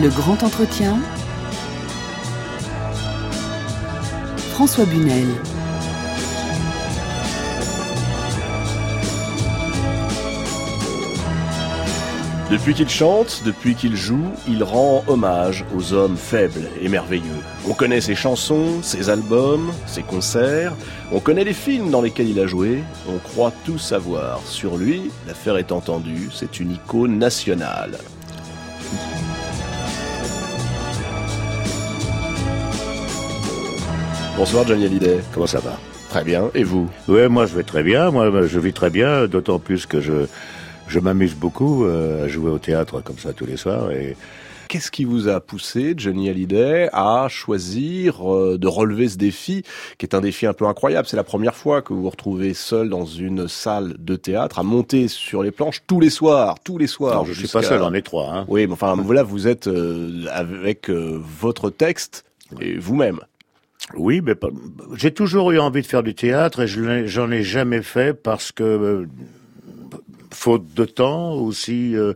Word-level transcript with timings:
Le 0.00 0.10
grand 0.10 0.40
entretien. 0.44 0.96
François 4.52 4.84
Bunel. 4.84 5.26
Depuis 12.48 12.74
qu'il 12.74 12.88
chante, 12.88 13.42
depuis 13.44 13.74
qu'il 13.74 13.96
joue, 13.96 14.22
il 14.46 14.62
rend 14.62 15.02
hommage 15.08 15.64
aux 15.76 15.92
hommes 15.92 16.16
faibles 16.16 16.68
et 16.80 16.88
merveilleux. 16.88 17.24
On 17.68 17.74
connaît 17.74 18.00
ses 18.00 18.14
chansons, 18.14 18.82
ses 18.82 19.10
albums, 19.10 19.72
ses 19.86 20.02
concerts, 20.02 20.74
on 21.10 21.18
connaît 21.18 21.42
les 21.42 21.52
films 21.52 21.90
dans 21.90 22.02
lesquels 22.02 22.28
il 22.28 22.38
a 22.38 22.46
joué, 22.46 22.84
on 23.08 23.18
croit 23.18 23.52
tout 23.64 23.78
savoir. 23.78 24.40
Sur 24.44 24.76
lui, 24.76 25.10
l'affaire 25.26 25.56
est 25.56 25.72
entendue, 25.72 26.28
c'est 26.32 26.60
une 26.60 26.70
icône 26.70 27.18
nationale. 27.18 27.98
Bonsoir 34.38 34.64
Johnny 34.64 34.84
Hallyday. 34.84 35.18
Comment 35.34 35.48
ça 35.48 35.58
va? 35.58 35.76
Très 36.10 36.22
bien. 36.22 36.48
Et 36.54 36.62
vous? 36.62 36.88
Oui, 37.08 37.28
moi 37.28 37.46
je 37.46 37.56
vais 37.56 37.64
très 37.64 37.82
bien. 37.82 38.12
Moi 38.12 38.46
je 38.46 38.60
vis 38.60 38.72
très 38.72 38.88
bien, 38.88 39.26
d'autant 39.26 39.58
plus 39.58 39.84
que 39.84 40.00
je 40.00 40.26
je 40.86 41.00
m'amuse 41.00 41.34
beaucoup 41.34 41.84
euh, 41.84 42.24
à 42.24 42.28
jouer 42.28 42.48
au 42.48 42.60
théâtre 42.60 43.00
comme 43.00 43.18
ça 43.18 43.32
tous 43.32 43.46
les 43.46 43.56
soirs. 43.56 43.90
Et 43.90 44.16
Qu'est-ce 44.68 44.92
qui 44.92 45.04
vous 45.04 45.26
a 45.26 45.40
poussé, 45.40 45.94
Johnny 45.96 46.28
Hallyday, 46.30 46.88
à 46.92 47.26
choisir 47.28 48.32
euh, 48.32 48.58
de 48.58 48.68
relever 48.68 49.08
ce 49.08 49.16
défi, 49.16 49.64
qui 49.98 50.06
est 50.06 50.14
un 50.14 50.20
défi 50.20 50.46
un 50.46 50.52
peu 50.52 50.66
incroyable? 50.66 51.08
C'est 51.08 51.16
la 51.16 51.24
première 51.24 51.56
fois 51.56 51.82
que 51.82 51.92
vous 51.92 52.02
vous 52.02 52.10
retrouvez 52.10 52.54
seul 52.54 52.90
dans 52.90 53.06
une 53.06 53.48
salle 53.48 53.96
de 53.98 54.14
théâtre, 54.14 54.60
à 54.60 54.62
monter 54.62 55.08
sur 55.08 55.42
les 55.42 55.50
planches 55.50 55.82
tous 55.88 55.98
les 55.98 56.10
soirs, 56.10 56.54
tous 56.62 56.78
les 56.78 56.86
soirs. 56.86 57.16
non, 57.16 57.24
je 57.24 57.32
suis 57.32 57.48
pas 57.48 57.62
seul, 57.62 57.82
on 57.82 57.92
est 57.92 58.02
trois. 58.02 58.30
Hein. 58.32 58.44
Oui, 58.46 58.68
mais 58.68 58.74
enfin, 58.74 58.94
voilà, 58.94 59.24
vous 59.24 59.48
êtes 59.48 59.66
euh, 59.66 60.26
avec 60.30 60.90
votre 60.90 61.70
texte 61.70 62.24
et 62.60 62.78
vous-même. 62.78 63.18
Oui, 63.96 64.20
mais 64.20 64.34
j'ai 64.96 65.12
toujours 65.12 65.50
eu 65.50 65.58
envie 65.58 65.82
de 65.82 65.86
faire 65.86 66.02
du 66.02 66.14
théâtre 66.14 66.60
et 66.60 66.66
je 66.66 67.06
j'en 67.06 67.30
ai 67.30 67.42
jamais 67.42 67.82
fait 67.82 68.12
parce 68.12 68.52
que 68.52 69.06
faute 70.30 70.74
de 70.74 70.84
temps 70.84 71.32
aussi. 71.32 71.96
Euh, 71.96 72.14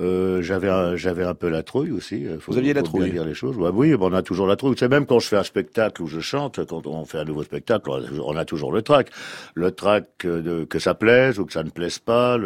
euh, 0.00 0.42
j'avais 0.42 0.68
un, 0.68 0.96
j'avais 0.96 1.24
un 1.24 1.34
peu 1.34 1.48
la 1.48 1.62
trouille 1.62 1.92
aussi. 1.92 2.26
Faut, 2.40 2.52
Vous 2.52 2.58
aviez 2.58 2.74
la 2.74 2.82
trouille. 2.82 3.10
Dire 3.10 3.24
les 3.24 3.34
choses. 3.34 3.56
oui, 3.56 3.94
on 3.98 4.12
a 4.12 4.22
toujours 4.22 4.46
la 4.46 4.56
trouille. 4.56 4.74
C'est 4.78 4.88
même 4.88 5.06
quand 5.06 5.20
je 5.20 5.28
fais 5.28 5.36
un 5.36 5.44
spectacle 5.44 6.02
où 6.02 6.06
je 6.06 6.20
chante, 6.20 6.64
quand 6.66 6.86
on 6.86 7.04
fait 7.04 7.18
un 7.18 7.24
nouveau 7.24 7.44
spectacle, 7.44 7.90
on 7.90 8.36
a 8.36 8.44
toujours 8.44 8.72
le 8.72 8.82
trac. 8.82 9.10
Le 9.54 9.70
trac 9.70 10.06
de, 10.24 10.64
que 10.64 10.78
ça 10.78 10.94
plaise 10.94 11.38
ou 11.38 11.46
que 11.46 11.52
ça 11.52 11.62
ne 11.62 11.70
plaise 11.70 11.98
pas. 11.98 12.38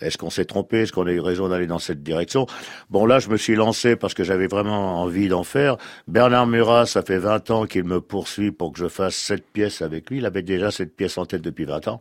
Est-ce 0.00 0.18
qu'on 0.18 0.30
s'est 0.30 0.44
trompé 0.44 0.82
Est-ce 0.82 0.92
qu'on 0.92 1.06
a 1.06 1.12
eu 1.12 1.20
raison 1.20 1.48
d'aller 1.48 1.66
dans 1.66 1.78
cette 1.80 2.02
direction? 2.02 2.46
Bon, 2.90 3.06
là, 3.06 3.18
je 3.18 3.28
me 3.28 3.36
suis 3.36 3.56
lancé 3.56 3.96
parce 3.96 4.14
que 4.14 4.22
j'avais 4.22 4.46
vraiment 4.46 5.02
envie 5.02 5.28
d'en 5.28 5.44
faire. 5.44 5.76
Bernard 6.06 6.46
Murat, 6.46 6.86
ça 6.86 7.02
fait 7.02 7.18
20 7.18 7.50
ans 7.50 7.66
qu'il 7.66 7.84
me 7.84 8.00
poursuit 8.00 8.52
pour 8.52 8.72
que 8.72 8.78
je 8.78 8.88
fasse 8.88 9.16
cette 9.16 9.46
pièce 9.46 9.82
avec 9.82 10.10
lui. 10.10 10.18
Il 10.18 10.26
avait 10.26 10.42
déjà 10.42 10.70
cette 10.70 10.94
pièce 10.94 11.18
en 11.18 11.26
tête 11.26 11.42
depuis 11.42 11.64
20 11.64 11.88
ans. 11.88 12.00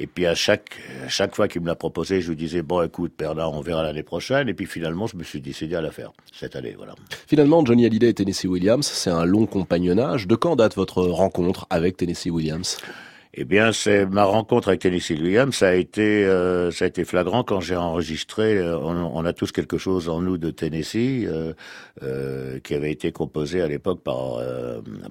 Et 0.00 0.06
puis 0.06 0.26
à 0.26 0.34
chaque, 0.36 0.78
chaque 1.08 1.34
fois 1.34 1.48
qu'il 1.48 1.60
me 1.60 1.66
l'a 1.66 1.74
proposé, 1.74 2.20
je 2.20 2.28
lui 2.28 2.36
disais 2.36 2.62
bon 2.62 2.82
écoute 2.82 3.12
Bernard, 3.18 3.52
on 3.52 3.60
verra 3.60 3.82
l'année 3.82 4.04
prochaine. 4.04 4.48
Et 4.48 4.54
puis 4.54 4.66
finalement, 4.66 5.08
je 5.08 5.16
me 5.16 5.24
suis 5.24 5.40
décidé 5.40 5.74
à 5.74 5.80
la 5.80 5.90
faire 5.90 6.12
cette 6.32 6.54
année. 6.54 6.74
Voilà. 6.76 6.94
Finalement, 7.26 7.64
Johnny 7.64 7.84
Hallyday 7.84 8.10
et 8.10 8.14
Tennessee 8.14 8.44
Williams, 8.44 8.86
c'est 8.86 9.10
un 9.10 9.24
long 9.24 9.46
compagnonnage. 9.46 10.28
De 10.28 10.36
quand 10.36 10.54
date 10.54 10.76
votre 10.76 11.02
rencontre 11.02 11.66
avec 11.68 11.96
Tennessee 11.96 12.30
Williams? 12.30 12.78
Eh 13.34 13.44
bien, 13.44 13.72
c'est 13.72 14.06
ma 14.06 14.24
rencontre 14.24 14.68
avec 14.68 14.80
Tennessee 14.80 15.10
Williams. 15.10 15.54
Ça 15.54 15.68
a 15.68 15.74
été, 15.74 16.24
euh, 16.24 16.70
ça 16.70 16.86
a 16.86 16.88
été 16.88 17.04
flagrant 17.04 17.44
quand 17.44 17.60
j'ai 17.60 17.76
enregistré. 17.76 18.56
Euh, 18.56 18.78
on, 18.78 19.24
a 19.24 19.32
tous 19.32 19.52
quelque 19.52 19.78
chose 19.78 20.08
en 20.08 20.22
nous 20.22 20.38
de 20.38 20.50
Tennessee, 20.50 21.24
euh, 21.26 21.52
euh 22.02 22.58
qui 22.60 22.74
avait 22.74 22.90
été 22.90 23.12
composé 23.12 23.60
à 23.60 23.68
l'époque 23.68 24.02
par 24.02 24.40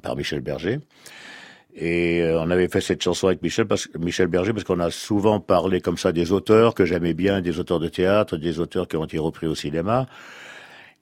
par 0.02 0.16
Michel 0.16 0.42
Berger. 0.42 0.80
Et 1.80 2.24
euh, 2.24 2.42
on 2.42 2.50
avait 2.50 2.68
fait 2.70 2.82
cette 2.82 3.04
chanson 3.04 3.28
avec 3.28 3.44
Michel, 3.44 3.68
parce, 3.68 3.88
Michel 4.00 4.28
Berger 4.28 4.52
parce 4.52 4.64
qu'on 4.64 4.80
a 4.80 4.90
souvent 4.90 5.40
parlé 5.40 5.80
comme 5.80 5.98
ça 5.98 6.12
des 6.12 6.32
auteurs 6.32 6.74
que 6.74 6.86
j'aimais 6.86 7.14
bien, 7.14 7.40
des 7.42 7.60
auteurs 7.60 7.80
de 7.80 7.88
théâtre, 7.88 8.36
des 8.36 8.60
auteurs 8.60 8.88
qui 8.88 8.98
ont 8.98 9.06
été 9.06 9.20
repris 9.20 9.46
au 9.46 9.54
cinéma. 9.54 10.08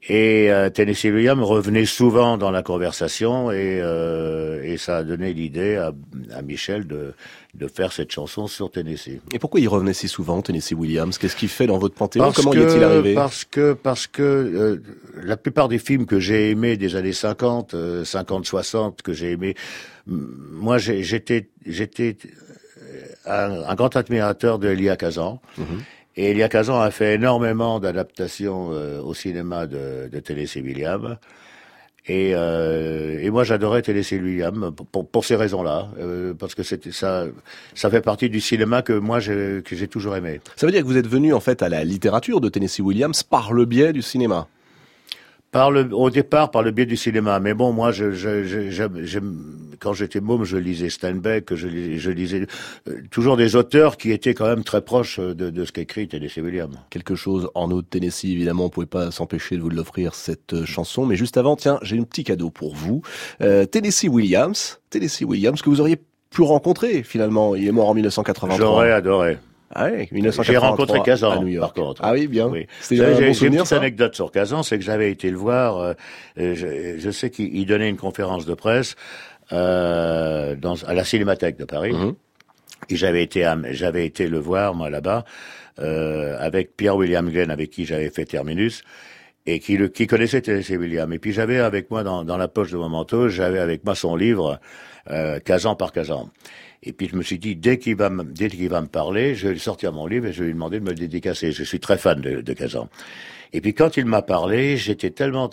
Et 0.07 0.51
euh, 0.51 0.69
Tennessee 0.69 1.05
Williams 1.05 1.41
revenait 1.41 1.85
souvent 1.85 2.37
dans 2.37 2.51
la 2.51 2.61
conversation 2.61 3.51
et, 3.51 3.79
euh, 3.81 4.61
et 4.63 4.77
ça 4.77 4.97
a 4.97 5.03
donné 5.03 5.33
l'idée 5.33 5.77
à, 5.77 5.93
à, 6.31 6.43
Michel 6.43 6.85
de, 6.85 7.15
de 7.55 7.67
faire 7.67 7.91
cette 7.91 8.11
chanson 8.11 8.45
sur 8.45 8.69
Tennessee. 8.69 9.19
Et 9.33 9.39
pourquoi 9.39 9.61
il 9.61 9.67
revenait 9.67 9.93
si 9.93 10.07
souvent, 10.07 10.43
Tennessee 10.43 10.73
Williams? 10.73 11.17
Qu'est-ce 11.17 11.35
qu'il 11.35 11.49
fait 11.49 11.65
dans 11.65 11.79
votre 11.79 11.95
panthéon? 11.95 12.31
Comment 12.35 12.53
y 12.53 12.57
est-il 12.59 12.83
arrivé? 12.83 13.15
Parce 13.15 13.45
que 13.45 13.73
parce 13.73 14.05
que 14.05 14.21
euh, 14.21 14.83
la 15.23 15.37
plupart 15.37 15.69
des 15.69 15.79
films 15.79 16.05
que 16.05 16.19
j'ai 16.19 16.51
aimés 16.51 16.77
des 16.77 16.95
années 16.95 17.13
50, 17.13 17.75
50, 18.03 18.45
60 18.45 19.01
que 19.01 19.11
j'ai 19.11 19.31
aimés, 19.31 19.55
moi 20.05 20.77
j'étais 20.77 21.49
j'étais 21.65 22.15
un, 23.25 23.63
un, 23.63 23.75
grand 23.75 23.95
admirateur 23.95 24.59
de 24.59 24.67
Elia 24.67 24.97
Kazan. 24.97 25.39
Mm-hmm. 25.59 25.63
Et 26.17 26.31
Elia 26.31 26.47
Kazan 26.47 26.79
a 26.79 26.91
fait 26.91 27.15
énormément 27.15 27.79
d'adaptations 27.79 28.69
euh, 28.71 29.01
au 29.01 29.13
cinéma 29.13 29.67
de, 29.67 30.09
de 30.09 30.19
Tennessee 30.19 30.61
Williams. 30.61 31.17
Et, 32.07 32.31
euh, 32.35 33.19
et 33.19 33.29
moi, 33.31 33.43
j'adorais 33.43 33.81
Tennessee 33.81 34.21
Williams 34.21 34.71
pour, 34.91 35.07
pour, 35.07 35.25
ces 35.25 35.35
raisons-là, 35.35 35.89
euh, 35.99 36.33
parce 36.35 36.53
que 36.53 36.61
c'était 36.61 36.91
ça, 36.91 37.25
ça 37.73 37.89
fait 37.89 38.01
partie 38.01 38.29
du 38.29 38.39
cinéma 38.39 38.83
que 38.83 38.93
moi 38.93 39.19
que 39.19 39.63
j'ai 39.71 39.87
toujours 39.87 40.15
aimé. 40.15 40.39
Ça 40.55 40.67
veut 40.67 40.71
dire 40.71 40.83
que 40.83 40.87
vous 40.87 40.97
êtes 40.97 41.07
venu 41.07 41.33
en 41.33 41.39
fait 41.39 41.63
à 41.63 41.69
la 41.69 41.83
littérature 41.83 42.41
de 42.41 42.49
Tennessee 42.49 42.81
Williams 42.81 43.23
par 43.23 43.53
le 43.53 43.65
biais 43.65 43.91
du 43.91 44.03
cinéma? 44.03 44.47
Par 45.55 45.71
le, 45.71 45.87
au 45.93 46.09
départ, 46.09 46.51
par 46.51 46.63
le 46.63 46.71
biais 46.71 46.85
du 46.85 46.97
cinéma. 46.97 47.39
Mais 47.39 47.53
bon, 47.53 47.71
moi, 47.71 47.93
je, 47.93 48.11
je, 48.11 48.43
je, 48.43 49.19
quand 49.79 49.93
j'étais 49.93 50.19
môme, 50.19 50.43
je 50.43 50.57
lisais 50.57 50.89
Steinbeck, 50.89 51.55
je, 51.55 51.67
lisais 52.09 52.45
euh, 52.89 52.97
toujours 53.09 53.37
des 53.37 53.55
auteurs 53.55 53.95
qui 53.95 54.11
étaient 54.11 54.33
quand 54.33 54.47
même 54.47 54.65
très 54.65 54.81
proches 54.81 55.17
de, 55.17 55.49
de 55.49 55.63
ce 55.63 55.71
qu'écrit 55.71 56.09
Tennessee 56.09 56.39
Williams. 56.39 56.75
Quelque 56.89 57.15
chose 57.15 57.49
en 57.55 57.71
eau 57.71 57.81
de 57.81 57.87
Tennessee, 57.87 58.25
évidemment, 58.25 58.65
on 58.65 58.69
pouvait 58.69 58.85
pas 58.85 59.11
s'empêcher 59.11 59.55
de 59.55 59.61
vous 59.61 59.69
l'offrir 59.69 60.13
cette 60.13 60.51
euh, 60.51 60.65
chanson. 60.65 61.05
Mais 61.05 61.15
juste 61.15 61.37
avant, 61.37 61.55
tiens, 61.55 61.79
j'ai 61.83 61.97
un 61.97 62.03
petit 62.03 62.25
cadeau 62.25 62.49
pour 62.49 62.75
vous. 62.75 63.01
Euh, 63.39 63.65
Tennessee 63.65 64.09
Williams, 64.09 64.81
Tennessee 64.89 65.23
Williams, 65.23 65.61
que 65.61 65.69
vous 65.69 65.79
auriez 65.79 66.01
pu 66.31 66.41
rencontrer 66.41 67.01
finalement. 67.01 67.55
Il 67.55 67.65
est 67.65 67.71
mort 67.71 67.87
en 67.87 67.93
1983. 67.93 68.57
J'aurais 68.57 68.91
adoré. 68.91 69.37
Ah 69.73 69.87
oui, 69.91 70.07
J'ai 70.43 70.57
rencontré 70.57 71.01
Kazan, 71.03 71.43
par 71.59 71.73
contre. 71.73 72.01
Ah 72.03 72.13
oui, 72.13 72.27
bien. 72.27 72.47
Oui. 72.47 72.67
J'ai 72.89 72.97
une 73.47 73.57
petite 73.57 73.73
anecdote 73.73 74.15
sur 74.15 74.31
Kazan, 74.31 74.63
c'est 74.63 74.77
que 74.77 74.83
j'avais 74.83 75.11
été 75.11 75.29
le 75.29 75.37
voir. 75.37 75.77
Euh, 75.79 75.93
je, 76.37 76.97
je, 76.97 77.11
sais 77.11 77.29
qu'il 77.29 77.65
donnait 77.65 77.89
une 77.89 77.97
conférence 77.97 78.45
de 78.45 78.53
presse 78.53 78.95
euh, 79.51 80.55
dans, 80.55 80.75
à 80.85 80.93
la 80.93 81.03
Cinémathèque 81.03 81.57
de 81.57 81.65
Paris. 81.65 81.93
Mhm. 81.93 82.15
Et 82.89 82.95
j'avais 82.95 83.23
été, 83.23 83.51
j'avais 83.71 84.05
été 84.05 84.27
le 84.27 84.37
voir 84.37 84.75
moi 84.75 84.89
là-bas 84.89 85.25
euh, 85.79 86.37
avec 86.39 86.77
Pierre 86.77 86.95
William 86.95 87.29
Glenn, 87.29 87.49
avec 87.49 87.71
qui 87.71 87.85
j'avais 87.85 88.09
fait 88.09 88.25
Terminus 88.25 88.83
et 89.45 89.59
qui, 89.59 89.77
le, 89.77 89.87
qui 89.87 90.07
connaissait 90.07 90.41
Tennessee 90.41 90.77
William. 90.77 91.11
Et 91.13 91.19
puis 91.19 91.31
j'avais 91.31 91.59
avec 91.59 91.91
moi 91.91 92.03
dans, 92.03 92.23
dans 92.23 92.37
la 92.37 92.47
poche 92.47 92.71
de 92.71 92.77
mon 92.77 92.89
manteau, 92.89 93.29
j'avais 93.29 93.59
avec 93.59 93.83
moi 93.83 93.95
son 93.95 94.15
livre 94.15 94.59
euh, 95.09 95.39
Kazan 95.39 95.75
par 95.75 95.91
Kazan. 95.91 96.29
Et 96.85 96.93
puis 96.93 97.07
je 97.07 97.15
me 97.15 97.23
suis 97.23 97.39
dit, 97.39 97.55
dès 97.55 97.79
qu'il 97.79 97.95
va, 97.95 98.09
me, 98.09 98.23
dès 98.23 98.49
qu'il 98.49 98.69
va 98.69 98.81
me 98.81 98.87
parler, 98.87 99.35
je 99.35 99.47
vais 99.47 99.57
sortir 99.57 99.91
mon 99.91 100.05
livre 100.05 100.27
et 100.27 100.33
je 100.33 100.41
vais 100.41 100.47
lui 100.47 100.53
demander 100.53 100.79
de 100.79 100.85
me 100.85 100.89
le 100.89 100.95
dédicacer. 100.95 101.51
Je 101.51 101.63
suis 101.63 101.79
très 101.79 101.97
fan 101.97 102.21
de, 102.21 102.41
de 102.41 102.53
Kazan. 102.53 102.89
Et 103.53 103.61
puis 103.61 103.73
quand 103.73 103.97
il 103.97 104.05
m'a 104.05 104.21
parlé, 104.21 104.77
j'étais 104.77 105.11
tellement, 105.11 105.49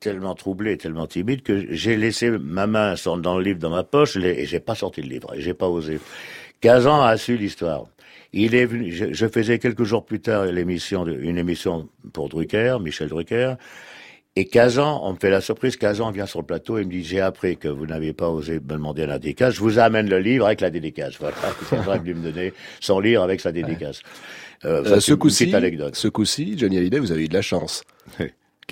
tellement 0.00 0.34
troublé, 0.34 0.76
tellement 0.78 1.06
timide 1.06 1.42
que 1.42 1.66
j'ai 1.70 1.96
laissé 1.96 2.30
ma 2.30 2.66
main 2.66 2.94
dans 3.18 3.36
le 3.36 3.44
livre 3.44 3.58
dans 3.58 3.70
ma 3.70 3.84
poche 3.84 4.16
et 4.16 4.46
j'ai 4.46 4.60
pas 4.60 4.74
sorti 4.74 5.02
le 5.02 5.08
livre. 5.08 5.32
J'ai 5.36 5.54
pas 5.54 5.68
osé. 5.68 6.00
Kazan 6.60 7.02
a 7.02 7.16
su 7.16 7.36
l'histoire. 7.36 7.86
Il 8.32 8.54
est 8.54 8.64
venu, 8.64 8.90
je, 8.90 9.12
je, 9.12 9.26
faisais 9.26 9.58
quelques 9.58 9.84
jours 9.84 10.06
plus 10.06 10.20
tard 10.20 10.46
l'émission, 10.46 11.06
une 11.06 11.36
émission 11.36 11.88
pour 12.14 12.30
Drucker, 12.30 12.78
Michel 12.80 13.08
Drucker. 13.08 13.56
Et 14.34 14.46
Kazan, 14.46 15.00
on 15.04 15.12
me 15.12 15.18
fait 15.18 15.28
la 15.28 15.42
surprise, 15.42 15.76
Kazan 15.76 16.10
vient 16.10 16.24
sur 16.24 16.40
le 16.40 16.46
plateau 16.46 16.78
et 16.78 16.84
me 16.86 16.90
dit, 16.90 17.04
j'ai 17.04 17.20
appris 17.20 17.58
que 17.58 17.68
vous 17.68 17.84
n'avez 17.84 18.14
pas 18.14 18.30
osé 18.30 18.54
me 18.54 18.60
demander 18.60 19.04
la 19.04 19.18
dédicace, 19.18 19.54
je 19.54 19.60
vous 19.60 19.78
amène 19.78 20.08
le 20.08 20.20
livre 20.20 20.46
avec 20.46 20.62
la 20.62 20.70
dédicace. 20.70 21.18
Voilà, 21.18 21.98
dû 22.02 22.14
me 22.14 22.30
donner 22.30 22.54
son 22.80 22.98
livre 22.98 23.22
avec 23.22 23.42
sa 23.42 23.52
dédicace. 23.52 24.00
Euh, 24.64 24.82
euh, 24.86 25.00
ce 25.00 25.12
coup-ci, 25.12 25.52
ce 25.92 26.08
coup-ci, 26.08 26.56
Johnny 26.56 26.78
Hallyday, 26.78 26.98
vous 26.98 27.12
avez 27.12 27.24
eu 27.24 27.28
de 27.28 27.34
la 27.34 27.42
chance. 27.42 27.84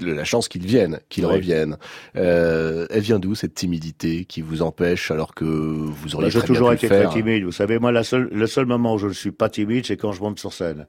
la 0.01 0.25
chance 0.25 0.49
qu'il 0.49 0.65
vienne, 0.65 1.01
qu'il 1.11 1.27
revienne. 1.27 1.77
Euh, 2.17 2.87
elle 2.89 3.03
vient 3.03 3.19
d'où 3.19 3.35
cette 3.35 3.53
timidité 3.53 4.25
qui 4.25 4.41
vous 4.41 4.63
empêche 4.63 5.11
alors 5.11 5.35
que 5.35 5.45
vous 5.45 6.15
auriez 6.15 6.31
bah, 6.31 6.41
J'ai 6.41 6.47
toujours 6.47 6.73
été 6.73 6.89
très 6.89 7.09
timide. 7.11 7.45
Vous 7.45 7.53
savez, 7.53 7.79
moi, 7.79 7.93
la 7.93 8.05
seule, 8.05 8.31
le 8.33 8.47
seul 8.47 8.65
moment 8.65 8.95
où 8.95 8.99
je 8.99 9.09
ne 9.09 9.13
suis 9.13 9.33
pas 9.33 9.51
timide, 9.51 9.85
c'est 9.85 9.99
quand 9.99 10.13
je 10.13 10.23
monte 10.23 10.39
sur 10.39 10.55
scène. 10.55 10.87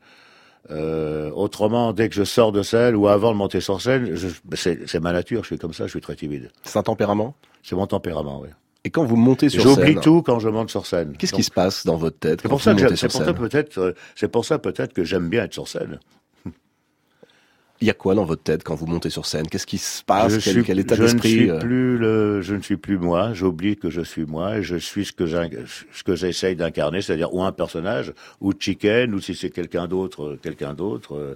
Euh, 0.70 1.32
autrement, 1.32 1.92
dès 1.92 2.08
que 2.08 2.16
je 2.16 2.24
sors 2.24 2.52
de 2.52 2.62
scène 2.62 2.96
ou 2.96 3.08
avant 3.08 3.32
de 3.32 3.38
monter 3.38 3.62
sur 3.62 3.82
scène, 3.82 4.16
c'est 4.54 5.00
ma 5.00 5.12
nature, 5.12 5.42
je 5.42 5.48
suis 5.48 5.58
comme 5.58 5.74
ça, 5.74 5.86
je 5.86 5.92
suis 5.92 6.02
très 6.02 6.16
timide. 6.16 6.52
C'est 6.64 6.78
un 6.78 6.84
tempérament? 6.84 7.36
C'est 7.64 7.76
mon 7.76 7.88
tempérament, 7.88 8.40
oui. 8.42 8.50
Et 8.84 8.90
quand 8.90 9.04
vous 9.04 9.16
montez 9.16 9.50
sur 9.50 9.62
scène, 9.62 9.76
j'oublie 9.76 9.96
tout 9.96 10.22
quand 10.24 10.40
je 10.40 10.50
monte 10.50 10.70
sur 10.70 10.86
scène. 10.86 11.16
Qu'est-ce 11.18 11.34
qui 11.34 11.44
se 11.44 11.52
passe 11.52 11.86
dans 11.86 11.98
votre 11.98 12.18
tête 12.18 12.42
C'est 12.42 12.50
pour, 12.50 12.62
ça 12.62 12.74
que 12.74 12.96
c'est 12.96 13.12
pour 13.12 13.24
ça 13.24 13.34
peut-être, 13.34 13.78
euh, 13.78 13.94
c'est 14.16 14.28
pour 14.28 14.46
ça 14.46 14.60
peut-être 14.60 14.94
que 14.94 15.04
j'aime 15.04 15.30
bien 15.30 15.44
être 15.44 15.54
sur 15.54 15.68
scène. 15.68 16.00
Il 17.82 17.88
y 17.88 17.90
a 17.90 17.96
quoi 17.96 18.14
dans 18.14 18.26
votre 18.26 18.44
tête 18.44 18.64
quand 18.64 18.76
vous 18.76 18.86
montez 18.86 19.10
sur 19.10 19.26
scène? 19.26 19.48
Qu'est-ce 19.48 19.66
qui 19.66 19.80
se 19.80 20.04
passe? 20.04 20.34
Je 20.34 20.40
quel, 20.40 20.64
suis, 20.64 20.80
état 20.80 20.96
d'esprit 20.96 21.50
euh? 21.50 21.60
plus 21.60 21.98
le, 21.98 22.42
Je 22.42 22.54
ne 22.54 22.62
suis 22.62 22.78
plus 22.78 23.00
moi. 23.00 23.34
J'oublie 23.34 23.76
que 23.76 23.90
je 23.90 24.02
suis 24.02 24.26
moi. 24.26 24.58
Et 24.60 24.64
je 24.64 24.76
suis 24.76 25.06
ce 25.06 25.12
que 25.12 25.26
ce 25.26 26.04
que 26.04 26.16
j'essaye 26.16 26.56
d'incarner, 26.56 27.02
c'est-à-dire 27.02 27.34
ou 27.34 27.44
un 27.44 27.52
personnage, 27.52 28.14
ou 28.40 28.54
Chicken, 28.58 29.14
ou 29.16 29.20
si 29.20 29.34
c'est 29.34 29.50
quelqu'un 29.50 29.88
d'autre, 29.88 30.38
quelqu'un 30.44 30.74
d'autre. 30.74 31.36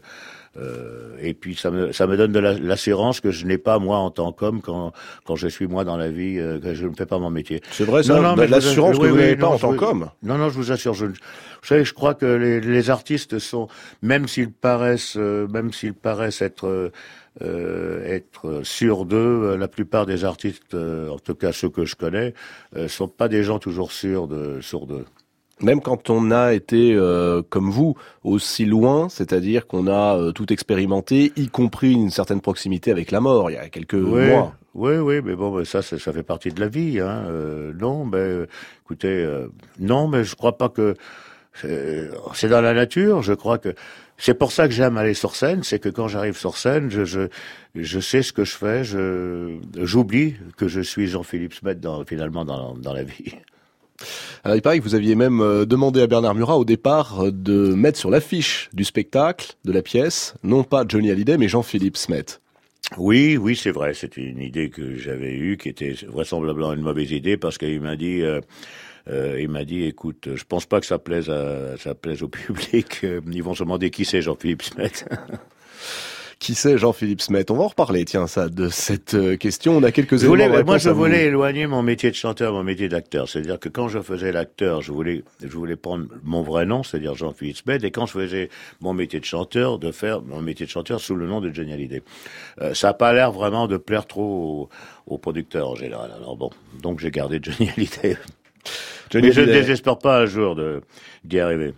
Euh, 0.58 1.18
et 1.20 1.34
puis 1.34 1.56
ça 1.56 1.70
me 1.70 1.92
ça 1.92 2.08
me 2.08 2.16
donne 2.16 2.32
de 2.32 2.40
l'assurance 2.40 3.20
que 3.20 3.32
je 3.32 3.46
n'ai 3.46 3.58
pas 3.58 3.78
moi 3.80 3.98
en 3.98 4.10
tant 4.10 4.32
qu'homme 4.32 4.62
quand 4.62 4.94
quand 5.26 5.36
je 5.36 5.48
suis 5.48 5.68
moi 5.68 5.84
dans 5.84 5.98
la 5.98 6.10
vie 6.10 6.40
euh, 6.40 6.60
que 6.60 6.74
je 6.74 6.88
ne 6.88 6.94
fais 6.94 7.06
pas 7.06 7.20
mon 7.20 7.30
métier. 7.30 7.62
C'est 7.72 7.84
vrai 7.84 8.04
ça. 8.04 8.16
Non, 8.16 8.36
non, 8.36 8.46
l'assurance 8.48 8.98
que 8.98 9.06
vous 9.06 9.18
n'avez 9.18 9.36
pas 9.36 9.48
en 9.48 9.58
tant 9.58 9.76
qu'homme. 9.76 10.10
Non 10.24 10.38
non, 10.38 10.50
je 10.50 10.56
vous 10.56 10.72
assure. 10.72 10.94
Je, 10.94 11.08
vous 11.08 11.14
savez, 11.64 11.84
je 11.84 11.94
crois 11.94 12.14
que 12.14 12.26
les, 12.26 12.62
les 12.62 12.90
artistes 12.90 13.40
sont 13.40 13.68
même 14.02 14.28
s'ils 14.28 14.52
paraissent 14.52 15.18
euh, 15.18 15.48
même 15.48 15.74
s'ils 15.74 15.94
paraissent 15.94 16.42
être 16.42 16.92
euh, 17.42 18.06
être 18.06 18.62
sûrs 18.64 19.06
d'eux. 19.06 19.58
La 19.58 19.68
plupart 19.68 20.06
des 20.06 20.24
artistes, 20.24 20.74
en 20.74 21.20
tout 21.20 21.36
cas 21.36 21.52
ceux 21.52 21.70
que 21.70 21.86
je 21.86 21.96
connais, 21.96 22.34
euh, 22.76 22.88
sont 22.88 23.08
pas 23.08 23.28
des 23.28 23.44
gens 23.44 23.60
toujours 23.60 23.92
sûrs 23.92 24.28
de 24.28 24.62
sûrs 24.62 24.86
d'eux. 24.86 25.06
Même 25.62 25.80
quand 25.80 26.10
on 26.10 26.32
a 26.32 26.54
été, 26.54 26.94
euh, 26.94 27.42
comme 27.50 27.70
vous, 27.70 27.96
aussi 28.24 28.66
loin, 28.66 29.08
c'est-à-dire 29.08 29.68
qu'on 29.68 29.88
a 29.88 30.18
euh, 30.18 30.32
tout 30.34 30.52
expérimenté, 30.52 31.32
y 31.38 31.48
compris 31.48 31.94
une 31.94 32.10
certaine 32.10 32.42
proximité 32.42 32.92
avec 32.92 33.10
la 33.12 33.22
mort, 33.22 33.50
il 33.50 33.54
y 33.54 33.58
a 33.58 33.70
quelques 33.70 33.94
mois. 33.94 34.54
Oui, 34.74 34.98
oui, 34.98 35.22
mais 35.24 35.36
bon, 35.36 35.64
ça, 35.64 35.82
ça, 35.82 35.98
fait 35.98 36.24
partie 36.24 36.50
de 36.50 36.60
la 36.60 36.68
vie. 36.68 37.00
Hein. 37.00 37.24
Euh, 37.30 37.72
non, 37.80 38.04
mais 38.04 38.46
écoutez, 38.84 39.26
non, 39.80 40.10
mais 40.10 40.26
je 40.26 40.36
crois 40.36 40.58
pas 40.58 40.68
que 40.68 40.96
c'est 41.54 42.50
dans 42.50 42.60
la 42.60 42.74
nature. 42.74 43.22
Je 43.22 43.32
crois 43.32 43.58
que 43.58 43.74
c'est 44.18 44.34
pour 44.34 44.52
ça 44.52 44.68
que 44.68 44.74
j'aime 44.74 44.98
aller 44.98 45.14
sur 45.14 45.36
scène, 45.36 45.64
c'est 45.64 45.80
que 45.80 45.88
quand 45.88 46.10
j'arrive 46.10 46.38
sur 46.38 46.58
scène, 46.58 46.90
je, 46.90 47.06
je, 47.06 47.22
je 47.76 48.00
sais 48.02 48.22
ce 48.22 48.34
que 48.34 48.44
je 48.44 48.56
fais, 48.56 48.84
je 48.84 49.58
j'oublie 49.78 50.36
que 50.58 50.68
je 50.68 50.82
suis 50.82 51.08
Jean-Philippe 51.08 51.54
Smet 51.54 51.76
dans, 51.76 52.04
finalement 52.04 52.44
dans, 52.44 52.74
dans 52.76 52.94
la 52.94 53.04
vie. 53.04 53.36
Alors, 54.44 54.56
il 54.56 54.62
paraît 54.62 54.80
que 54.80 54.84
vous 54.84 54.96
aviez 54.96 55.16
même 55.16 55.42
euh, 55.42 55.66
demandé 55.66 56.02
à 56.02 56.08
Bernard 56.08 56.36
Murat 56.36 56.58
au 56.58 56.66
départ 56.66 57.26
euh, 57.26 57.32
de 57.32 57.74
mettre 57.74 57.98
sur 57.98 58.10
l'affiche 58.10 58.70
du 58.74 58.84
spectacle, 58.84 59.54
de 59.66 59.72
la 59.72 59.82
pièce, 59.82 60.36
non 60.44 60.64
pas 60.64 60.86
Johnny 60.88 61.12
Hallyday, 61.12 61.38
mais 61.38 61.48
Jean-Philippe 61.48 61.98
Smet. 61.98 62.26
Oui, 62.98 63.38
oui, 63.38 63.56
c'est 63.56 63.72
vrai. 63.72 63.94
C'était 63.94 64.22
une 64.22 64.42
idée 64.42 64.70
que 64.70 64.96
j'avais 64.96 65.34
eue, 65.34 65.58
qui 65.58 65.70
était 65.70 65.96
vraisemblablement 66.08 66.74
une 66.74 66.82
mauvaise 66.82 67.12
idée, 67.12 67.38
parce 67.38 67.58
qu'il 67.58 67.82
m'a 67.82 67.96
dit, 67.96 68.22
euh, 68.22 68.42
il 69.40 69.50
m'a 69.50 69.66
dit, 69.66 69.84
écoute, 69.84 70.30
je 70.36 70.44
pense 70.44 70.66
pas 70.66 70.80
que 70.80 70.86
ça 70.86 71.00
plaise 71.00 71.30
à, 71.30 71.78
ça 71.78 71.96
plaise 71.96 72.22
au 72.22 72.28
public. 72.30 73.02
ils 73.04 73.44
vont 73.44 73.56
se 73.56 73.64
demander 73.64 73.90
qui 73.90 74.06
c'est 74.06 74.22
Jean-Philippe 74.22 74.64
Smet. 74.64 74.92
Qui 76.46 76.54
c'est 76.54 76.78
Jean-Philippe 76.78 77.22
Smet 77.22 77.50
On 77.50 77.56
va 77.56 77.64
en 77.64 77.68
reparler, 77.70 78.06
tiens, 78.06 78.28
ça, 78.28 78.50
de 78.50 78.70
cette 78.70 79.16
euh, 79.16 79.36
question. 79.36 79.78
On 79.78 79.82
a 79.82 79.92
quelques 79.92 80.24
éléments. 80.24 80.64
moi, 80.64 80.78
je 80.78 80.92
voulais 80.92 81.26
éloigner 81.26 81.66
mon 81.66 81.82
métier 81.82 82.12
de 82.12 82.16
chanteur, 82.16 82.54
mon 82.54 82.64
métier 82.64 82.88
d'acteur. 82.88 83.28
C'est-à-dire 83.28 83.58
que 83.60 83.68
quand 83.68 83.88
je 83.88 83.98
faisais 83.98 84.32
l'acteur, 84.32 84.84
je 84.84 84.92
voulais, 84.92 85.24
je 85.42 85.48
voulais 85.48 85.76
prendre 85.76 86.06
mon 86.24 86.44
vrai 86.44 86.68
nom, 86.68 86.84
c'est-à-dire 86.84 87.16
Jean-Philippe 87.16 87.58
Smet, 87.58 87.80
et 87.82 87.90
quand 87.90 88.06
je 88.06 88.12
faisais 88.12 88.50
mon 88.80 88.94
métier 88.94 89.20
de 89.20 89.26
chanteur, 89.26 89.80
de 89.80 89.92
faire 89.92 90.22
mon 90.22 90.40
métier 90.40 90.68
de 90.68 90.72
chanteur 90.72 91.00
sous 91.00 91.16
le 91.16 91.26
nom 91.26 91.42
de 91.42 91.52
Johnny 91.52 91.74
Hallyday. 91.74 92.04
Euh, 92.62 92.76
ça 92.76 92.90
n'a 92.90 92.94
pas 92.94 93.12
l'air 93.12 93.32
vraiment 93.32 93.66
de 93.66 93.78
plaire 93.78 94.06
trop 94.06 94.70
aux, 95.08 95.18
producteurs 95.18 95.70
en 95.70 95.76
général. 95.76 96.12
Alors 96.16 96.38
bon, 96.38 96.52
donc 96.80 97.00
j'ai 97.00 97.10
gardé 97.10 97.40
Johnny 97.42 97.72
Hallyday. 97.76 98.20
Mais 99.16 99.32
je 99.32 99.42
ne 99.42 99.48
désespère 99.48 99.98
pas 99.98 100.22
un 100.22 100.26
jour 100.28 100.56
d'y 101.24 101.40
arriver. 101.40 101.74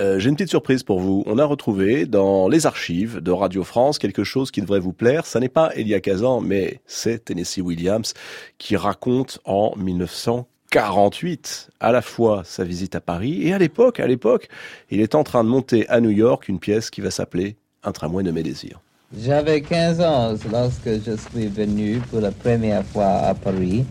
Euh, 0.00 0.18
j'ai 0.18 0.30
une 0.30 0.36
petite 0.36 0.48
surprise 0.48 0.82
pour 0.82 1.00
vous. 1.00 1.22
On 1.26 1.38
a 1.38 1.44
retrouvé 1.44 2.06
dans 2.06 2.48
les 2.48 2.64
archives 2.66 3.20
de 3.20 3.30
Radio 3.30 3.62
France 3.62 3.98
quelque 3.98 4.24
chose 4.24 4.50
qui 4.50 4.62
devrait 4.62 4.80
vous 4.80 4.94
plaire. 4.94 5.26
Ça 5.26 5.38
n'est 5.38 5.50
pas 5.50 5.70
Elia 5.76 6.00
Kazan, 6.00 6.40
mais 6.40 6.80
c'est 6.86 7.26
Tennessee 7.26 7.58
Williams 7.58 8.14
qui 8.56 8.76
raconte 8.76 9.40
en 9.44 9.74
1948 9.76 11.70
à 11.80 11.92
la 11.92 12.00
fois 12.00 12.42
sa 12.44 12.64
visite 12.64 12.94
à 12.94 13.00
Paris 13.00 13.46
et 13.46 13.52
à 13.52 13.58
l'époque, 13.58 14.00
à 14.00 14.06
l'époque, 14.06 14.48
il 14.90 15.00
est 15.00 15.14
en 15.14 15.24
train 15.24 15.44
de 15.44 15.50
monter 15.50 15.86
à 15.90 16.00
New 16.00 16.10
York 16.10 16.48
une 16.48 16.58
pièce 16.58 16.88
qui 16.88 17.02
va 17.02 17.10
s'appeler 17.10 17.56
Un 17.84 17.92
tramway 17.92 18.22
de 18.22 18.30
mes 18.30 18.42
désirs. 18.42 18.80
J'avais 19.18 19.60
15 19.60 20.00
ans 20.00 20.34
lorsque 20.50 20.88
je 20.88 21.16
suis 21.16 21.48
venu 21.48 22.00
pour 22.10 22.20
la 22.20 22.30
première 22.30 22.82
fois 22.86 23.08
à 23.08 23.34
Paris 23.34 23.84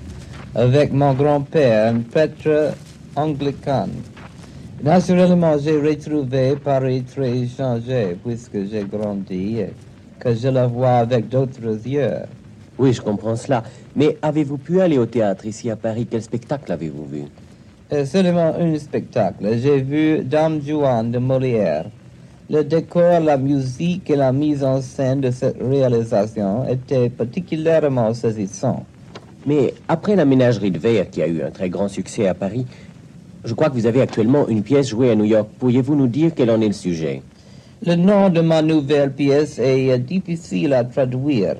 avec 0.55 0.91
mon 0.91 1.13
grand-père, 1.13 1.93
un 1.93 1.99
prêtre 1.99 2.73
anglican. 3.15 3.87
Naturellement, 4.83 5.59
j'ai 5.59 5.79
retrouvé 5.79 6.55
Paris 6.55 7.03
très 7.03 7.45
changé 7.47 8.17
puisque 8.25 8.65
j'ai 8.65 8.83
grandi 8.83 9.59
et 9.59 9.73
que 10.19 10.33
je 10.33 10.47
la 10.47 10.65
vois 10.65 10.97
avec 11.05 11.29
d'autres 11.29 11.87
yeux. 11.87 12.15
Oui, 12.79 12.91
je 12.91 12.99
comprends 12.99 13.35
cela. 13.35 13.61
Mais 13.95 14.17
avez-vous 14.23 14.57
pu 14.57 14.81
aller 14.81 14.97
au 14.97 15.05
théâtre 15.05 15.45
ici 15.45 15.69
à 15.69 15.75
Paris? 15.75 16.07
Quel 16.09 16.23
spectacle 16.23 16.71
avez-vous 16.71 17.05
vu? 17.05 17.23
Euh, 17.93 18.05
Seulement 18.05 18.55
un 18.57 18.75
spectacle. 18.79 19.45
J'ai 19.61 19.81
vu 19.81 20.23
Dame 20.23 20.59
Juan 20.65 21.11
de 21.11 21.19
Molière. 21.19 21.85
Le 22.49 22.63
décor, 22.63 23.19
la 23.19 23.37
musique 23.37 24.09
et 24.09 24.15
la 24.15 24.31
mise 24.31 24.63
en 24.63 24.81
scène 24.81 25.21
de 25.21 25.29
cette 25.29 25.61
réalisation 25.61 26.67
étaient 26.67 27.09
particulièrement 27.09 28.15
saisissants. 28.15 28.83
Mais 29.45 29.75
après 29.87 30.15
la 30.15 30.25
ménagerie 30.25 30.71
de 30.71 30.79
verre 30.79 31.09
qui 31.09 31.21
a 31.21 31.27
eu 31.27 31.43
un 31.43 31.51
très 31.51 31.69
grand 31.69 31.87
succès 31.87 32.27
à 32.27 32.33
Paris, 32.33 32.65
je 33.43 33.53
crois 33.53 33.69
que 33.69 33.73
vous 33.73 33.87
avez 33.87 34.01
actuellement 34.01 34.47
une 34.47 34.61
pièce 34.61 34.89
jouée 34.89 35.11
à 35.11 35.15
New 35.15 35.25
York. 35.25 35.49
Pourriez-vous 35.57 35.95
nous 35.95 36.07
dire 36.07 36.31
quel 36.35 36.51
en 36.51 36.61
est 36.61 36.67
le 36.67 36.73
sujet? 36.73 37.23
Le 37.83 37.95
nom 37.95 38.29
de 38.29 38.41
ma 38.41 38.61
nouvelle 38.61 39.11
pièce 39.11 39.57
est 39.57 39.97
difficile 39.97 40.73
à 40.73 40.83
traduire. 40.83 41.55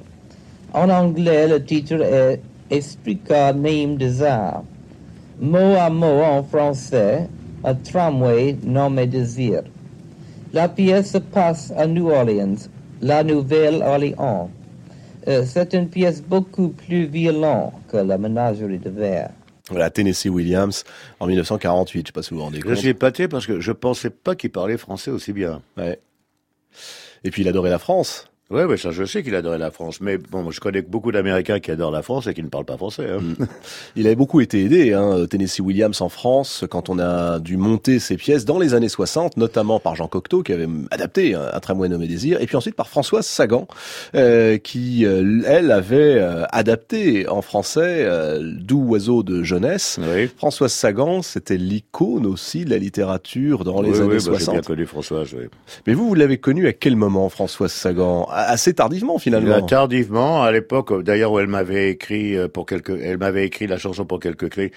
En 0.74 0.90
anglais, 0.90 1.48
le 1.48 1.64
titre 1.64 2.02
est 2.02 2.40
Esprit 2.70 3.20
name 3.30 3.98
des 3.98 4.22
arts. 4.22 4.64
Mot 5.42 5.76
à 5.78 5.90
mot 5.90 6.22
en 6.22 6.44
français, 6.44 7.28
un 7.64 7.74
tramway 7.74 8.56
nommé 8.64 9.08
désir. 9.08 9.64
La 10.54 10.70
pièce 10.70 11.12
se 11.12 11.18
passe 11.18 11.74
à 11.76 11.88
New 11.88 12.10
Orleans, 12.10 12.70
la 13.02 13.24
Nouvelle-Orléans. 13.24 14.50
Euh, 15.28 15.44
c'est 15.46 15.74
une 15.74 15.88
pièce 15.88 16.22
beaucoup 16.22 16.70
plus 16.70 17.06
violente 17.06 17.74
que 17.90 17.98
la 17.98 18.18
ménagerie 18.18 18.78
de 18.78 18.90
verre. 18.90 19.32
Voilà, 19.72 19.90
Tennessee 19.90 20.28
Williams 20.28 20.84
en 21.20 21.28
1948. 21.28 22.02
Je 22.02 22.08
sais 22.08 22.12
pas 22.12 22.22
si 22.22 22.30
vous 22.32 22.38
vous 22.38 22.44
rendez 22.44 22.62
compte. 22.62 22.72
Je 22.72 22.76
suis 22.76 22.90
épaté 22.90 23.28
parce 23.28 23.48
que 23.48 23.60
je 23.60 23.72
pensais 23.72 24.10
pas 24.10 24.36
qu'il 24.36 24.52
parlait 24.52 24.78
français 24.78 25.12
aussi 25.12 25.34
bien. 25.34 25.62
Ouais. 25.78 26.00
Et 27.24 27.32
puis 27.32 27.42
il 27.42 27.48
adorait 27.48 27.70
la 27.70 27.80
France. 27.80 28.31
Oui, 28.52 28.64
ouais, 28.64 28.76
ça 28.76 28.92
je 28.92 29.06
sais 29.06 29.24
qu'il 29.24 29.34
adorait 29.36 29.58
la 29.58 29.72
France, 29.72 30.02
mais 30.02 30.18
bon, 30.18 30.52
je 30.52 30.60
connais 30.60 30.82
beaucoup 30.82 31.14
d'Américains 31.14 31.62
qui 31.62 31.72
adorent 31.72 31.92
la 31.92 32.02
France 32.02 32.28
et 32.28 32.34
qui 32.34 32.44
ne 32.44 32.50
parlent 32.50 32.66
pas 32.66 32.76
français. 32.76 33.10
Hein. 33.10 33.22
Mm. 33.22 33.46
Il 33.96 34.08
avait 34.08 34.18
beaucoup 34.18 34.42
été 34.42 34.66
aidé, 34.66 34.92
hein, 34.92 35.26
Tennessee 35.30 35.62
Williams 35.62 36.02
en 36.02 36.10
France, 36.10 36.66
quand 36.70 36.90
on 36.90 37.00
a 37.00 37.40
dû 37.40 37.56
monter 37.56 38.00
ses 38.00 38.18
pièces 38.18 38.44
dans 38.44 38.60
les 38.60 38.74
années 38.74 38.90
60, 38.90 39.38
notamment 39.38 39.80
par 39.80 39.96
Jean 39.96 40.08
Cocteau 40.08 40.44
qui 40.44 40.52
avait 40.52 40.68
adapté 40.92 41.34
un, 41.34 41.60
tramway 41.62 41.88
nommé 41.88 42.08
Désir, 42.08 42.42
et 42.42 42.46
puis 42.46 42.58
ensuite 42.58 42.76
par 42.76 42.90
Françoise 42.90 43.26
Sagan, 43.26 43.68
euh, 44.16 44.58
qui 44.58 45.06
euh, 45.06 45.42
elle 45.46 45.72
avait 45.72 46.16
euh, 46.18 46.44
adapté 46.52 47.30
en 47.30 47.42
français 47.42 48.08
Doux 48.42 48.84
oiseau 48.84 49.24
de 49.24 49.44
jeunesse. 49.44 49.98
Oui. 50.14 50.30
Françoise 50.36 50.74
Sagan, 50.74 51.22
c'était 51.22 51.58
l'icône 51.58 52.26
aussi 52.26 52.66
de 52.66 52.70
la 52.70 52.78
littérature 52.78 53.64
dans 53.64 53.82
les 53.82 54.02
années 54.02 54.20
60. 54.20 54.32
Bah, 54.32 54.38
j'ai 54.40 54.52
bien 54.52 54.62
connu 54.62 54.86
Françoise. 54.86 55.30
Oui. 55.34 55.46
Mais 55.88 55.94
vous, 55.94 56.10
vous 56.10 56.16
l'avez 56.16 56.38
connu 56.38 56.68
à 56.68 56.74
quel 56.74 56.98
moment, 56.98 57.30
Françoise 57.30 57.72
Sagan? 57.72 58.28
Assez 58.42 58.74
tardivement 58.74 59.18
finalement. 59.18 59.62
Tardivement, 59.66 60.44
à 60.44 60.52
l'époque, 60.52 61.04
d'ailleurs 61.04 61.32
où 61.32 61.40
elle 61.40 61.48
m'avait 61.48 61.90
écrit 61.92 62.38
euh, 62.38 62.48
pour 62.48 62.66
quelques, 62.66 62.90
elle 63.02 63.18
m'avait 63.18 63.46
écrit 63.46 63.68
la 63.68 63.78
chanson 63.78 64.06
pour 64.06 64.20
quelques 64.20 64.50
cris 64.50 64.72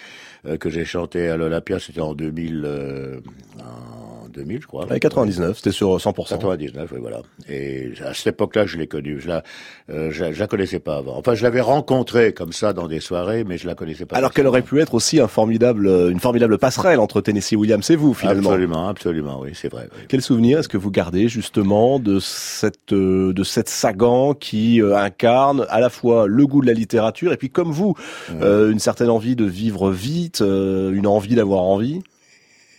euh, 0.47 0.57
que 0.57 0.71
j'ai 0.71 0.85
chanté 0.85 1.29
à 1.29 1.37
l'Olympia, 1.37 1.79
c'était 1.79 2.01
en 2.01 2.15
2000, 2.15 2.63
euh, 2.65 3.21
en 3.61 4.04
2000 4.35 4.61
je 4.63 4.67
crois. 4.67 4.87
99, 4.87 5.57
c'était 5.57 5.73
sur 5.73 5.97
100%. 5.97 6.29
99, 6.29 6.91
oui 6.93 6.99
voilà. 7.01 7.23
Et 7.49 7.93
à 8.05 8.15
cette 8.15 8.29
époque-là, 8.29 8.67
je 8.67 8.79
l'ai 8.79 8.87
connue. 8.87 9.21
Je 9.21 9.29
la, 9.29 9.43
je, 9.89 10.39
la 10.39 10.47
connaissais 10.47 10.81
pas 10.81 10.97
avant. 10.97 11.17
Enfin, 11.17 11.35
je 11.35 11.43
l'avais 11.43 11.61
rencontrée 11.61 12.33
comme 12.33 12.53
ça 12.53 12.73
dans 12.73 12.89
des 12.89 13.01
soirées, 13.01 13.45
mais 13.45 13.59
je 13.59 13.67
la 13.67 13.75
connaissais 13.75 14.07
pas. 14.07 14.17
Alors 14.17 14.33
qu'elle 14.33 14.47
aurait 14.47 14.63
pu 14.63 14.81
être 14.81 14.95
aussi 14.95 15.21
un 15.21 15.29
formidable, 15.29 15.87
une 16.11 16.21
formidable 16.21 16.59
passerelle 16.59 17.01
entre 17.01 17.21
Tennessee 17.21 17.57
Williams 17.57 17.89
et 17.91 17.97
vous 17.97 18.15
finalement. 18.15 18.51
Absolument, 18.51 18.89
absolument, 18.89 19.41
oui, 19.41 19.51
c'est 19.55 19.71
vrai. 19.71 19.89
Quel 20.09 20.23
souvenir 20.23 20.59
est-ce 20.59 20.69
que 20.69 20.79
vous 20.79 20.91
gardez 20.91 21.29
justement 21.29 21.99
de 21.99 22.19
cette, 22.21 22.93
de 22.93 23.45
cette 23.45 23.69
Sagan 23.69 24.35
qui 24.35 24.81
euh, 24.81 24.97
incarne 24.97 25.67
à 25.69 25.81
la 25.81 25.91
fois 25.91 26.27
le 26.27 26.47
goût 26.47 26.61
de 26.61 26.67
la 26.67 26.73
littérature 26.73 27.33
et 27.33 27.37
puis 27.37 27.51
comme 27.51 27.71
vous, 27.71 27.95
euh, 28.41 28.71
une 28.71 28.79
certaine 28.79 29.11
envie 29.11 29.37
de 29.37 29.45
vivre 29.45 29.91
vite, 29.91 30.41
euh, 30.41 30.93
une 30.93 31.07
envie 31.07 31.35
d'avoir 31.35 31.63
envie? 31.63 32.03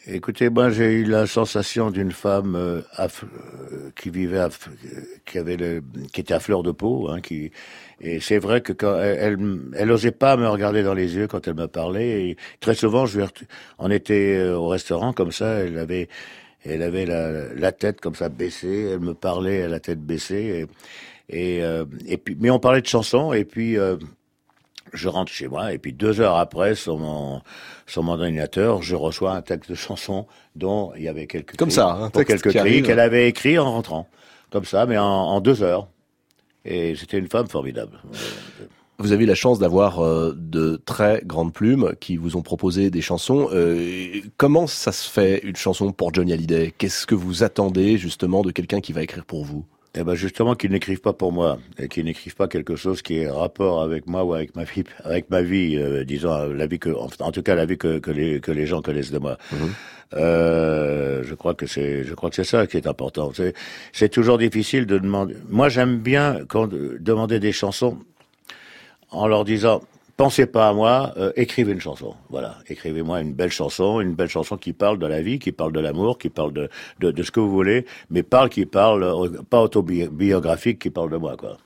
Écoutez, 0.08 0.50
moi 0.52 0.70
j'ai 0.70 0.92
eu 0.92 1.04
la 1.04 1.26
sensation 1.26 1.90
d'une 1.90 2.12
femme 2.12 2.84
qui 3.96 4.12
vivait, 4.12 4.46
qui 5.26 5.40
avait 5.40 5.58
le, 5.58 5.82
qui 6.14 6.22
était 6.22 6.36
à 6.36 6.40
fleur 6.40 6.62
de 6.62 6.72
peau, 6.72 7.10
hein, 7.10 7.22
qui 7.22 7.52
et 8.00 8.20
c'est 8.20 8.38
vrai 8.38 8.62
que 8.62 8.72
quand 8.72 9.00
elle, 9.00 9.38
elle, 9.76 9.92
osait 9.92 10.12
pas 10.12 10.38
me 10.38 10.48
regarder 10.48 10.84
dans 10.84 10.94
les 10.94 11.16
yeux 11.16 11.26
quand 11.28 11.48
elle 11.48 11.56
me 11.56 11.68
parlait. 11.68 12.30
Et 12.30 12.38
très 12.60 12.76
souvent, 12.76 13.08
je 13.08 13.22
on 13.80 13.90
était 13.90 14.48
au 14.50 14.68
restaurant 14.68 15.12
comme 15.12 15.32
ça, 15.32 15.48
elle 15.62 15.80
avait 15.80 16.08
elle 16.64 16.84
avait 16.84 17.06
la, 17.08 17.72
tête 17.72 18.00
comme 18.00 18.16
ça 18.16 18.30
baissée, 18.30 18.92
elle 18.94 19.00
me 19.00 19.16
parlait 19.16 19.64
à 19.64 19.68
la 19.68 19.80
tête 19.80 20.02
baissée. 20.06 20.68
Et, 21.30 21.60
et, 21.60 21.64
et 22.08 22.18
puis, 22.18 22.38
mais 22.40 22.52
on 22.52 22.60
parlait 22.60 22.82
de 22.82 22.88
chansons, 22.88 23.34
et 23.34 23.46
puis 23.46 23.78
je 24.94 25.10
rentre 25.10 25.32
chez 25.32 25.48
moi 25.48 25.74
et 25.74 25.78
puis 25.78 25.94
deux 25.94 26.22
heures 26.22 26.38
après, 26.38 26.76
sur 26.76 26.98
mon 26.98 27.42
sur 27.88 28.04
mon 28.04 28.14
ordinateur, 28.14 28.82
je 28.82 28.96
reçois 28.96 29.34
un 29.34 29.42
texte 29.42 29.70
de 29.70 29.76
chanson 29.76 30.26
dont 30.56 30.92
il 30.96 31.04
y 31.04 31.08
avait 31.08 31.28
quelques 31.28 31.56
comme 31.56 31.72
ça, 31.72 31.92
un 31.92 32.10
texte 32.10 32.42
quelques 32.42 32.58
cris 32.58 32.82
qu'elle 32.82 33.00
avait 33.00 33.28
écrit 33.28 33.60
en 33.60 33.72
rentrant, 33.72 34.08
comme 34.50 34.66
ça, 34.66 34.86
mais 34.86 34.98
en, 34.98 35.40
deux 35.42 35.62
heures. 35.64 35.88
Et 36.64 36.96
c'était 36.96 37.20
une 37.20 37.28
femme 37.28 37.48
formidable. 37.48 38.00
Vous 38.98 39.12
avez 39.12 39.26
eu 39.26 39.28
la 39.28 39.36
chance 39.36 39.60
d'avoir 39.60 40.00
euh, 40.00 40.34
de 40.36 40.82
très 40.84 41.22
grandes 41.26 41.54
plumes 41.54 41.94
qui 42.00 42.16
vous 42.16 42.38
ont 42.38 42.42
proposé 42.42 42.90
des 42.90 43.02
chansons. 43.02 43.50
Euh, 43.52 44.22
comment 44.38 44.68
ça 44.68 44.92
se 44.92 45.10
fait 45.10 45.40
une 45.44 45.58
chanson 45.58 45.92
pour 45.92 46.14
Johnny 46.14 46.32
Hallyday? 46.32 46.74
Qu'est-ce 46.78 47.06
que 47.06 47.14
vous 47.14 47.44
attendez 47.44 47.98
justement 47.98 48.42
de 48.42 48.52
quelqu'un 48.52 48.80
qui 48.80 48.94
va 48.94 49.04
écrire 49.04 49.26
pour 49.26 49.44
vous? 49.44 49.66
Eh 49.98 50.04
ben 50.04 50.14
justement 50.14 50.56
qu'ils 50.56 50.72
n'écrivent 50.72 51.02
pas 51.02 51.14
pour 51.14 51.32
moi 51.32 51.58
et 51.80 51.88
qu'ils 51.88 52.06
n'écrivent 52.06 52.36
pas 52.36 52.48
quelque 52.48 52.76
chose 52.76 53.02
qui 53.02 53.20
est 53.20 53.30
rapport 53.30 53.82
avec 53.82 54.08
moi 54.08 54.24
ou 54.26 54.34
avec 54.34 54.56
ma 54.56 54.66
vie, 54.66 54.84
avec 55.04 55.30
ma 55.30 55.42
vie, 55.42 55.78
euh, 55.78 56.04
disons 56.04 56.50
la 56.50 56.68
vie 56.68 56.80
que, 56.80 56.90
en, 56.90 57.32
tout 57.32 57.42
cas 57.42 57.56
la 57.56 57.66
vie 57.66 57.78
que, 57.78 58.00
que, 58.00 58.12
les 58.12 58.42
que 58.42 58.52
les 58.52 58.66
gens 58.66 58.82
connaissent 58.82 59.12
de 59.12 59.20
moi. 59.20 59.38
Mhm. 59.52 59.70
Euh, 60.14 61.24
je 61.24 61.34
crois 61.34 61.54
que 61.54 61.66
c'est, 61.66 62.04
je 62.04 62.14
crois 62.14 62.30
que 62.30 62.36
c'est 62.36 62.44
ça 62.44 62.68
qui 62.68 62.78
est 62.78 62.88
important. 62.88 63.32
C'est, 63.34 63.54
c'est 63.94 64.10
toujours 64.10 64.38
difficile 64.38 64.86
de 64.86 64.98
demander. 64.98 65.36
Moi, 65.50 65.70
j'aime 65.70 65.98
bien 65.98 66.40
quand 66.48 66.70
demander 66.70 67.40
des 67.40 67.52
chansons 67.52 67.98
en 69.12 69.28
leur 69.28 69.46
disant 69.46 69.82
pensez 70.18 70.46
pas 70.46 70.70
à 70.70 70.74
moi, 70.74 71.14
euh, 71.18 71.32
écrivez 71.36 71.74
une 71.74 71.82
chanson. 71.82 72.16
Voilà, 72.30 72.58
écrivez-moi 72.68 73.22
une 73.22 73.34
belle 73.34 73.52
chanson, 73.52 74.00
une 74.00 74.14
belle 74.14 74.30
chanson 74.30 74.58
qui 74.58 74.74
parle 74.74 75.00
de 75.00 75.06
la 75.08 75.22
vie, 75.22 75.40
qui 75.40 75.52
parle 75.52 75.72
de 75.74 75.80
l'amour, 75.80 76.18
qui 76.18 76.30
parle 76.30 76.54
de, 76.54 76.70
de, 77.00 77.12
de, 77.12 77.24
ce 77.24 77.32
que 77.32 77.40
vous 77.40 77.52
voulez, 77.52 77.86
mais 78.10 78.24
parle 78.24 78.50
qui 78.50 78.66
parle, 78.66 79.04
euh, 79.04 79.42
pas 79.50 79.62
autobiographique, 79.62 80.80
qui 80.80 80.90
parle 80.90 81.12
de 81.12 81.18
moi, 81.18 81.36
quoi. 81.38 81.58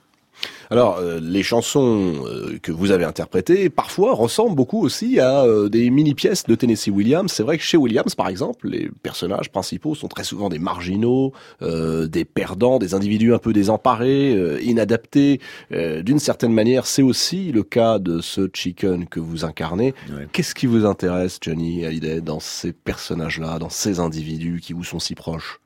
Alors, 0.71 0.99
euh, 0.99 1.19
les 1.19 1.41
chansons 1.41 2.13
euh, 2.27 2.59
que 2.61 2.71
vous 2.71 2.91
avez 2.91 3.03
interprétées, 3.03 3.69
parfois, 3.71 4.13
ressemblent 4.13 4.55
beaucoup 4.55 4.83
aussi 4.83 5.19
à 5.19 5.43
euh, 5.43 5.67
des 5.67 5.89
mini-pièces 5.89 6.43
de 6.43 6.53
Tennessee 6.53 6.89
Williams. 6.89 7.31
C'est 7.31 7.41
vrai 7.41 7.57
que 7.57 7.63
chez 7.63 7.75
Williams, 7.75 8.13
par 8.13 8.27
exemple, 8.27 8.69
les 8.69 8.91
personnages 9.01 9.51
principaux 9.51 9.95
sont 9.95 10.07
très 10.07 10.23
souvent 10.23 10.47
des 10.49 10.59
marginaux, 10.59 11.33
des 11.61 12.25
perdants, 12.25 12.77
des 12.77 12.93
individus 12.93 13.33
un 13.33 13.39
peu 13.39 13.53
désemparés, 13.53 14.61
inadaptés. 14.61 15.39
D'une 15.71 16.19
certaine 16.19 16.53
manière, 16.53 16.85
c'est 16.85 17.01
aussi 17.01 17.51
le 17.51 17.63
cas 17.63 17.99
de 17.99 18.21
ce 18.21 18.49
Chicken 18.53 19.07
que 19.07 19.19
vous 19.19 19.45
incarnez. 19.45 19.93
Qu'est-ce 20.31 20.55
qui 20.55 20.65
vous 20.65 20.85
intéresse, 20.85 21.39
Johnny 21.41 21.85
Hallyday, 21.85 22.21
dans 22.21 22.39
ces 22.39 22.73
personnages-là, 22.73 23.59
dans 23.59 23.69
ces 23.69 23.99
individus 23.99 24.59
qui 24.61 24.73
vous 24.73 24.83
sont 24.83 24.99
si 24.99 25.15
proches? 25.15 25.59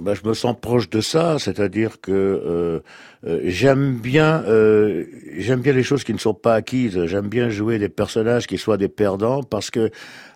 Ben, 0.00 0.14
je 0.14 0.26
me 0.26 0.34
sens 0.34 0.56
proche 0.58 0.88
de 0.88 1.00
ça, 1.00 1.38
c'est-à-dire 1.38 2.00
que 2.00 2.10
euh, 2.10 2.80
euh, 3.26 3.40
j'aime 3.44 3.96
bien, 3.96 4.42
euh, 4.44 5.04
j'aime 5.36 5.60
bien 5.60 5.72
les 5.72 5.82
choses 5.82 6.04
qui 6.04 6.14
ne 6.14 6.18
sont 6.18 6.34
pas 6.34 6.54
acquises. 6.54 7.04
J'aime 7.06 7.28
bien 7.28 7.50
jouer 7.50 7.78
des 7.78 7.90
personnages 7.90 8.46
qui 8.46 8.56
soient 8.56 8.78
des 8.78 8.88
perdants 8.88 9.42
parce 9.42 9.70
que 9.70 9.90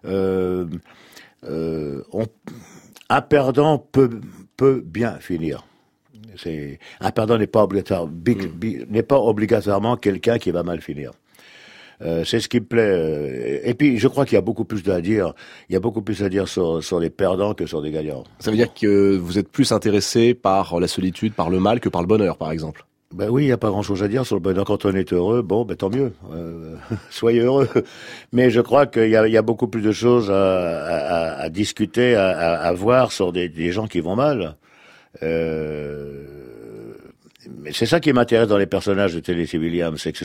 on, 0.05 0.69
un 3.09 3.23
perdant 3.23 3.78
peut 3.78 4.21
peut 4.57 4.83
bien 4.85 5.19
finir. 5.19 5.64
C'est 6.37 6.78
un 7.00 7.11
perdant 7.11 7.38
n'est 7.38 7.47
pas 7.47 7.64
obligatoire, 7.64 8.07
mm. 8.07 8.87
n'est 8.90 9.02
pas 9.02 9.19
obligatoirement 9.19 9.97
quelqu'un 9.97 10.38
qui 10.38 10.50
va 10.50 10.62
mal 10.62 10.83
finir. 10.83 11.12
Euh, 12.02 12.25
c'est 12.25 12.40
ce 12.40 12.49
qui 12.49 12.61
me 12.61 12.67
plaît. 12.67 12.83
Euh, 12.83 13.61
et 13.64 13.75
puis, 13.75 13.99
je 13.99 14.09
crois 14.09 14.25
qu'il 14.25 14.35
y 14.35 14.38
a 14.38 14.43
beaucoup 14.43 14.64
plus 14.64 14.88
à 14.90 15.00
dire. 15.00 15.33
Il 15.69 15.73
y 15.73 15.76
a 15.76 15.81
beaucoup 15.81 16.02
plus 16.02 16.23
à 16.23 16.28
dire 16.28 16.49
sur, 16.49 16.83
sur 16.83 17.00
les 17.00 17.11
perdants 17.11 17.55
que 17.55 17.67
sur 17.67 17.81
les 17.81 17.90
gagnants. 17.90 18.25
Ça 18.38 18.50
veut 18.50 18.57
dire 18.57 18.73
que 18.73 19.17
vous 19.17 19.38
êtes 19.38 19.49
plus 19.49 19.73
intéressé 19.73 20.35
par 20.35 20.78
la 20.78 20.88
solitude, 20.88 21.35
par 21.35 21.50
le 21.50 21.59
mal, 21.61 21.81
que 21.81 21.88
par 21.88 22.00
le 22.00 22.07
bonheur, 22.07 22.37
par 22.37 22.52
exemple 22.52 22.85
ben 23.14 23.31
oui, 23.31 23.45
il 23.45 23.47
n'y 23.47 23.52
a 23.52 23.57
pas 23.57 23.71
grand-chose 23.71 24.02
à 24.02 24.09
dire 24.09 24.26
sur 24.26 24.37
le 24.37 24.40
bonheur. 24.40 24.67
Quand 24.67 24.85
on 24.85 24.93
est 24.93 25.12
heureux, 25.14 25.40
bon, 25.40 25.64
ben 25.64 25.75
tant 25.76 25.88
mieux. 25.88 26.12
Euh, 26.31 26.76
soyez 27.11 27.40
heureux. 27.40 27.69
Mais 28.33 28.50
je 28.50 28.61
crois 28.61 28.87
qu'il 28.87 29.09
y 29.09 29.17
a, 29.17 29.26
il 29.26 29.33
y 29.33 29.38
a 29.38 29.43
beaucoup 29.43 29.67
plus 29.67 29.81
de 29.81 29.93
choses 29.93 30.31
à, 30.31 30.35
à, 30.35 31.40
à 31.40 31.49
discuter, 31.49 32.14
à, 32.14 32.61
à, 32.61 32.73
voir 32.75 33.12
sur 33.12 33.33
des, 33.33 33.49
des 33.49 33.73
gens 33.73 33.87
qui 33.87 34.00
vont 34.00 34.14
mal. 34.14 34.57
Euh, 35.23 36.38
mais 37.57 37.73
c'est 37.73 37.87
ça 37.87 38.00
qui 38.00 38.12
m'intéresse 38.12 38.49
dans 38.49 38.59
les 38.59 38.67
personnages 38.67 39.14
de 39.14 39.21
Tennessee 39.21 39.55
Williams, 39.55 40.00
c'est 40.00 40.12
que 40.12 40.25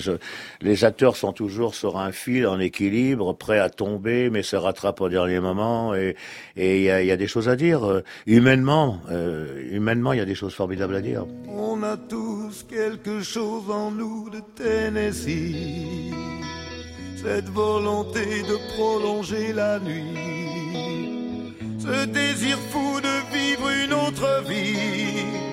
les 0.61 0.83
acteurs 0.83 1.15
sont 1.15 1.33
toujours 1.33 1.75
sur 1.75 1.97
un 1.97 2.11
fil 2.11 2.47
en 2.47 2.59
équilibre, 2.59 3.33
prêts 3.33 3.59
à 3.59 3.69
tomber, 3.69 4.29
mais 4.29 4.43
se 4.43 4.55
rattrapent 4.55 5.01
au 5.01 5.09
dernier 5.09 5.39
moment. 5.39 5.95
Et 5.95 6.15
il 6.55 6.81
y, 6.81 6.89
a, 6.89 7.01
y, 7.01 7.11
a, 7.11 7.17
des 7.17 7.27
choses 7.27 7.49
à 7.49 7.55
dire. 7.55 7.85
Euh, 7.85 8.03
humainement, 8.25 8.99
euh, 9.11 9.61
humainement, 9.71 10.13
il 10.13 10.19
y 10.19 10.21
a 10.21 10.25
des 10.25 10.35
choses 10.35 10.53
formidables 10.53 10.95
à 10.95 11.01
dire. 11.01 11.25
On 11.47 11.81
a 11.83 11.97
tous 11.97 12.65
quelque 12.69 13.21
chose 13.21 13.69
en 13.69 13.91
nous 13.91 14.29
de 14.29 14.41
Tennessee, 14.55 16.11
cette 17.15 17.49
volonté 17.49 18.43
de 18.43 18.75
prolonger 18.75 19.53
la 19.53 19.79
nuit, 19.79 21.53
ce 21.79 22.05
désir 22.05 22.57
fou 22.69 22.99
de 23.01 23.33
vivre 23.35 23.69
une 23.69 23.93
autre 23.93 24.43
vie 24.47 25.52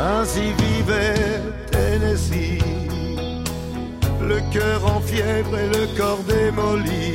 Ainsi 0.00 0.54
vivait 0.58 1.42
Tennessee, 1.70 2.58
le 4.22 4.40
cœur 4.50 4.96
en 4.96 4.98
fièvre 5.00 5.58
et 5.58 5.68
le 5.68 5.94
corps 5.94 6.22
démoli, 6.26 7.12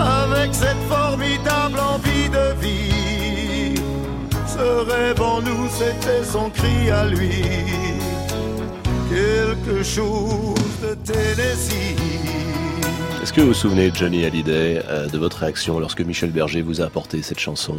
avec 0.00 0.52
cette 0.52 0.82
formidable 0.88 1.78
envie 1.78 2.28
de 2.28 2.60
vie. 2.60 3.80
Ce 4.48 4.90
rêve 4.90 5.22
en 5.22 5.40
nous, 5.42 5.68
c'était 5.70 6.24
son 6.24 6.50
cri 6.50 6.90
à 6.90 7.06
lui, 7.06 7.44
quelque 9.08 9.84
chose 9.84 10.80
de 10.82 10.94
Tennessee. 11.04 11.96
Est-ce 13.22 13.32
que 13.32 13.42
vous 13.42 13.48
vous 13.48 13.54
souvenez, 13.54 13.92
Johnny 13.94 14.24
Hallyday, 14.24 14.82
euh, 14.88 15.06
de 15.06 15.18
votre 15.18 15.38
réaction 15.38 15.78
lorsque 15.78 16.00
Michel 16.00 16.32
Berger 16.32 16.62
vous 16.62 16.80
a 16.80 16.86
apporté 16.86 17.22
cette 17.22 17.38
chanson? 17.38 17.76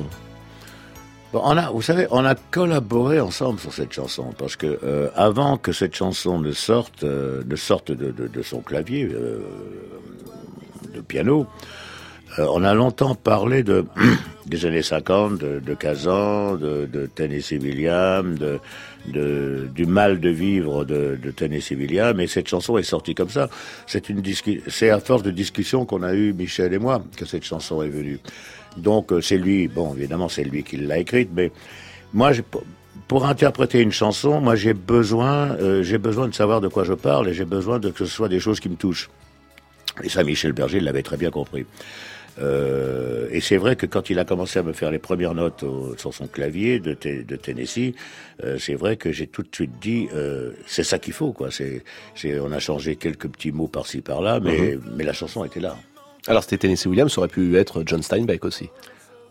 On 1.33 1.57
a, 1.57 1.71
vous 1.71 1.81
savez, 1.81 2.07
on 2.11 2.25
a 2.25 2.35
collaboré 2.35 3.19
ensemble 3.19 3.59
sur 3.59 3.73
cette 3.73 3.93
chanson 3.93 4.33
parce 4.37 4.55
que 4.55 4.79
euh, 4.83 5.09
avant 5.15 5.57
que 5.57 5.71
cette 5.71 5.95
chanson 5.95 6.39
ne 6.39 6.51
sorte, 6.51 7.03
euh, 7.03 7.43
ne 7.45 7.55
sorte 7.55 7.91
de, 7.91 8.11
de, 8.11 8.27
de 8.27 8.41
son 8.41 8.61
clavier 8.61 9.09
euh, 9.11 9.39
de 10.93 11.01
piano, 11.01 11.47
euh, 12.39 12.47
on 12.51 12.63
a 12.63 12.73
longtemps 12.73 13.15
parlé 13.15 13.63
de 13.63 13.85
des 14.45 14.65
années 14.65 14.81
50, 14.81 15.37
de, 15.37 15.59
de 15.59 15.73
Kazan, 15.73 16.55
de, 16.55 16.85
de 16.85 17.05
Tennessee 17.05 17.59
Williams, 17.61 18.39
de, 18.39 18.59
de, 19.07 19.69
du 19.73 19.85
mal 19.85 20.19
de 20.19 20.29
vivre 20.29 20.83
de, 20.83 21.17
de 21.21 21.31
Tennessee 21.31 21.75
Williams, 21.75 22.19
et 22.19 22.27
cette 22.27 22.47
chanson 22.47 22.77
est 22.77 22.83
sortie 22.83 23.13
comme 23.13 23.29
ça. 23.29 23.49
C'est 23.85 24.09
une 24.09 24.23
c'est 24.67 24.89
à 24.89 24.99
force 24.99 25.23
de 25.23 25.31
discussion 25.31 25.85
qu'on 25.85 26.03
a 26.03 26.13
eu 26.13 26.33
Michel 26.33 26.73
et 26.73 26.79
moi 26.79 27.03
que 27.17 27.25
cette 27.25 27.43
chanson 27.43 27.83
est 27.83 27.89
venue. 27.89 28.19
Donc 28.77 29.11
euh, 29.11 29.21
c'est 29.21 29.37
lui, 29.37 29.67
bon 29.67 29.93
évidemment 29.95 30.29
c'est 30.29 30.43
lui 30.43 30.63
qui 30.63 30.77
l'a 30.77 30.97
écrite, 30.97 31.29
mais 31.33 31.51
moi 32.13 32.31
pour 33.07 33.25
interpréter 33.25 33.81
une 33.81 33.91
chanson, 33.91 34.39
moi 34.39 34.55
j'ai 34.55 34.73
besoin, 34.73 35.51
euh, 35.59 35.83
j'ai 35.83 35.97
besoin 35.97 36.27
de 36.27 36.33
savoir 36.33 36.61
de 36.61 36.67
quoi 36.67 36.83
je 36.83 36.93
parle 36.93 37.29
et 37.29 37.33
j'ai 37.33 37.45
besoin 37.45 37.79
de 37.79 37.89
que 37.89 38.05
ce 38.05 38.11
soit 38.11 38.29
des 38.29 38.39
choses 38.39 38.59
qui 38.59 38.69
me 38.69 38.75
touchent. 38.75 39.09
Et 40.03 40.09
ça, 40.09 40.23
Michel 40.23 40.53
Berger 40.53 40.79
l'avait 40.79 41.03
très 41.03 41.17
bien 41.17 41.29
compris. 41.29 41.65
Euh, 42.39 43.27
et 43.31 43.41
c'est 43.41 43.57
vrai 43.57 43.75
que 43.75 43.85
quand 43.85 44.09
il 44.09 44.17
a 44.19 44.25
commencé 44.25 44.59
à 44.59 44.63
me 44.63 44.73
faire 44.73 44.91
les 44.91 44.99
premières 44.99 45.35
notes 45.35 45.63
sur 45.97 46.13
son 46.13 46.27
clavier 46.27 46.79
de, 46.79 46.93
de 46.93 47.35
Tennessee, 47.35 47.93
euh, 48.43 48.57
c'est 48.57 48.73
vrai 48.73 48.97
que 48.97 49.11
j'ai 49.11 49.27
tout 49.27 49.43
de 49.43 49.49
suite 49.53 49.79
dit 49.79 50.07
euh, 50.13 50.53
c'est 50.65 50.83
ça 50.83 50.97
qu'il 50.99 51.13
faut 51.13 51.31
quoi. 51.31 51.49
C'est, 51.51 51.83
on 52.39 52.51
a 52.51 52.59
changé 52.59 52.95
quelques 52.95 53.27
petits 53.29 53.51
mots 53.51 53.67
par-ci 53.67 54.01
par-là, 54.01 54.39
mais, 54.39 54.75
mhm. 54.75 54.81
mais 54.95 55.03
la 55.03 55.13
chanson 55.13 55.43
était 55.45 55.59
là. 55.59 55.77
Alors 56.27 56.43
c'était 56.43 56.57
Tennessee 56.57 56.85
Williams, 56.87 57.11
ça 57.11 57.19
aurait 57.19 57.27
pu 57.27 57.57
être 57.57 57.83
John 57.85 58.01
Steinbeck 58.01 58.45
aussi. 58.45 58.69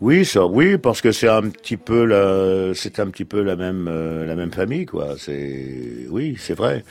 Oui, 0.00 0.24
ça, 0.24 0.46
oui, 0.46 0.78
parce 0.78 1.00
que 1.00 1.12
c'est 1.12 1.28
un 1.28 1.42
petit 1.42 1.76
peu 1.76 2.04
la, 2.04 2.74
c'est 2.74 2.98
un 2.98 3.08
petit 3.08 3.24
peu 3.24 3.40
la 3.40 3.54
même, 3.54 3.86
euh, 3.88 4.26
la 4.26 4.34
même 4.34 4.50
famille, 4.50 4.84
quoi. 4.84 5.14
C'est, 5.16 6.06
oui, 6.10 6.36
c'est 6.38 6.54
vrai. 6.54 6.84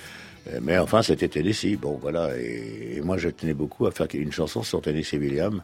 Mais 0.62 0.78
enfin, 0.78 1.02
c'était 1.02 1.28
Tennessee. 1.28 1.78
Bon, 1.78 2.00
voilà. 2.02 2.30
Et, 2.38 3.02
moi, 3.04 3.18
je 3.18 3.28
tenais 3.28 3.54
beaucoup 3.54 3.86
à 3.86 3.92
faire 3.92 4.08
une 4.14 4.32
chanson 4.32 4.64
sur 4.64 4.82
Tennessee 4.82 5.18
Williams 5.20 5.62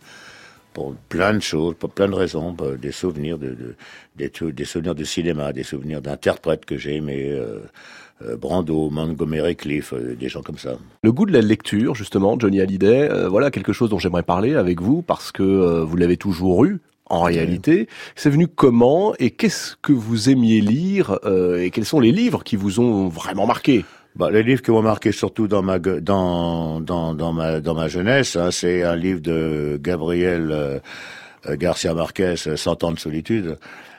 pour 0.77 0.93
plein 1.09 1.33
de 1.33 1.39
choses, 1.39 1.73
pour 1.73 1.89
plein 1.89 2.07
de 2.07 2.13
raisons, 2.13 2.55
des 2.79 2.91
souvenirs 2.91 3.39
de, 3.39 3.75
des, 4.15 4.31
des, 4.51 4.63
souvenirs 4.63 4.93
de 4.93 5.03
cinéma, 5.03 5.51
des 5.51 5.63
souvenirs 5.63 6.03
d'interprètes 6.03 6.65
que 6.65 6.77
j'ai 6.77 6.97
aimés. 6.97 7.31
Euh, 7.31 7.61
euh, 8.21 8.37
Brando, 8.37 8.91
Montgomery 8.91 9.55
Cliff, 9.55 9.91
euh, 9.93 10.15
des 10.15 10.29
gens 10.29 10.43
comme 10.43 10.59
ça. 10.59 10.77
Le 11.01 11.11
goût 11.11 11.25
de 11.25 11.33
la 11.33 11.41
lecture, 11.41 11.95
justement, 11.95 12.37
Johnny 12.39 12.61
Hallyday, 12.61 13.09
voilà 13.27 13.49
quelque 13.49 13.73
chose 13.73 13.89
dont 13.89 13.97
j'aimerais 13.97 14.21
parler 14.21 14.53
avec 14.53 14.79
vous 14.79 15.01
parce 15.01 15.31
que 15.31 15.81
vous 15.81 15.97
l'avez 15.97 16.17
toujours 16.17 16.63
eu 16.65 16.79
en 17.09 17.23
réalité. 17.23 17.87
C'est 18.15 18.29
venu 18.29 18.47
comment 18.47 19.15
et 19.17 19.31
qu'est-ce 19.31 19.77
que 19.81 19.93
vous 19.93 20.29
aimiez 20.29 20.61
lire 20.61 21.19
et 21.59 21.71
quels 21.71 21.85
sont 21.85 21.99
les 21.99 22.11
livres 22.11 22.43
qui 22.43 22.55
vous 22.55 22.79
ont 22.79 23.07
vraiment 23.07 23.47
marqué? 23.47 23.83
Bah, 24.17 24.31
les 24.31 24.43
livres 24.43 24.61
qui 24.61 24.71
m'ont 24.71 24.81
marqué 24.81 25.11
surtout 25.11 25.47
dans 25.47 25.61
ma 25.61 25.79
dans 25.79 26.81
dans 26.81 27.33
ma 27.33 27.59
dans 27.59 27.75
ma 27.75 27.87
jeunesse, 27.87 28.35
hein, 28.35 28.51
c'est 28.51 28.83
un 28.83 28.95
livre 28.95 29.21
de 29.21 29.79
Gabriel 29.81 30.81
euh, 31.47 31.55
Garcia 31.55 31.93
Marquez, 31.93 32.35
Cent 32.35 32.83
ans 32.83 32.91
de 32.91 32.99
solitude. 32.99 33.57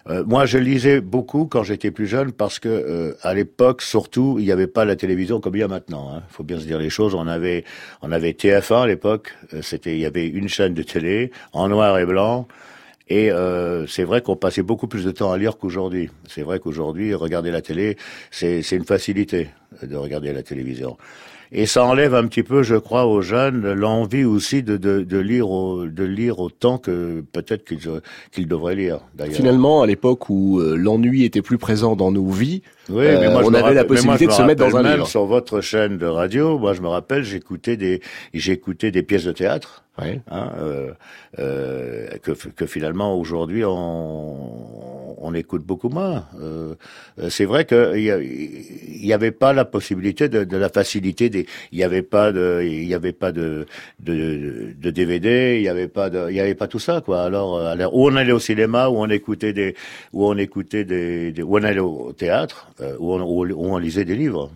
Euh, 0.09 0.25
moi, 0.27 0.47
je 0.47 0.59
lisais 0.59 1.01
beaucoup 1.01 1.47
quand 1.47 1.63
j'étais 1.63 1.91
plus 1.91 2.07
jeune 2.07 2.33
parce 2.33 2.59
que 2.59 2.69
euh, 2.69 3.15
à 3.23 3.35
l'époque, 3.35 3.83
surtout, 3.83 4.37
il 4.39 4.45
n'y 4.45 4.53
avait 4.53 4.67
pas 4.67 4.85
la 4.85 4.97
télévision 4.97 5.41
comme 5.41 5.55
il 5.55 5.61
y 5.61 5.63
a 5.63 5.69
maintenant. 5.69 6.13
Hein. 6.15 6.23
faut 6.29 6.45
bien 6.45 6.59
se 6.59 6.65
dire 6.65 6.79
les 6.79 6.91
choses. 6.91 7.15
On 7.15 7.27
avait 7.27 7.65
on 8.03 8.11
avait 8.11 8.33
TF1 8.33 8.83
à 8.83 8.87
l'époque. 8.87 9.35
C'était 9.63 9.95
il 9.95 10.01
y 10.01 10.07
avait 10.07 10.27
une 10.27 10.49
chaîne 10.49 10.75
de 10.75 10.83
télé 10.83 11.31
en 11.53 11.69
noir 11.69 11.99
et 11.99 12.07
blanc. 12.07 12.49
Et 13.09 13.31
euh, 13.31 13.87
c'est 13.87 14.05
vrai 14.05 14.21
qu'on 14.21 14.37
passait 14.37 14.63
beaucoup 14.63 14.87
plus 14.87 15.05
de 15.05 15.11
temps 15.11 15.33
à 15.33 15.39
lire 15.39 15.57
qu'aujourd'hui. 15.57 16.11
C'est 16.29 16.43
vrai 16.43 16.59
qu'aujourd'hui, 16.59 17.15
regarder 17.15 17.51
la 17.51 17.63
télé, 17.63 17.97
c'est 18.31 18.61
une 18.73 18.85
facilité 18.85 19.49
de 19.83 19.97
regarder 19.97 20.33
la 20.33 20.43
télévision. 20.43 20.97
Et 21.51 21.65
ça 21.65 21.85
enlève 21.85 22.15
un 22.15 22.27
petit 22.27 22.43
peu, 22.43 22.63
je 22.63 22.75
crois, 22.75 23.07
aux 23.07 23.23
jeunes 23.23 23.73
l'envie 23.73 24.25
aussi 24.25 24.63
de, 24.63 24.77
de, 24.77 25.01
de, 25.01 25.19
lire 25.19 25.49
de 25.49 26.05
lire 26.05 26.41
autant 26.41 26.77
que 26.77 27.25
peut-être 27.33 27.65
qu'ils 27.65 27.89
qu'ils 28.33 28.47
devraient 28.47 28.75
lire. 28.75 29.01
Finalement, 29.31 29.81
à 29.81 29.87
l'époque 29.87 30.29
où 30.29 30.61
euh, 30.61 30.77
l'ennui 30.77 31.25
était 31.25 31.41
plus 31.41 31.57
présent 31.57 31.97
dans 31.97 32.13
nos 32.13 32.29
vies, 32.29 32.63
oui, 32.89 33.05
mais 33.05 33.27
euh, 33.27 33.31
moi, 33.31 33.43
on 33.45 33.55
avait 33.55 33.75
la 33.75 33.85
possibilité 33.85 34.27
de 34.27 34.33
se 34.33 34.43
mettre 34.43 34.67
dans 34.67 34.77
un 34.77 34.83
même 34.83 34.93
livre. 34.93 35.07
Sur 35.07 35.27
votre 35.27 35.61
chaîne 35.61 35.99
de 35.99 36.07
radio, 36.07 36.59
moi 36.59 36.73
je 36.73 36.81
me 36.81 36.89
rappelle, 36.89 37.23
j'écoutais 37.23 37.77
des 37.77 38.01
j'écoutais 38.33 38.91
des 38.91 39.03
pièces 39.03 39.25
de 39.25 39.33
théâtre 39.33 39.85
Hein, 40.01 40.53
euh, 40.59 40.93
euh, 41.41 42.09
que, 42.23 42.31
que, 42.31 42.67
finalement 42.67 43.19
aujourd'hui 43.19 43.65
on, 43.65 45.17
on, 45.21 45.35
écoute 45.35 45.65
beaucoup 45.65 45.89
moins. 45.89 46.25
Euh, 46.41 46.75
c'est 47.29 47.45
vrai 47.45 47.65
qu'il 47.65 47.95
n'y 47.95 49.07
y 49.07 49.13
avait 49.13 49.33
pas 49.33 49.53
la 49.53 49.65
possibilité 49.65 50.29
de, 50.29 50.45
de 50.45 50.57
la 50.57 50.69
facilité 50.69 51.31
des, 51.31 51.47
il 51.73 51.79
n'y 51.79 51.85
avait 51.85 52.03
pas 52.03 52.31
de, 52.31 52.63
il 52.65 52.85
y 52.85 52.95
avait 52.95 53.13
pas 53.13 53.33
de, 53.33 53.67
de, 53.99 54.73
de 54.81 54.91
DVD, 54.91 55.57
il 55.57 55.63
n'y 55.63 55.69
avait 55.69 55.89
pas 55.89 56.11
de, 56.11 56.31
il 56.31 56.37
y 56.37 56.41
avait 56.41 56.55
pas 56.55 56.69
tout 56.69 56.79
ça 56.79 57.01
quoi. 57.01 57.25
Alors, 57.25 57.57
euh, 57.57 57.73
alors, 57.73 57.93
où 57.95 58.09
on 58.09 58.15
allait 58.15 58.33
au 58.33 58.39
cinéma, 58.39 58.89
où 58.89 58.99
on 58.99 59.09
écoutait 59.09 59.53
des, 59.53 59.75
où 60.13 60.27
on 60.27 60.37
écoutait 60.37 60.85
des, 60.85 61.33
des 61.33 61.43
où 61.43 61.59
on 61.59 61.63
allait 61.65 61.81
au 61.81 62.13
théâtre, 62.13 62.71
euh, 62.81 62.95
où 62.99 63.15
on, 63.15 63.21
où 63.23 63.75
on 63.75 63.79
lisait 63.79 64.05
des 64.05 64.17
livres. 64.17 64.51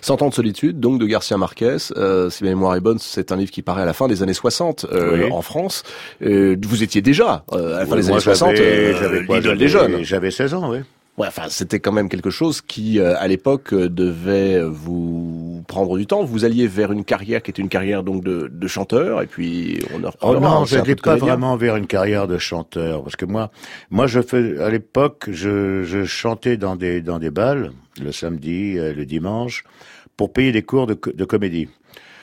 Cent 0.00 0.22
ans 0.22 0.28
de 0.28 0.34
solitude, 0.34 0.80
donc 0.80 0.98
de 0.98 1.06
Garcia 1.06 1.36
Marquez. 1.36 1.76
Euh, 1.96 2.30
si 2.30 2.44
ma 2.44 2.50
mémoire 2.50 2.74
est 2.76 2.80
bonne, 2.80 2.98
c'est 2.98 3.32
un 3.32 3.36
livre 3.36 3.50
qui 3.50 3.62
paraît 3.62 3.82
à 3.82 3.84
la 3.84 3.92
fin 3.92 4.08
des 4.08 4.22
années 4.22 4.32
60 4.32 4.86
euh, 4.90 5.28
en 5.30 5.42
France. 5.42 5.82
Euh, 6.22 6.56
vous 6.66 6.82
étiez 6.82 7.02
déjà 7.02 7.44
euh, 7.52 7.76
à 7.76 7.80
la 7.80 7.86
fin 7.86 7.96
des 7.96 8.08
années 8.10 8.20
60 8.20 8.54
euh, 8.54 9.22
l'idole 9.28 9.58
des 9.58 9.68
jeunes. 9.68 10.02
J'avais 10.02 10.30
16 10.30 10.54
ans, 10.54 10.70
oui. 10.70 10.78
Ouais, 11.18 11.28
enfin, 11.28 11.44
c'était 11.48 11.80
quand 11.80 11.92
même 11.92 12.08
quelque 12.10 12.28
chose 12.30 12.60
qui, 12.60 13.00
euh, 13.00 13.14
à 13.18 13.26
l'époque, 13.26 13.74
devait 13.74 14.62
vous 14.62 15.45
prendre 15.66 15.96
du 15.98 16.06
temps. 16.06 16.24
Vous 16.24 16.44
alliez 16.44 16.66
vers 16.66 16.92
une 16.92 17.04
carrière 17.04 17.42
qui 17.42 17.50
était 17.50 17.62
une 17.62 17.68
carrière 17.68 18.02
donc 18.02 18.24
de, 18.24 18.48
de 18.52 18.66
chanteur, 18.68 19.22
et 19.22 19.26
puis 19.26 19.80
on 19.94 20.04
a. 20.04 20.12
Oh 20.22 20.38
non, 20.38 20.64
je 20.64 20.76
n'allais 20.76 20.96
pas 20.96 21.16
vraiment 21.16 21.56
vers 21.56 21.76
une 21.76 21.86
carrière 21.86 22.26
de 22.26 22.38
chanteur, 22.38 23.02
parce 23.02 23.16
que 23.16 23.26
moi, 23.26 23.50
moi, 23.90 24.06
je 24.06 24.20
fais 24.20 24.58
à 24.60 24.70
l'époque, 24.70 25.28
je, 25.30 25.82
je 25.82 26.04
chantais 26.04 26.56
dans 26.56 26.76
des 26.76 27.00
dans 27.02 27.18
des 27.18 27.30
balles 27.30 27.72
le 28.02 28.12
samedi, 28.12 28.78
euh, 28.78 28.92
le 28.94 29.06
dimanche, 29.06 29.64
pour 30.16 30.32
payer 30.32 30.52
des 30.52 30.62
cours 30.62 30.86
de, 30.86 30.98
de 31.14 31.24
comédie. 31.24 31.68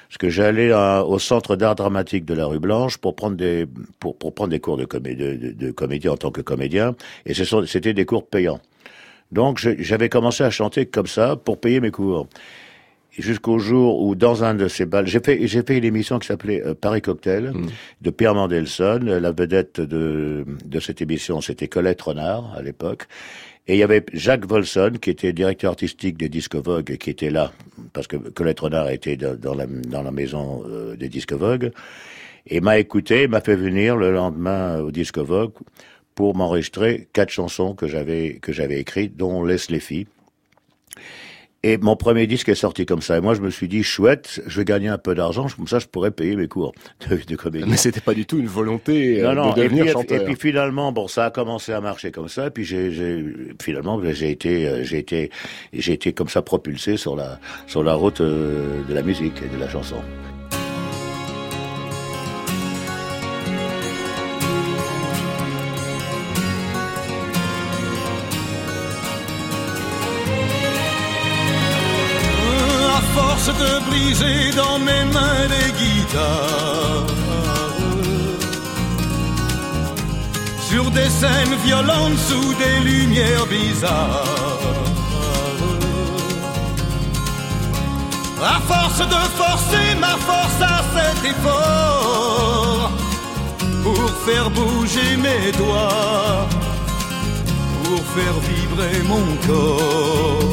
Parce 0.08 0.18
que 0.20 0.30
j'allais 0.30 0.72
au 0.72 1.18
centre 1.18 1.56
d'art 1.56 1.74
dramatique 1.74 2.24
de 2.24 2.36
la 2.36 2.46
rue 2.46 2.60
Blanche 2.60 2.98
pour 2.98 3.16
prendre 3.16 3.36
des 3.36 3.66
pour, 4.00 4.16
pour 4.16 4.36
prendre 4.36 4.52
des 4.52 4.60
cours 4.60 4.78
de, 4.78 4.86
comédie, 4.86 5.38
de, 5.40 5.52
de 5.52 5.72
comédie 5.72 6.08
en 6.08 6.18
tant 6.18 6.30
que 6.30 6.42
comédien, 6.42 6.96
et 7.26 7.34
c'était 7.34 7.94
des 7.94 8.06
cours 8.06 8.28
payants. 8.28 8.60
Donc 9.32 9.58
j'avais 9.58 10.10
commencé 10.10 10.44
à 10.44 10.52
chanter 10.52 10.86
comme 10.86 11.08
ça 11.08 11.36
pour 11.36 11.60
payer 11.60 11.80
mes 11.80 11.90
cours. 11.90 12.28
Jusqu'au 13.18 13.60
jour 13.60 14.02
où, 14.02 14.16
dans 14.16 14.44
un 14.44 14.56
de 14.56 14.68
ces 14.68 14.86
balles, 14.86 15.06
j'ai 15.06 15.20
fait, 15.20 15.46
j'ai 15.48 15.62
fait 15.62 15.78
une 15.78 15.84
émission 15.84 16.18
qui 16.18 16.28
s'appelait 16.28 16.66
euh, 16.66 16.74
Paris 16.74 17.02
Cocktail 17.02 17.52
mmh. 17.54 17.68
de 18.02 18.10
Pierre 18.10 18.34
Mandelson. 18.34 19.00
La 19.04 19.32
vedette 19.32 19.80
de, 19.80 20.46
de 20.66 20.80
cette 20.80 21.02
émission, 21.02 21.40
c'était 21.40 21.68
Colette 21.68 22.02
Renard 22.02 22.54
à 22.58 22.62
l'époque. 22.62 23.08
Et 23.68 23.76
il 23.76 23.78
y 23.78 23.84
avait 23.84 24.04
Jacques 24.12 24.46
Volson, 24.46 24.94
qui 25.02 25.10
était 25.10 25.32
directeur 25.32 25.72
artistique 25.72 26.18
des 26.18 26.28
Disques 26.28 26.56
Vogue, 26.56 26.98
qui 26.98 27.10
était 27.10 27.30
là, 27.30 27.54
parce 27.94 28.08
que 28.08 28.18
Colette 28.18 28.60
Renard 28.60 28.90
était 28.90 29.16
dans 29.16 29.56
la, 29.56 29.66
dans 29.66 30.02
la 30.02 30.12
maison 30.12 30.64
euh, 30.68 30.98
des 30.98 31.08
Disques 31.08 31.34
Vogue, 31.34 31.72
et 32.46 32.60
m'a 32.60 32.78
écouté, 32.78 33.30
m'a 33.30 33.40
fait 33.40 33.56
venir 33.56 33.96
le 33.96 34.12
lendemain 34.12 34.80
au 34.80 34.92
Disque 34.92 35.20
Vogue 35.20 35.54
pour 36.14 36.36
m'enregistrer 36.36 37.08
quatre 37.14 37.30
chansons 37.30 37.74
que 37.74 37.88
j'avais 37.88 38.40
que 38.42 38.52
j'avais 38.52 38.80
écrites, 38.80 39.16
dont 39.16 39.46
Laisse 39.46 39.72
les 39.72 39.80
filles. 39.80 40.08
Et 41.66 41.78
mon 41.78 41.96
premier 41.96 42.28
disque 42.28 42.50
est 42.50 42.56
sorti 42.56 42.86
comme 42.86 43.02
ça. 43.02 43.18
Et 43.18 43.22
moi, 43.22 43.36
je 43.36 43.42
me 43.42 43.50
suis 43.50 43.70
dit, 43.70 43.84
chouette, 43.84 44.42
je 44.46 44.60
vais 44.60 44.66
gagner 44.66 44.90
un 44.90 44.98
peu 44.98 45.16
d'argent, 45.16 45.48
comme 45.56 45.68
ça, 45.68 45.80
je 45.80 45.88
pourrais 45.88 46.12
payer 46.12 46.36
mes 46.36 46.50
cours 46.50 46.74
de, 47.10 47.16
de 47.16 47.36
comédie. 47.38 47.66
Mais 47.70 47.78
c'était 47.78 48.02
pas 48.02 48.14
du 48.14 48.26
tout 48.26 48.38
une 48.38 48.48
volonté 48.48 49.24
euh, 49.24 49.34
de 49.34 49.62
devenir 49.62 49.84
et 49.84 49.86
puis, 49.86 49.94
chanteur. 49.94 50.22
Et 50.22 50.26
puis 50.26 50.36
finalement, 50.36 50.92
bon, 50.92 51.08
ça 51.08 51.26
a 51.26 51.32
commencé 51.32 51.72
à 51.72 51.80
marcher 51.80 52.12
comme 52.12 52.28
ça. 52.28 52.48
Et 52.48 52.50
puis 52.50 52.66
j'ai, 52.66 53.24
finalement, 53.62 53.98
ben, 53.98 54.14
j'ai 54.14 54.32
été, 54.32 54.68
euh, 54.68 54.84
j'ai 54.84 54.98
été, 54.98 55.32
j'ai 55.72 55.94
été 55.94 56.12
comme 56.12 56.28
ça 56.28 56.42
propulsé 56.42 56.98
sur 56.98 57.16
la, 57.16 57.40
sur 57.66 57.82
la 57.82 57.94
route 57.94 58.20
euh, 58.20 58.84
de 58.88 58.94
la 58.94 59.02
musique 59.02 59.42
et 59.42 59.56
de 59.56 59.58
la 59.58 59.70
chanson. 59.70 60.02
De 73.52 73.90
briser 73.90 74.52
dans 74.56 74.80
mes 74.80 75.04
mains 75.12 75.48
les 75.50 75.72
guitares. 75.74 77.08
Sur 80.70 80.90
des 80.92 81.10
scènes 81.10 81.56
violentes 81.66 82.18
sous 82.30 82.54
des 82.54 82.90
lumières 82.90 83.46
bizarres. 83.48 84.24
À 88.42 88.60
force 88.62 89.00
de 89.00 89.22
forcer 89.42 89.96
ma 90.00 90.16
force 90.30 90.62
à 90.62 90.82
cet 90.96 91.32
effort, 91.32 92.92
pour 93.84 94.10
faire 94.26 94.50
bouger 94.52 95.18
mes 95.18 95.52
doigts, 95.58 96.48
pour 97.84 98.02
faire 98.16 98.38
vibrer 98.48 99.02
mon 99.04 99.26
corps. 99.48 100.53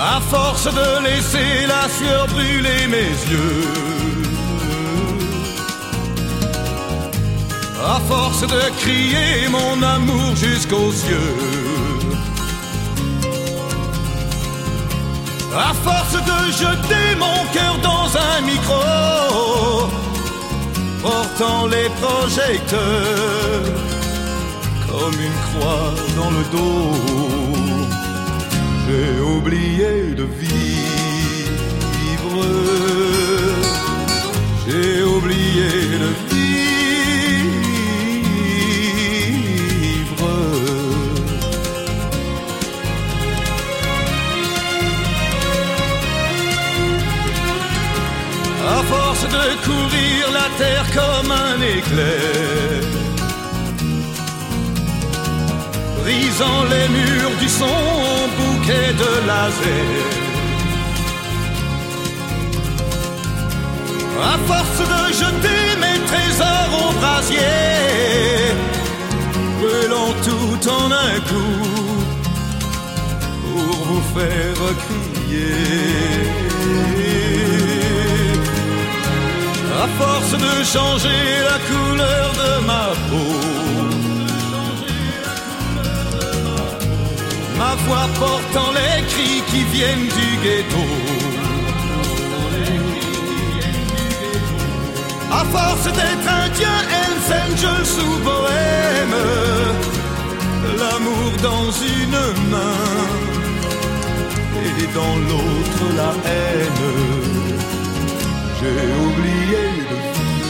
À 0.00 0.20
force 0.20 0.66
de 0.66 1.02
laisser 1.02 1.66
la 1.66 1.88
sueur 1.88 2.28
brûler 2.28 2.86
mes 2.86 3.10
yeux. 3.32 3.64
À 7.84 7.98
force 8.06 8.42
de 8.42 8.62
crier 8.78 9.48
mon 9.50 9.82
amour 9.82 10.36
jusqu'aux 10.36 10.92
cieux. 10.92 11.34
À 15.52 15.74
force 15.74 16.12
de 16.12 16.52
jeter 16.52 17.16
mon 17.18 17.44
cœur 17.52 17.76
dans 17.82 18.08
un 18.16 18.40
micro, 18.42 19.88
portant 21.02 21.66
les 21.66 21.88
projecteurs 22.00 23.64
comme 24.88 25.20
une 25.20 25.58
croix 25.58 25.94
dans 26.16 26.30
le 26.30 26.44
dos 26.52 27.47
j'ai 28.88 29.20
oublié 29.20 30.14
de 30.16 30.26
vivre. 30.40 30.68
J'ai 34.66 35.02
oublié 35.02 35.70
de 36.02 36.10
vivre. 36.30 36.48
À 48.66 48.82
force 48.84 49.24
de 49.36 49.46
courir 49.66 50.22
la 50.32 50.48
terre 50.62 50.88
comme 50.98 51.30
un 51.32 51.60
éclair. 51.76 52.82
Brisant 56.02 56.62
les 56.72 56.88
murs 56.96 57.36
du 57.40 57.48
son, 57.48 58.18
bouquet 58.68 58.92
de 58.92 59.26
laser. 59.26 60.18
À 64.20 64.38
force 64.46 64.80
de 64.92 65.12
jeter 65.12 65.62
mes 65.80 65.98
trésors 66.06 66.72
au 66.84 66.92
brasier, 67.00 67.38
brûlant 69.60 70.12
tout 70.24 70.68
en 70.68 70.90
un 70.90 71.20
coup 71.28 71.64
pour 73.42 73.86
vous 73.86 74.02
faire 74.14 74.60
crier. 74.84 75.48
à 79.80 79.86
force 80.02 80.32
de 80.32 80.64
changer 80.64 81.24
la 81.48 81.58
couleur 81.68 82.32
de 82.42 82.66
ma 82.66 82.86
peau. 83.08 83.67
Ma 87.68 87.74
voix 87.86 88.08
portant 88.18 88.70
les 88.78 89.02
cris 89.12 89.42
qui 89.50 89.62
viennent 89.76 90.08
du 90.20 90.28
ghetto. 90.44 90.84
À 95.30 95.42
force 95.54 95.86
d'être 95.96 96.28
indien, 96.44 96.78
Hells 96.96 97.30
Angels 97.42 97.94
ou 98.06 98.10
bohème, 98.28 99.18
l'amour 100.80 101.30
dans 101.42 101.68
une 101.96 102.20
main 102.52 102.86
et 104.64 104.86
dans 104.98 105.16
l'autre 105.28 105.82
la 106.00 106.12
haine 106.30 106.84
j'ai 108.58 108.82
oublié 109.06 109.64
de 109.90 109.96
vivre. 110.16 110.48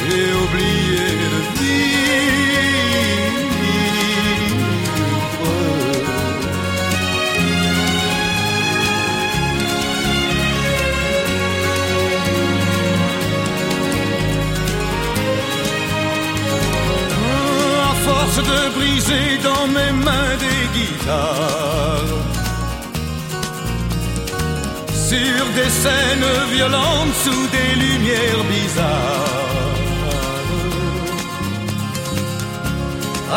J'ai 0.00 0.28
oublié 0.42 1.04
de 1.22 1.40
vivre. 1.42 1.57
De 18.38 18.70
briser 18.78 19.38
dans 19.42 19.66
mes 19.66 19.92
mains 20.04 20.36
des 20.38 20.62
guitares 20.78 22.18
sur 24.92 25.44
des 25.56 25.70
scènes 25.82 26.30
violentes 26.52 27.14
sous 27.24 27.46
des 27.56 27.72
lumières 27.84 28.44
bizarres. 28.48 29.78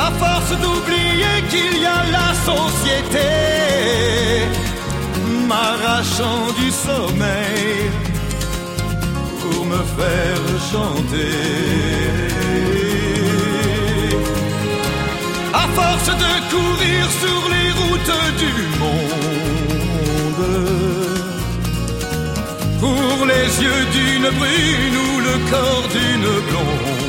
À 0.06 0.12
force 0.22 0.52
d'oublier 0.62 1.36
qu'il 1.50 1.82
y 1.82 1.86
a 1.86 2.04
la 2.20 2.30
société, 2.50 3.32
m'arrachant 5.48 6.46
du 6.60 6.70
sommeil 6.70 7.90
pour 9.42 9.66
me 9.66 9.82
faire 9.98 10.46
chanter. 10.72 12.41
Courir 16.52 17.04
sur 17.24 17.42
les 17.54 17.70
routes 17.80 18.18
du 18.44 18.54
monde 18.82 19.32
pour 22.80 23.26
les 23.32 23.48
yeux 23.64 23.86
d'une 23.96 24.30
brune 24.40 24.98
ou 25.06 25.12
le 25.28 25.36
corps 25.52 25.88
d'une 25.96 26.32
blonde. 26.48 27.02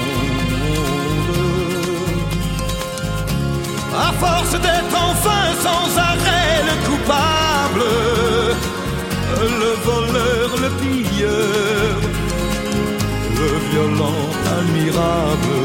À 4.08 4.12
force 4.22 4.54
d'être 4.64 4.96
enfin 5.10 5.44
sans 5.66 5.86
arrêt 6.10 6.56
le 6.70 6.76
coupable, 6.88 7.86
le 9.62 9.72
voleur, 9.88 10.48
le 10.64 10.70
pilleur, 10.80 11.92
le 13.40 13.50
violent 13.70 14.24
admirable, 14.58 15.58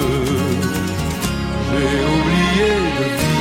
j'ai 1.70 2.00
oublié 2.16 2.72
de 3.00 3.37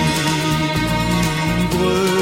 vivre. 1.77 2.16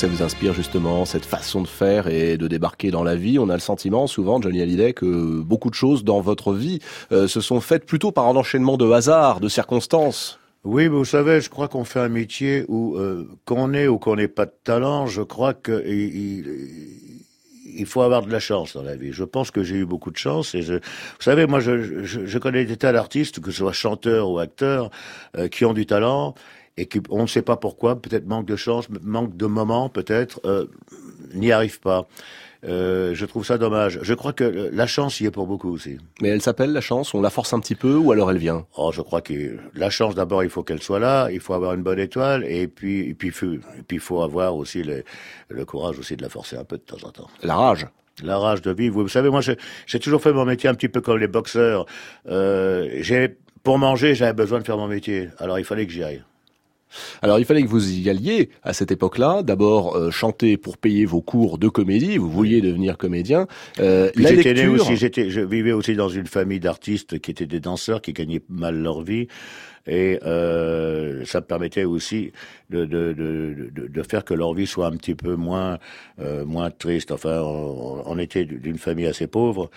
Ça 0.00 0.06
vous 0.06 0.22
inspire 0.22 0.54
justement, 0.54 1.04
cette 1.04 1.26
façon 1.26 1.60
de 1.60 1.68
faire 1.68 2.08
et 2.08 2.38
de 2.38 2.48
débarquer 2.48 2.90
dans 2.90 3.02
la 3.02 3.16
vie? 3.16 3.38
On 3.38 3.50
a 3.50 3.52
le 3.52 3.60
sentiment 3.60 4.06
souvent, 4.06 4.40
Johnny 4.40 4.62
Hallyday, 4.62 4.94
que 4.94 5.42
beaucoup 5.42 5.68
de 5.68 5.74
choses 5.74 6.04
dans 6.04 6.22
votre 6.22 6.54
vie 6.54 6.78
euh, 7.12 7.28
se 7.28 7.42
sont 7.42 7.60
faites 7.60 7.84
plutôt 7.84 8.10
par 8.10 8.26
un 8.26 8.34
enchaînement 8.34 8.78
de 8.78 8.90
hasard, 8.90 9.40
de 9.40 9.48
circonstances. 9.50 10.38
Oui, 10.64 10.84
mais 10.84 10.96
vous 10.96 11.04
savez, 11.04 11.42
je 11.42 11.50
crois 11.50 11.68
qu'on 11.68 11.84
fait 11.84 12.00
un 12.00 12.08
métier 12.08 12.64
où, 12.68 12.96
euh, 12.96 13.28
qu'on 13.44 13.74
ait 13.74 13.88
ou 13.88 13.98
qu'on 13.98 14.16
n'ait 14.16 14.26
pas 14.26 14.46
de 14.46 14.54
talent, 14.64 15.04
je 15.04 15.20
crois 15.20 15.52
que 15.52 15.84
il, 15.86 16.46
faut 17.84 18.00
avoir 18.00 18.22
de 18.22 18.32
la 18.32 18.40
chance 18.40 18.72
dans 18.72 18.82
la 18.82 18.96
vie. 18.96 19.12
Je 19.12 19.24
pense 19.24 19.50
que 19.50 19.62
j'ai 19.62 19.76
eu 19.76 19.84
beaucoup 19.84 20.10
de 20.10 20.16
chance 20.16 20.54
et 20.54 20.62
je, 20.62 20.74
vous 20.76 20.80
savez, 21.22 21.46
moi, 21.46 21.60
je 21.60 22.38
connais 22.38 22.64
des 22.64 22.78
tas 22.78 22.92
d'artistes, 22.92 23.40
que 23.40 23.50
ce 23.50 23.58
soit 23.58 23.72
chanteurs 23.74 24.30
ou 24.30 24.38
acteurs, 24.38 24.88
euh, 25.36 25.48
qui 25.48 25.66
ont 25.66 25.74
du 25.74 25.84
talent 25.84 26.34
et 26.80 26.86
qui, 26.86 27.00
on 27.10 27.22
ne 27.22 27.26
sait 27.26 27.42
pas 27.42 27.56
pourquoi, 27.56 28.00
peut-être 28.00 28.26
manque 28.26 28.46
de 28.46 28.56
chance, 28.56 28.88
manque 29.02 29.36
de 29.36 29.46
moment, 29.46 29.90
peut-être, 29.90 30.40
euh, 30.46 30.66
n'y 31.34 31.52
arrivent 31.52 31.80
pas. 31.80 32.08
Euh, 32.64 33.14
je 33.14 33.24
trouve 33.26 33.44
ça 33.44 33.58
dommage. 33.58 33.98
Je 34.02 34.14
crois 34.14 34.32
que 34.32 34.70
la 34.72 34.86
chance 34.86 35.20
y 35.20 35.26
est 35.26 35.30
pour 35.30 35.46
beaucoup 35.46 35.70
aussi. 35.70 35.98
Mais 36.20 36.28
elle 36.28 36.42
s'appelle 36.42 36.72
la 36.72 36.80
chance, 36.80 37.14
on 37.14 37.20
la 37.20 37.30
force 37.30 37.52
un 37.52 37.60
petit 37.60 37.74
peu 37.74 37.94
ou 37.94 38.12
alors 38.12 38.30
elle 38.30 38.38
vient? 38.38 38.66
Oh, 38.76 38.90
je 38.92 39.02
crois 39.02 39.20
que 39.20 39.58
la 39.74 39.90
chance 39.90 40.14
d'abord, 40.14 40.42
il 40.42 40.50
faut 40.50 40.62
qu'elle 40.62 40.82
soit 40.82 40.98
là, 40.98 41.30
il 41.30 41.40
faut 41.40 41.54
avoir 41.54 41.74
une 41.74 41.82
bonne 41.82 41.98
étoile 41.98 42.44
et 42.44 42.66
puis 42.66 43.08
et 43.08 43.14
puis 43.14 43.28
il 43.28 43.34
faut, 43.34 43.52
et 43.52 43.82
puis 43.86 43.96
il 43.96 44.00
faut 44.00 44.22
avoir 44.22 44.56
aussi 44.56 44.82
le, 44.82 45.04
le 45.48 45.64
courage 45.64 45.98
aussi 45.98 46.16
de 46.16 46.22
la 46.22 46.28
forcer 46.28 46.56
un 46.56 46.64
peu 46.64 46.76
de 46.76 46.82
temps 46.82 47.06
en 47.06 47.10
temps. 47.10 47.28
La 47.42 47.56
rage 47.56 47.86
la 48.22 48.36
rage 48.36 48.60
de 48.60 48.70
vivre. 48.70 49.00
Vous 49.00 49.08
savez, 49.08 49.30
moi, 49.30 49.40
j'ai 49.40 49.98
toujours 49.98 50.20
fait 50.20 50.34
mon 50.34 50.44
métier 50.44 50.68
un 50.68 50.74
petit 50.74 50.90
peu 50.90 51.00
comme 51.00 51.16
les 51.16 51.28
boxeurs. 51.28 51.86
Euh, 52.28 52.98
j'ai 53.00 53.38
pour 53.62 53.78
manger, 53.78 54.14
j'avais 54.14 54.34
besoin 54.34 54.58
de 54.58 54.64
faire 54.64 54.76
mon 54.76 54.88
métier. 54.88 55.28
Alors 55.38 55.58
il 55.58 55.64
fallait 55.64 55.86
que 55.86 55.92
j'y 55.92 56.02
aille. 56.02 56.22
Alors 57.22 57.38
il 57.38 57.44
fallait 57.44 57.62
que 57.62 57.68
vous 57.68 57.92
y 57.92 58.08
alliez 58.10 58.50
à 58.62 58.72
cette 58.72 58.90
époque-là. 58.90 59.42
D'abord 59.42 59.96
euh, 59.96 60.10
chanter 60.10 60.56
pour 60.56 60.78
payer 60.78 61.04
vos 61.04 61.20
cours 61.20 61.58
de 61.58 61.68
comédie. 61.68 62.18
Vous 62.18 62.30
vouliez 62.30 62.60
devenir 62.60 62.98
comédien. 62.98 63.46
Euh, 63.78 64.10
la 64.14 64.30
j'étais 64.30 64.54
lecture... 64.54 64.72
né 64.72 64.80
aussi. 64.80 64.96
Je 64.96 65.40
vivais 65.40 65.72
aussi 65.72 65.94
dans 65.94 66.08
une 66.08 66.26
famille 66.26 66.60
d'artistes 66.60 67.18
qui 67.18 67.30
étaient 67.30 67.46
des 67.46 67.60
danseurs 67.60 68.02
qui 68.02 68.12
gagnaient 68.12 68.42
mal 68.48 68.76
leur 68.76 69.02
vie. 69.02 69.28
Et 69.86 70.18
euh, 70.24 71.24
ça 71.24 71.40
me 71.40 71.46
permettait 71.46 71.84
aussi 71.84 72.32
de, 72.68 72.84
de, 72.84 73.12
de, 73.12 73.70
de, 73.88 74.02
faire 74.02 74.24
que 74.24 74.34
leur 74.34 74.54
vie 74.54 74.66
soit 74.66 74.86
un 74.86 74.96
petit 74.96 75.14
peu 75.14 75.36
moins 75.36 75.78
euh, 76.20 76.44
moins 76.44 76.70
triste. 76.70 77.10
Enfin, 77.12 77.40
on, 77.40 78.02
on 78.04 78.18
était 78.18 78.44
d'une 78.44 78.78
famille 78.78 79.06
assez 79.06 79.26
pauvre. 79.26 79.70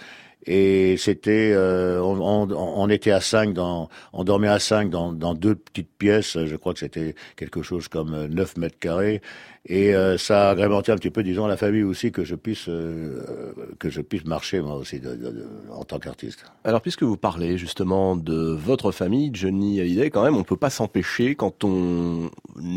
Et 0.45 0.97
c'était 0.97 1.53
euh, 1.53 2.01
on, 2.01 2.49
on, 2.51 2.89
était 2.89 3.11
à 3.11 3.21
cinq 3.21 3.53
dans 3.53 3.89
on 4.11 4.25
dormait 4.25 4.49
à 4.49 4.59
cinq 4.59 4.89
dans, 4.89 5.13
dans 5.13 5.33
deux 5.35 5.55
petites 5.55 5.91
pièces. 5.97 6.37
Je 6.43 6.55
crois 6.57 6.73
que 6.73 6.79
c'était 6.79 7.15
quelque 7.37 7.61
chose 7.61 7.87
comme 7.87 8.25
9 8.27 8.57
mètres 8.57 8.77
carrés 8.79 9.21
et 9.65 9.95
euh, 9.95 10.17
ça 10.17 10.49
a 10.49 10.51
agrémenté 10.51 10.91
un 10.91 10.95
petit 10.95 11.09
peu 11.09 11.23
disons 11.23 11.47
la 11.47 11.57
famille 11.57 11.83
aussi 11.83 12.11
que 12.11 12.23
je 12.23 12.35
puisse 12.35 12.67
euh, 12.67 13.53
que 13.79 13.89
je 13.89 14.01
puisse 14.01 14.25
marcher 14.25 14.59
moi 14.59 14.75
aussi 14.75 14.99
de, 14.99 15.15
de, 15.15 15.29
de, 15.29 15.47
en 15.71 15.83
tant 15.83 15.99
qu'artiste 15.99 16.45
alors 16.63 16.81
puisque 16.81 17.03
vous 17.03 17.17
parlez 17.17 17.57
justement 17.57 18.15
de 18.15 18.53
votre 18.53 18.91
famille 18.91 19.29
Johnny 19.33 19.79
Hallyday 19.79 20.09
quand 20.09 20.23
même 20.23 20.35
on 20.35 20.43
peut 20.43 20.57
pas 20.57 20.69
s'empêcher 20.69 21.35
quand 21.35 21.63
on 21.63 22.29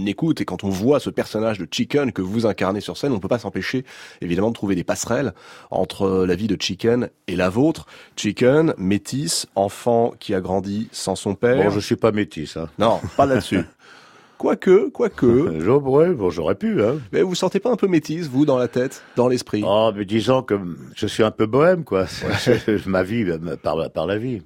écoute 0.07 0.40
et 0.40 0.44
quand 0.44 0.64
on 0.64 0.68
voit 0.68 1.01
ce 1.01 1.11
personnage 1.11 1.59
de 1.59 1.66
Chicken 1.70 2.12
que 2.12 2.22
vous 2.22 2.46
incarnez 2.46 2.81
sur 2.81 2.96
scène 2.96 3.12
on 3.12 3.18
peut 3.18 3.29
pas 3.29 3.38
s'empêcher 3.38 3.85
évidemment 4.20 4.49
de 4.49 4.55
trouver 4.55 4.75
des 4.75 4.85
passerelles 4.85 5.33
entre 5.70 6.25
la 6.27 6.35
vie 6.35 6.46
de 6.46 6.57
Chicken 6.61 7.11
et 7.27 7.37
la 7.37 7.49
vôtre. 7.49 7.87
Chicken, 8.16 8.75
métis, 8.79 9.46
enfant 9.55 10.12
qui 10.18 10.35
a 10.35 10.40
grandi 10.40 10.88
sans 10.92 11.16
son 11.16 11.35
père. 11.35 11.64
Bon, 11.64 11.70
je 11.70 11.81
suis 11.81 11.96
pas 11.96 12.12
métis. 12.12 12.57
Hein. 12.57 12.68
Non, 12.79 13.01
pas 13.16 13.27
là-dessus. 13.27 13.61
Quoique, 14.38 14.90
quoique. 14.90 15.27
ouais, 15.68 16.11
bon, 16.11 16.31
j'aurais 16.31 16.55
pu, 16.55 16.83
hein. 16.83 16.99
Mais 17.12 17.22
vous 17.22 17.35
sentez 17.35 17.61
pas 17.61 17.70
un 17.70 17.77
peu 17.77 17.88
métisse, 17.88 18.29
vous, 18.29 18.44
dans 18.44 18.59
la 18.59 18.68
tête, 18.68 19.03
dans 19.16 19.29
l'esprit? 19.29 19.62
Oh, 19.66 19.90
mais 19.94 20.05
disons 20.05 20.42
que 20.42 20.59
je 20.94 21.07
suis 21.07 21.22
un 21.22 21.31
peu 21.31 21.46
bohème, 21.46 21.85
quoi. 21.85 22.07
Ma 22.87 23.03
vie, 23.03 23.25
par, 23.62 23.90
par 23.90 24.07
la 24.07 24.18
vie. 24.18 24.42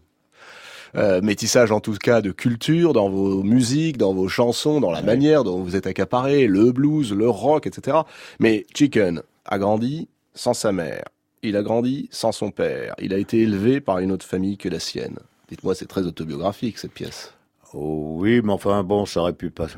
Euh, 0.96 1.20
métissage 1.22 1.70
en 1.70 1.80
tout 1.80 1.94
cas 1.94 2.20
de 2.20 2.32
culture 2.32 2.92
dans 2.92 3.08
vos 3.08 3.44
musiques, 3.44 3.96
dans 3.96 4.12
vos 4.12 4.28
chansons, 4.28 4.80
dans 4.80 4.90
la 4.90 5.02
manière 5.02 5.44
dont 5.44 5.62
vous 5.62 5.76
êtes 5.76 5.86
accaparé, 5.86 6.46
le 6.46 6.72
blues, 6.72 7.12
le 7.12 7.28
rock, 7.28 7.66
etc. 7.66 7.98
Mais 8.40 8.66
Chicken 8.74 9.22
a 9.44 9.58
grandi 9.58 10.08
sans 10.34 10.54
sa 10.54 10.72
mère. 10.72 11.04
Il 11.42 11.56
a 11.56 11.62
grandi 11.62 12.08
sans 12.10 12.32
son 12.32 12.50
père. 12.50 12.94
Il 13.00 13.14
a 13.14 13.18
été 13.18 13.40
élevé 13.40 13.80
par 13.80 13.98
une 13.98 14.12
autre 14.12 14.26
famille 14.26 14.58
que 14.58 14.68
la 14.68 14.80
sienne. 14.80 15.18
Dites-moi, 15.48 15.74
c'est 15.74 15.86
très 15.86 16.02
autobiographique 16.02 16.78
cette 16.78 16.92
pièce. 16.92 17.32
Oh, 17.72 18.16
oui, 18.18 18.40
mais 18.42 18.52
enfin 18.52 18.82
bon, 18.82 19.06
ça 19.06 19.20
aurait 19.20 19.32
pu 19.32 19.50
pas. 19.50 19.68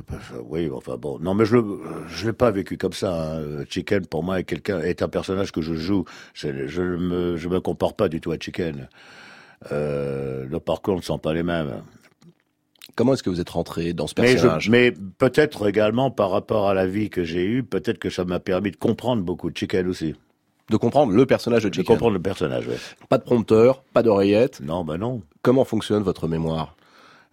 Oui, 0.46 0.70
enfin 0.72 0.96
bon. 0.96 1.18
Non, 1.18 1.34
mais 1.34 1.44
je 1.44 1.56
le, 1.56 1.80
je 2.08 2.26
l'ai 2.26 2.32
pas 2.32 2.50
vécu 2.50 2.78
comme 2.78 2.94
ça. 2.94 3.34
Hein. 3.34 3.64
Chicken 3.68 4.06
pour 4.06 4.22
moi 4.22 4.40
est 4.40 4.44
quelqu'un, 4.44 4.80
est 4.80 5.02
un 5.02 5.08
personnage 5.08 5.52
que 5.52 5.60
je 5.60 5.74
joue. 5.74 6.04
Je, 6.32 6.66
je 6.66 6.82
me, 6.82 7.36
je 7.36 7.48
me 7.48 7.60
compare 7.60 7.94
pas 7.94 8.08
du 8.08 8.20
tout 8.20 8.32
à 8.32 8.38
Chicken. 8.38 8.88
Euh, 9.70 10.46
le 10.48 10.58
parcours 10.58 10.96
ne 10.96 11.02
sont 11.02 11.18
pas 11.18 11.34
les 11.34 11.42
mêmes. 11.42 11.82
Comment 12.94 13.14
est-ce 13.14 13.22
que 13.22 13.30
vous 13.30 13.40
êtes 13.40 13.50
rentré 13.50 13.92
dans 13.92 14.06
ce 14.06 14.14
personnage? 14.14 14.68
Mais, 14.68 14.92
peut-être 15.18 15.68
également 15.68 16.10
par 16.10 16.30
rapport 16.30 16.68
à 16.68 16.74
la 16.74 16.86
vie 16.86 17.10
que 17.10 17.24
j'ai 17.24 17.44
eue, 17.44 17.62
peut-être 17.62 17.98
que 17.98 18.10
ça 18.10 18.24
m'a 18.24 18.40
permis 18.40 18.70
de 18.70 18.76
comprendre 18.76 19.22
beaucoup 19.22 19.50
de 19.50 19.56
Chicken 19.56 19.86
aussi. 19.86 20.14
De 20.70 20.76
comprendre 20.76 21.12
le 21.12 21.26
personnage 21.26 21.62
de 21.64 21.68
Chicken. 21.68 21.84
De 21.84 21.88
comprendre 21.88 22.14
le 22.14 22.22
personnage, 22.22 22.66
oui. 22.68 22.74
Pas 23.08 23.18
de 23.18 23.24
prompteur, 23.24 23.82
pas 23.92 24.02
d'oreillette. 24.02 24.60
Non, 24.60 24.84
ben 24.84 24.98
non. 24.98 25.22
Comment 25.42 25.64
fonctionne 25.64 26.02
votre 26.02 26.28
mémoire? 26.28 26.76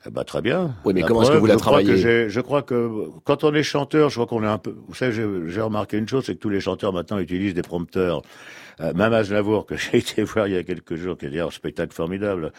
Eh 0.05 0.09
ben, 0.11 0.23
très 0.23 0.41
bien. 0.41 0.75
Oui, 0.85 0.93
mais 0.93 1.01
comment 1.01 1.23
est-ce 1.23 1.31
que 1.31 1.37
vous 1.37 1.45
la 1.45 1.57
travaillez 1.57 2.29
Je 2.29 2.41
crois 2.41 2.61
que 2.61 3.09
quand 3.25 3.43
on 3.43 3.53
est 3.53 3.63
chanteur, 3.63 4.09
je 4.09 4.15
crois 4.15 4.27
qu'on 4.27 4.43
est 4.43 4.47
un 4.47 4.57
peu. 4.57 4.75
Vous 4.87 4.95
savez, 4.95 5.13
j'ai 5.47 5.61
remarqué 5.61 5.97
une 5.97 6.07
chose, 6.07 6.25
c'est 6.25 6.35
que 6.35 6.39
tous 6.39 6.49
les 6.49 6.61
chanteurs 6.61 6.93
maintenant 6.93 7.19
utilisent 7.19 7.53
des 7.53 7.61
prompteurs. 7.61 8.21
Euh, 8.81 8.93
même 8.93 9.11
Aznavour, 9.11 9.65
que 9.65 9.75
j'ai 9.77 9.97
été 9.97 10.23
voir 10.23 10.47
il 10.47 10.53
y 10.53 10.57
a 10.57 10.63
quelques 10.63 10.95
jours, 10.95 11.17
qui 11.17 11.25
est 11.25 11.29
d'ailleurs 11.29 11.49
un 11.49 11.51
spectacle 11.51 11.93
formidable. 11.93 12.53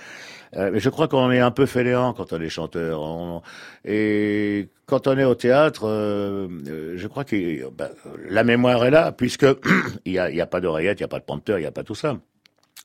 Euh, 0.56 0.70
mais 0.72 0.80
je 0.80 0.90
crois 0.90 1.08
qu'on 1.08 1.30
est 1.30 1.40
un 1.40 1.50
peu 1.50 1.66
fainéant 1.66 2.12
quand 2.12 2.32
on 2.32 2.40
est 2.40 2.50
chanteur. 2.50 3.42
Et 3.84 4.68
quand 4.86 5.06
on 5.06 5.16
est 5.16 5.24
au 5.24 5.34
théâtre, 5.34 5.84
euh, 5.86 6.48
euh 6.68 6.94
je 6.96 7.06
crois 7.06 7.24
que 7.24 7.70
ben, 7.70 7.88
la 8.28 8.44
mémoire 8.44 8.84
est 8.84 8.90
là, 8.90 9.12
puisque 9.12 9.46
il 10.04 10.12
n'y 10.12 10.18
a, 10.18 10.30
y 10.30 10.40
a 10.40 10.46
pas 10.46 10.60
d'oreillette, 10.60 11.00
il 11.00 11.02
n'y 11.02 11.06
a 11.06 11.08
pas 11.08 11.20
de 11.20 11.24
prompteur, 11.24 11.58
il 11.58 11.62
n'y 11.62 11.66
a 11.66 11.72
pas 11.72 11.84
tout 11.84 11.94
ça. 11.94 12.18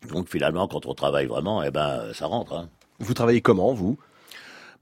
Donc 0.10 0.30
finalement, 0.30 0.68
quand 0.68 0.86
on 0.86 0.94
travaille 0.94 1.26
vraiment, 1.26 1.62
eh 1.64 1.72
ben, 1.72 2.14
ça 2.14 2.28
rentre. 2.28 2.54
Hein. 2.54 2.70
Vous 3.00 3.14
travaillez 3.14 3.42
comment, 3.42 3.74
vous? 3.74 3.98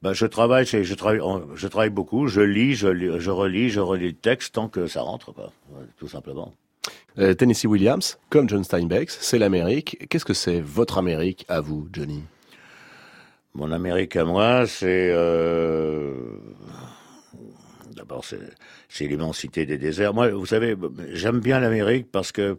Ben, 0.03 0.11
je 0.11 0.25
travaille, 0.25 0.65
je 0.65 0.93
travaille, 0.95 1.21
je 1.55 1.67
travaille 1.67 1.89
beaucoup. 1.89 2.27
Je 2.27 2.41
lis, 2.41 2.75
je, 2.75 3.19
je 3.19 3.31
relis, 3.31 3.69
je 3.69 3.79
relis 3.79 4.07
le 4.07 4.13
texte 4.13 4.55
tant 4.55 4.67
que 4.67 4.85
ça 4.85 5.01
rentre, 5.01 5.31
quoi, 5.31 5.53
tout 5.97 6.09
simplement. 6.09 6.53
Euh, 7.19 7.33
Tennessee 7.33 7.67
Williams, 7.67 8.17
comme 8.29 8.49
John 8.49 8.65
Steinbeck, 8.65 9.09
c'est 9.09 9.39
l'Amérique. 9.39 10.05
Qu'est-ce 10.09 10.25
que 10.25 10.33
c'est 10.33 10.59
votre 10.59 10.97
Amérique 10.97 11.45
à 11.47 11.61
vous, 11.61 11.87
Johnny? 11.93 12.21
Mon 13.53 13.71
Amérique 13.71 14.17
à 14.17 14.25
moi, 14.25 14.67
c'est 14.67 15.11
euh... 15.13 16.13
d'abord 17.95 18.25
c'est 18.25 19.07
l'immensité 19.07 19.65
des 19.65 19.77
déserts. 19.77 20.13
Moi, 20.13 20.31
vous 20.31 20.47
savez, 20.47 20.75
j'aime 21.13 21.39
bien 21.39 21.61
l'Amérique 21.61 22.07
parce 22.11 22.33
que 22.33 22.57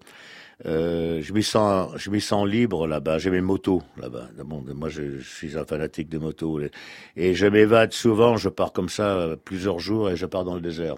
euh, 0.67 1.21
je 1.23 1.33
m'y 1.33 1.43
sens, 1.43 1.90
je 1.97 2.11
m'y 2.11 2.21
sens 2.21 2.47
libre 2.47 2.87
là-bas. 2.87 3.19
J'ai 3.19 3.31
mes 3.31 3.40
motos 3.40 3.83
là-bas. 3.97 4.29
moi, 4.45 4.88
je, 4.88 5.21
suis 5.21 5.59
un 5.59 5.64
fanatique 5.64 6.09
de 6.09 6.19
motos 6.19 6.61
et 7.17 7.35
je 7.35 7.47
m'évade 7.47 7.93
souvent. 7.93 8.37
Je 8.37 8.49
pars 8.49 8.73
comme 8.73 8.88
ça 8.88 9.37
plusieurs 9.45 9.81
jours 9.81 10.11
et 10.11 10.17
je 10.17 10.27
pars 10.27 10.45
dans 10.45 10.55
le 10.55 10.61
désert. 10.61 10.97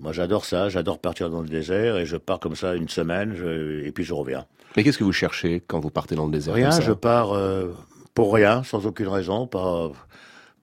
Moi, 0.00 0.12
j'adore 0.12 0.44
ça. 0.44 0.68
J'adore 0.68 0.98
partir 0.98 1.30
dans 1.30 1.42
le 1.42 1.48
désert 1.48 1.98
et 1.98 2.06
je 2.06 2.16
pars 2.16 2.40
comme 2.40 2.56
ça 2.56 2.74
une 2.74 2.88
semaine 2.88 3.36
et 3.84 3.92
puis 3.92 4.04
je 4.04 4.14
reviens. 4.14 4.46
Mais 4.76 4.84
qu'est-ce 4.84 4.98
que 4.98 5.04
vous 5.04 5.12
cherchez 5.12 5.62
quand 5.66 5.80
vous 5.80 5.90
partez 5.90 6.14
dans 6.14 6.26
le 6.26 6.32
désert 6.32 6.54
Rien. 6.54 6.70
Je 6.80 6.92
pars 6.92 7.32
euh, 7.32 7.72
pour 8.14 8.32
rien, 8.32 8.62
sans 8.62 8.86
aucune 8.86 9.08
raison, 9.08 9.48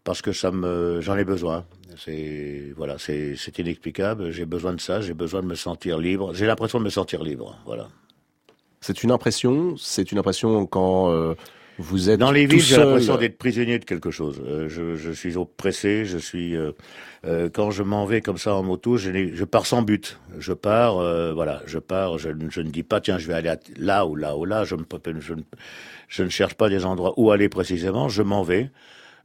parce 0.03 0.21
que 0.21 0.31
ça 0.31 0.51
me, 0.51 1.01
j'en 1.01 1.17
ai 1.17 1.25
besoin. 1.25 1.65
C'est 1.97 2.73
voilà, 2.77 2.97
c'est 2.99 3.35
inexplicable. 3.57 4.31
J'ai 4.31 4.45
besoin 4.45 4.73
de 4.73 4.79
ça. 4.79 5.01
J'ai 5.01 5.13
besoin 5.13 5.41
de 5.41 5.47
me 5.47 5.55
sentir 5.55 5.97
libre. 5.97 6.33
J'ai 6.33 6.45
l'impression 6.45 6.79
de 6.79 6.83
me 6.83 6.89
sentir 6.89 7.23
libre. 7.23 7.59
Voilà. 7.65 7.87
C'est 8.81 9.03
une 9.03 9.11
impression. 9.11 9.75
C'est 9.77 10.11
une 10.11 10.19
impression 10.19 10.65
quand 10.65 11.11
euh, 11.11 11.35
vous 11.79 12.09
êtes 12.09 12.19
dans 12.19 12.31
les 12.31 12.47
villes, 12.47 12.59
j'ai 12.59 12.77
l'impression 12.77 13.17
d'être 13.17 13.37
prisonnier 13.37 13.77
de 13.77 13.85
quelque 13.85 14.09
chose. 14.09 14.41
Euh, 14.43 14.67
je, 14.67 14.95
je, 14.95 15.11
suis 15.11 15.37
oppressé, 15.37 16.05
je 16.05 16.17
suis 16.17 16.55
euh, 16.55 16.71
euh, 17.25 17.49
quand 17.53 17.69
je 17.69 17.83
m'en 17.83 18.05
vais 18.05 18.21
comme 18.21 18.39
ça 18.39 18.55
en 18.55 18.63
moto, 18.63 18.97
je, 18.97 19.33
je 19.33 19.43
pars 19.43 19.67
sans 19.67 19.83
but. 19.83 20.19
Je 20.39 20.53
pars, 20.53 20.95
voilà, 21.33 21.61
je 21.67 21.77
pars. 21.77 22.17
Je, 22.17 22.29
je, 22.49 22.61
ne 22.61 22.69
dis 22.69 22.83
pas 22.83 22.99
tiens, 22.99 23.19
je 23.19 23.27
vais 23.27 23.33
aller 23.33 23.53
là 23.77 24.07
ou 24.07 24.15
là 24.15 24.35
ou 24.35 24.45
là. 24.45 24.63
Je, 24.63 26.23
ne 26.23 26.29
cherche 26.29 26.55
pas 26.55 26.69
des 26.69 26.85
endroits 26.85 27.13
où 27.17 27.31
aller 27.31 27.49
précisément. 27.49 28.09
Je 28.09 28.23
m'en 28.23 28.43
vais. 28.43 28.71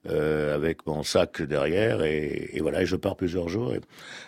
Avec 0.05 0.85
mon 0.85 1.05
sac 1.05 1.43
derrière 1.43 2.03
et, 2.03 2.51
et, 2.55 2.61
voilà, 2.61 2.83
et 2.83 2.87
je 2.87 2.97
pars 2.97 3.15
plusieurs 3.15 3.49
jours 3.49 3.73
et, 3.73 3.81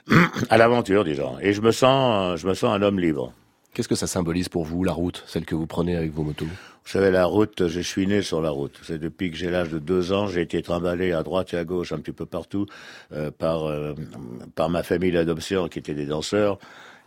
à 0.49 0.57
l'aventure, 0.57 1.03
disons. 1.03 1.37
Et 1.41 1.53
je 1.53 1.61
me 1.63 1.73
sens, 1.73 2.39
je 2.39 2.47
me 2.47 2.55
sens 2.55 2.73
un 2.73 2.81
homme 2.81 3.01
libre. 3.01 3.33
Qu'est-ce 3.75 3.89
que 3.89 3.97
ça 3.97 4.07
symbolise 4.07 4.49
pour 4.49 4.65
vous, 4.65 4.85
la 4.85 4.93
route, 4.93 5.25
celle 5.27 5.45
que 5.45 5.57
vous 5.57 5.67
prenez 5.67 5.97
avec 5.97 6.13
vos 6.13 6.23
motos 6.23 6.45
Vous 6.45 6.91
savez, 6.91 7.11
la 7.11 7.25
route, 7.25 7.67
je 7.67 7.81
suis 7.81 8.07
né 8.07 8.23
sur 8.23 8.41
la 8.41 8.51
route. 8.51 8.79
C'est 8.85 8.99
depuis 8.99 9.33
que 9.33 9.37
j'ai 9.37 9.51
l'âge 9.51 9.69
de 9.69 9.81
deux 9.81 10.13
ans, 10.13 10.29
j'ai 10.29 10.43
été 10.43 10.63
trimballé 10.63 11.11
à 11.11 11.25
droite 11.25 11.53
et 11.55 11.57
à 11.57 11.65
gauche, 11.65 11.91
un 11.91 11.99
petit 11.99 12.13
peu 12.13 12.25
partout, 12.25 12.67
euh, 13.13 13.33
par, 13.33 13.65
euh, 13.65 13.95
par 14.55 14.71
ma 14.71 14.85
famille 14.85 15.11
d'adoption, 15.11 15.67
qui 15.67 15.81
était 15.81 15.95
des 15.95 16.07
danseurs 16.07 16.61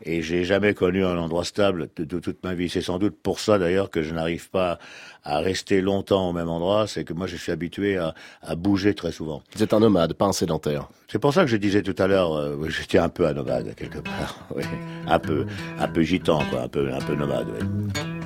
et 0.04 0.22
j'ai 0.22 0.44
jamais 0.44 0.74
connu 0.74 1.04
un 1.04 1.18
endroit 1.18 1.44
stable 1.44 1.90
de, 1.96 2.20
toute 2.20 2.44
ma 2.44 2.54
vie. 2.54 2.70
C'est 2.70 2.82
sans 2.82 3.00
doute 3.00 3.18
pour 3.22 3.40
ça 3.40 3.58
d'ailleurs 3.58 3.90
que 3.90 4.04
je 4.04 4.14
n'arrive 4.14 4.50
pas 4.50 4.80
à 5.24 5.40
rester 5.40 5.82
longtemps 5.82 6.30
au 6.30 6.34
même 6.34 6.50
endroit. 6.50 6.88
C'est 6.88 7.04
que 7.04 7.14
moi 7.14 7.28
je 7.28 7.36
suis 7.36 7.52
habitué 7.52 7.98
à, 7.98 8.14
à, 8.42 8.56
bouger 8.56 8.94
très 8.94 9.12
souvent. 9.12 9.42
Vous 9.56 9.64
êtes 9.64 9.74
un 9.74 9.80
nomade, 9.80 10.14
pas 10.14 10.26
un 10.26 10.34
sédentaire. 10.34 10.90
C'est 11.08 11.20
pour 11.20 11.34
ça 11.34 11.42
que 11.42 11.48
je 11.48 11.58
disais 11.58 11.82
tout 11.82 11.96
à 11.98 12.08
l'heure, 12.08 12.34
euh, 12.36 12.70
j'étais 12.70 12.98
un 12.98 13.10
peu 13.10 13.26
un 13.26 13.34
nomade 13.34 13.74
quelque 13.76 14.00
part, 14.00 14.48
oui. 14.56 14.64
un 15.08 15.20
peu, 15.20 15.46
un 15.80 15.88
peu 15.88 16.02
gitan 16.02 16.42
quoi, 16.50 16.64
un 16.64 16.68
peu, 16.68 16.92
un 16.94 17.00
peu 17.00 17.16
nomade. 17.16 17.48
Oui. 17.60 18.17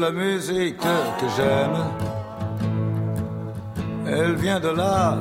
La 0.00 0.10
musique 0.10 0.78
que 0.78 1.26
j'aime. 1.36 1.78
Elle 4.06 4.34
vient 4.36 4.58
de 4.58 4.68
là, 4.68 5.18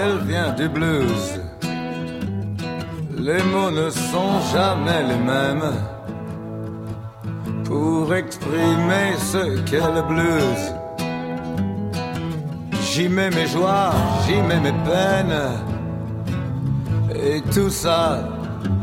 elle 0.00 0.18
vient 0.26 0.52
du 0.52 0.68
blues. 0.68 1.40
Les 3.16 3.42
mots 3.44 3.70
ne 3.70 3.88
sont 3.88 4.34
jamais 4.52 5.02
les 5.10 5.20
mêmes 5.32 5.72
pour 7.64 8.14
exprimer 8.14 9.08
ce 9.32 9.60
qu'est 9.62 9.92
le 9.98 10.02
blues. 10.02 10.64
J'y 12.82 13.08
mets 13.08 13.30
mes 13.30 13.46
joies, 13.46 13.92
j'y 14.26 14.40
mets 14.42 14.60
mes 14.60 14.76
peines. 14.88 15.40
Et 17.14 17.40
tout 17.54 17.70
ça, 17.70 18.28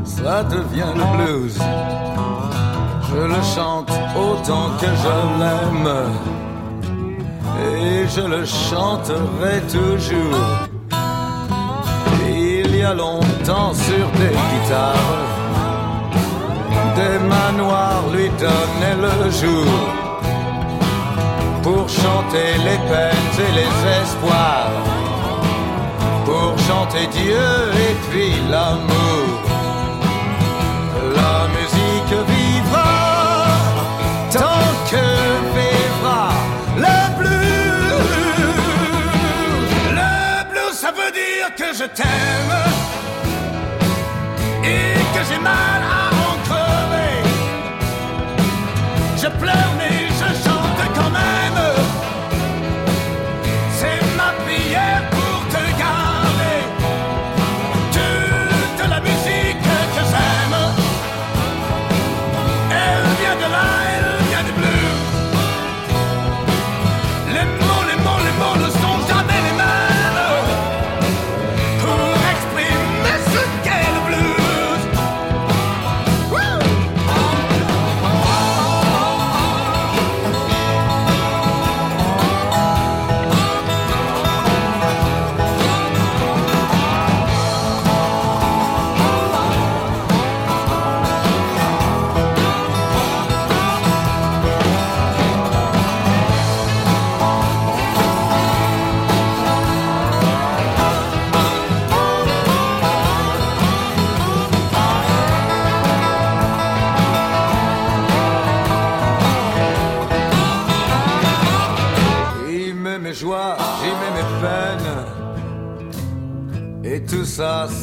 ça 0.04 0.44
devient 0.44 0.94
le 0.96 1.06
blues 1.16 1.60
je 3.16 3.22
le 3.22 3.42
chante 3.56 3.92
autant 4.16 4.70
que 4.80 4.88
je 5.04 5.16
l'aime. 5.40 5.92
Et 7.68 8.08
je 8.16 8.22
le 8.22 8.46
chanterai 8.46 9.62
toujours. 9.78 10.48
Il 12.28 12.76
y 12.76 12.84
a 12.84 12.94
longtemps 12.94 13.74
sur 13.74 14.06
des 14.20 14.36
guitares, 14.50 15.24
des 16.96 17.18
manoirs 17.34 18.04
lui 18.14 18.30
donnaient 18.46 19.02
le 19.08 19.32
jour. 19.42 19.72
Pour 21.64 21.90
chanter 21.90 22.50
les 22.68 22.80
peines 22.90 23.36
et 23.46 23.52
les 23.60 23.74
espoirs. 24.02 24.76
Pour 26.26 26.52
chanter 26.68 27.08
Dieu 27.08 27.48
et 27.88 27.96
puis 28.10 28.34
l'amour. 28.52 29.35
Que 41.58 41.74
je 41.74 41.86
t'aime 41.86 42.56
et 44.64 45.18
que 45.18 45.24
j'ai 45.30 45.40
mal 45.40 45.82
à 46.00 46.10
en 46.28 46.36
crever. 46.44 47.24
Je 49.18 49.28
pleure 49.40 49.74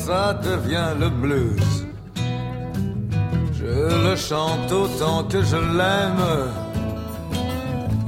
ça, 0.07 0.35
devient 0.35 0.93
le 0.99 1.09
blues. 1.09 1.87
Je 3.59 3.75
le 4.07 4.17
chante 4.17 4.71
autant 4.73 5.23
que 5.25 5.41
je 5.43 5.57
l'aime 5.79 6.25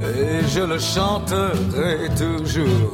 et 0.01 0.45
je 0.53 0.61
le 0.71 0.79
chanterai 0.79 2.09
toujours. 2.23 2.93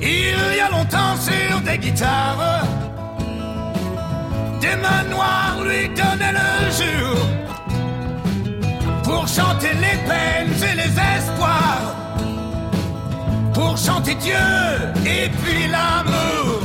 Il 0.00 0.56
y 0.58 0.60
a 0.66 0.70
longtemps 0.70 1.16
sur 1.28 1.60
des 1.68 1.78
guitares, 1.78 2.64
des 4.60 4.76
mains 4.84 5.06
noires 5.14 5.58
lui 5.68 5.88
donnaient 6.00 6.36
le 6.42 6.50
jour 6.80 7.18
pour 9.04 9.24
chanter 9.28 9.72
les 9.84 9.98
peines 10.08 10.56
et 10.70 10.74
les 10.82 10.92
espoirs, 11.16 11.86
pour 13.52 13.76
chanter 13.76 14.14
Dieu 14.14 14.46
et 15.04 15.28
puis 15.40 15.62
l'amour. 15.74 16.55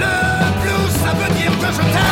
Le 0.00 0.60
blues, 0.60 0.92
ça 1.02 1.12
veut 1.12 1.32
dire 1.34 1.52
que 1.58 1.72
je 1.72 1.82
t'aime 1.92 2.08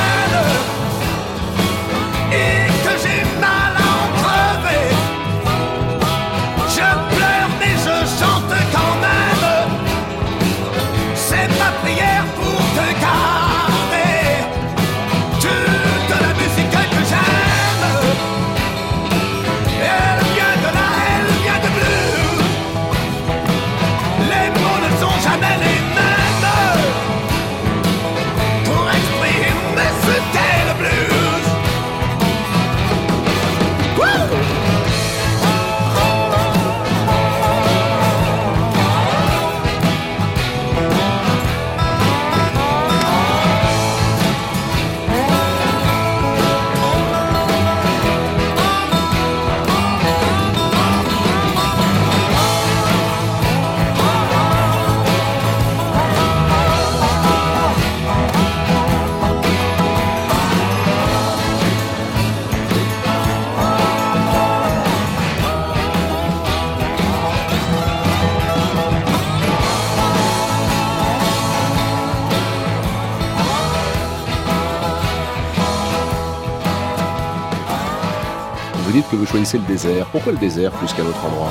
Vous 79.27 79.33
choisissez 79.33 79.59
le 79.59 79.65
désert. 79.65 80.07
Pourquoi 80.12 80.31
le 80.31 80.39
désert 80.39 80.71
plus 80.71 80.93
qu'un 80.93 81.05
autre 81.05 81.25
endroit 81.25 81.51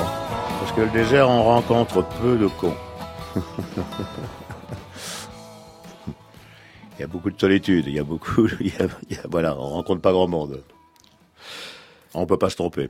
Parce 0.60 0.72
que 0.72 0.80
le 0.80 0.88
désert, 0.88 1.28
on 1.28 1.42
rencontre 1.44 2.02
peu 2.22 2.38
de 2.38 2.46
cons. 2.46 2.74
il 6.96 7.00
y 7.00 7.02
a 7.02 7.06
beaucoup 7.06 7.30
de 7.30 7.38
solitude, 7.38 7.84
il 7.86 7.92
y 7.92 7.98
a 7.98 8.02
beaucoup, 8.02 8.46
il 8.60 8.68
y 8.68 8.82
a- 8.82 8.88
il 9.10 9.16
y 9.16 9.20
a- 9.20 9.26
voilà, 9.30 9.54
on 9.58 9.68
rencontre 9.68 10.00
pas 10.00 10.12
grand 10.12 10.26
monde. 10.26 10.62
On 12.14 12.24
peut 12.24 12.38
pas 12.38 12.48
se 12.48 12.56
tromper. 12.56 12.88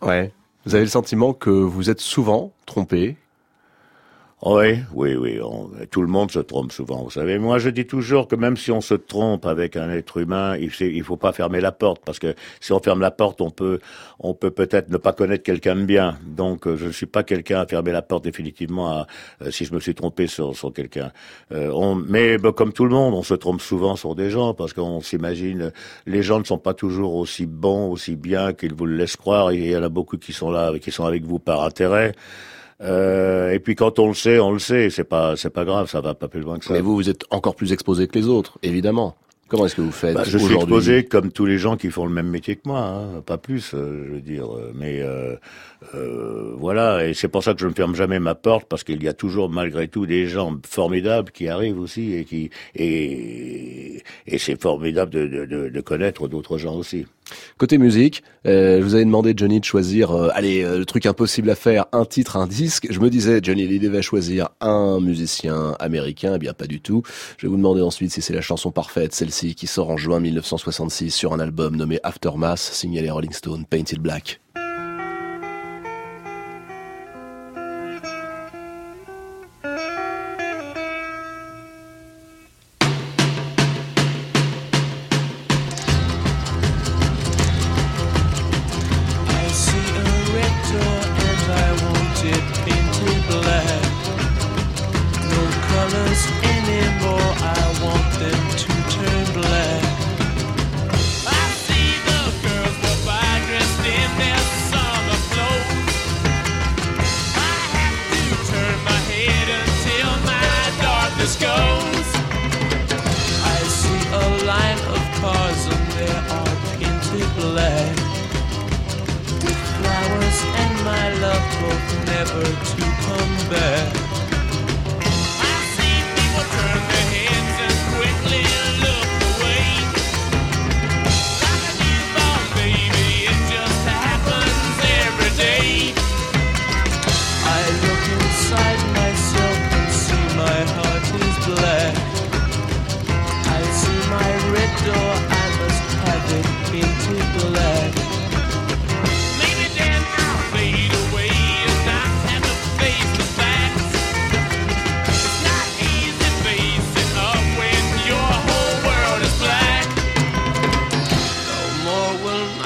Ouais. 0.00 0.32
Vous 0.64 0.74
avez 0.74 0.84
le 0.84 0.90
sentiment 0.90 1.34
que 1.34 1.50
vous 1.50 1.90
êtes 1.90 2.00
souvent 2.00 2.52
trompé 2.64 3.18
Oui, 4.44 4.80
oui, 4.92 5.14
oui. 5.14 5.38
tout 5.92 6.02
le 6.02 6.08
monde 6.08 6.32
se 6.32 6.40
trompe 6.40 6.72
souvent, 6.72 7.04
vous 7.04 7.10
savez. 7.10 7.38
Moi, 7.38 7.58
je 7.58 7.68
dis 7.70 7.86
toujours 7.86 8.26
que 8.26 8.34
même 8.34 8.56
si 8.56 8.72
on 8.72 8.80
se 8.80 8.94
trompe 8.94 9.46
avec 9.46 9.76
un 9.76 9.88
être 9.88 10.16
humain, 10.16 10.56
il 10.56 10.72
il 10.80 11.04
faut 11.04 11.16
pas 11.16 11.30
fermer 11.30 11.60
la 11.60 11.70
porte 11.70 12.02
parce 12.04 12.18
que 12.18 12.34
si 12.58 12.72
on 12.72 12.80
ferme 12.80 13.00
la 13.00 13.12
porte, 13.12 13.40
on 13.40 13.50
peut, 13.50 13.78
on 14.18 14.34
peut 14.34 14.50
peut-être 14.50 14.90
ne 14.90 14.96
pas 14.96 15.12
connaître 15.12 15.44
quelqu'un 15.44 15.76
de 15.76 15.84
bien. 15.84 16.18
Donc, 16.26 16.66
euh, 16.66 16.76
je 16.76 16.86
ne 16.86 16.90
suis 16.90 17.06
pas 17.06 17.22
quelqu'un 17.22 17.60
à 17.60 17.66
fermer 17.66 17.92
la 17.92 18.02
porte 18.02 18.24
définitivement 18.24 18.88
à, 18.88 19.06
euh, 19.42 19.52
si 19.52 19.64
je 19.64 19.72
me 19.74 19.78
suis 19.78 19.94
trompé 19.94 20.26
sur, 20.26 20.52
quelqu'un. 20.74 21.12
Euh, 21.52 21.94
mais 22.08 22.36
bah, 22.36 22.50
comme 22.50 22.72
tout 22.72 22.84
le 22.84 22.90
monde, 22.90 23.14
on 23.14 23.22
se 23.22 23.34
trompe 23.34 23.60
souvent 23.60 23.94
sur 23.94 24.16
des 24.16 24.30
gens 24.30 24.54
parce 24.54 24.72
qu'on 24.72 25.00
s'imagine, 25.02 25.70
les 26.06 26.24
gens 26.24 26.40
ne 26.40 26.44
sont 26.44 26.58
pas 26.58 26.74
toujours 26.74 27.14
aussi 27.14 27.46
bons, 27.46 27.92
aussi 27.92 28.16
bien 28.16 28.54
qu'ils 28.54 28.74
vous 28.74 28.86
le 28.86 28.96
laissent 28.96 29.16
croire. 29.16 29.52
Il 29.52 29.64
y 29.64 29.76
en 29.76 29.84
a 29.84 29.88
beaucoup 29.88 30.18
qui 30.18 30.32
sont 30.32 30.50
là, 30.50 30.76
qui 30.80 30.90
sont 30.90 31.04
avec 31.04 31.22
vous 31.22 31.38
par 31.38 31.62
intérêt. 31.62 32.12
Euh, 32.82 33.50
et 33.52 33.58
puis 33.58 33.74
quand 33.74 33.98
on 33.98 34.08
le 34.08 34.14
sait, 34.14 34.38
on 34.38 34.52
le 34.52 34.58
sait. 34.58 34.90
C'est 34.90 35.04
pas, 35.04 35.36
c'est 35.36 35.50
pas 35.50 35.64
grave, 35.64 35.88
ça 35.88 36.00
va 36.00 36.14
pas 36.14 36.28
plus 36.28 36.40
loin 36.40 36.58
que 36.58 36.64
ça. 36.64 36.72
Mais 36.72 36.80
vous, 36.80 36.94
vous 36.96 37.08
êtes 37.08 37.24
encore 37.30 37.54
plus 37.54 37.72
exposé 37.72 38.08
que 38.08 38.18
les 38.18 38.26
autres, 38.28 38.58
évidemment. 38.62 39.16
Comment 39.48 39.66
est-ce 39.66 39.76
que 39.76 39.82
vous 39.82 39.92
faites 39.92 40.14
Bah, 40.14 40.22
je 40.24 40.38
suis 40.38 40.54
exposé 40.54 41.04
comme 41.04 41.30
tous 41.30 41.44
les 41.44 41.58
gens 41.58 41.76
qui 41.76 41.90
font 41.90 42.06
le 42.06 42.12
même 42.12 42.28
métier 42.28 42.56
que 42.56 42.62
moi, 42.64 42.80
hein, 42.80 43.20
pas 43.24 43.36
plus, 43.36 43.74
euh, 43.74 44.06
je 44.08 44.12
veux 44.14 44.20
dire. 44.22 44.46
euh, 44.50 44.72
Mais 44.74 45.00
euh, 45.02 45.36
euh, 45.94 46.54
voilà, 46.56 47.06
et 47.06 47.14
c'est 47.14 47.28
pour 47.28 47.42
ça 47.42 47.54
que 47.54 47.60
je 47.60 47.66
ne 47.66 47.72
ferme 47.72 47.94
jamais 47.94 48.20
ma 48.20 48.34
porte 48.34 48.66
parce 48.68 48.84
qu'il 48.84 49.02
y 49.02 49.08
a 49.08 49.12
toujours 49.12 49.50
malgré 49.50 49.88
tout 49.88 50.06
des 50.06 50.26
gens 50.26 50.56
formidables 50.66 51.32
qui 51.32 51.48
arrivent 51.48 51.80
aussi 51.80 52.14
et 52.14 52.24
qui 52.24 52.50
et, 52.74 54.02
et 54.26 54.38
c'est 54.38 54.60
formidable 54.60 55.10
de, 55.10 55.26
de, 55.26 55.68
de, 55.68 55.80
connaître 55.80 56.28
d'autres 56.28 56.58
gens 56.58 56.74
aussi. 56.74 57.06
Côté 57.58 57.78
musique, 57.78 58.22
euh, 58.46 58.78
je 58.78 58.84
vous 58.84 58.94
avais 58.94 59.04
demandé 59.04 59.32
Johnny 59.36 59.60
de 59.60 59.64
choisir, 59.64 60.10
euh, 60.10 60.28
allez, 60.34 60.62
euh, 60.62 60.78
le 60.78 60.84
truc 60.84 61.06
impossible 61.06 61.50
à 61.50 61.54
faire, 61.54 61.86
un 61.92 62.04
titre, 62.04 62.36
un 62.36 62.46
disque. 62.46 62.86
Je 62.90 63.00
me 63.00 63.10
disais, 63.10 63.40
Johnny 63.42 63.62
Hallyday 63.64 63.88
va 63.88 64.02
choisir 64.02 64.50
un 64.60 65.00
musicien 65.00 65.76
américain. 65.78 66.32
Eh 66.36 66.38
bien, 66.38 66.52
pas 66.52 66.66
du 66.66 66.80
tout. 66.80 67.02
Je 67.38 67.46
vais 67.46 67.50
vous 67.50 67.56
demander 67.56 67.82
ensuite 67.82 68.12
si 68.12 68.22
c'est 68.22 68.34
la 68.34 68.40
chanson 68.40 68.70
parfaite, 68.70 69.14
celle-ci, 69.14 69.54
qui 69.54 69.66
sort 69.66 69.90
en 69.90 69.96
juin 69.96 70.20
1966 70.20 71.10
sur 71.10 71.32
un 71.32 71.40
album 71.40 71.76
nommé 71.76 72.00
Aftermath, 72.02 72.58
signé 72.58 73.02
les 73.02 73.10
Rolling 73.10 73.32
Stones, 73.32 73.64
Painted 73.68 74.00
Black. 74.00 74.40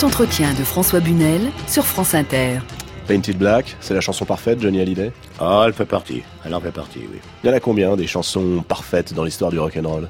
Grand 0.00 0.06
entretien 0.08 0.54
de 0.54 0.64
François 0.64 1.00
Bunel 1.00 1.42
sur 1.66 1.84
France 1.84 2.14
Inter. 2.14 2.58
Painted 3.06 3.36
Black, 3.36 3.76
c'est 3.80 3.92
la 3.92 4.00
chanson 4.00 4.24
parfaite, 4.24 4.58
Johnny 4.60 4.80
Hallyday 4.80 5.12
Ah, 5.38 5.64
elle 5.66 5.74
fait 5.74 5.84
partie. 5.84 6.22
Elle 6.44 6.54
en 6.54 6.60
fait 6.60 6.70
partie, 6.70 7.00
oui. 7.00 7.18
Il 7.44 7.50
y 7.50 7.52
en 7.52 7.56
a 7.56 7.60
combien 7.60 7.96
des 7.96 8.06
chansons 8.06 8.64
parfaites 8.66 9.12
dans 9.12 9.24
l'histoire 9.24 9.50
du 9.50 9.58
rock'n'roll 9.58 10.08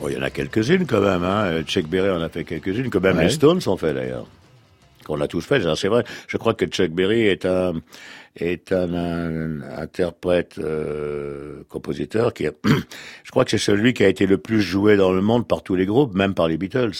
Oh, 0.00 0.08
il 0.08 0.14
y 0.14 0.18
en 0.18 0.22
a 0.22 0.30
quelques-unes 0.30 0.86
quand 0.86 1.00
même. 1.00 1.24
Hein. 1.24 1.44
Euh, 1.46 1.62
Chuck 1.64 1.86
Berry 1.86 2.10
en 2.10 2.20
a 2.22 2.28
fait 2.28 2.44
quelques-unes, 2.44 2.88
que 2.90 2.98
même 2.98 3.16
Ouais. 3.16 3.24
les 3.24 3.30
Stones 3.30 3.60
ont 3.66 3.76
fait 3.76 3.94
d'ailleurs. 3.94 4.26
Qu'on 5.04 5.16
l'a 5.16 5.26
tous 5.28 5.40
fait. 5.44 5.60
C'est 5.76 5.88
vrai. 5.88 6.04
Je 6.28 6.36
crois 6.36 6.54
que 6.54 6.64
Chuck 6.66 6.90
Berry 6.90 7.22
est 7.26 7.46
un 7.46 7.72
est 8.38 8.70
un, 8.72 8.92
un 8.94 9.62
interprète 9.78 10.58
euh, 10.58 11.62
compositeur 11.68 12.32
qui. 12.34 12.46
a- 12.46 12.52
je 13.24 13.30
crois 13.30 13.44
que 13.44 13.50
c'est 13.50 13.58
celui 13.58 13.92
qui 13.94 14.04
a 14.04 14.08
été 14.08 14.26
le 14.26 14.38
plus 14.38 14.60
joué 14.62 14.96
dans 14.96 15.10
le 15.12 15.20
monde 15.22 15.48
par 15.48 15.62
tous 15.62 15.74
les 15.74 15.86
groupes, 15.86 16.14
même 16.14 16.34
par 16.34 16.46
les 16.48 16.56
Beatles. 16.58 16.92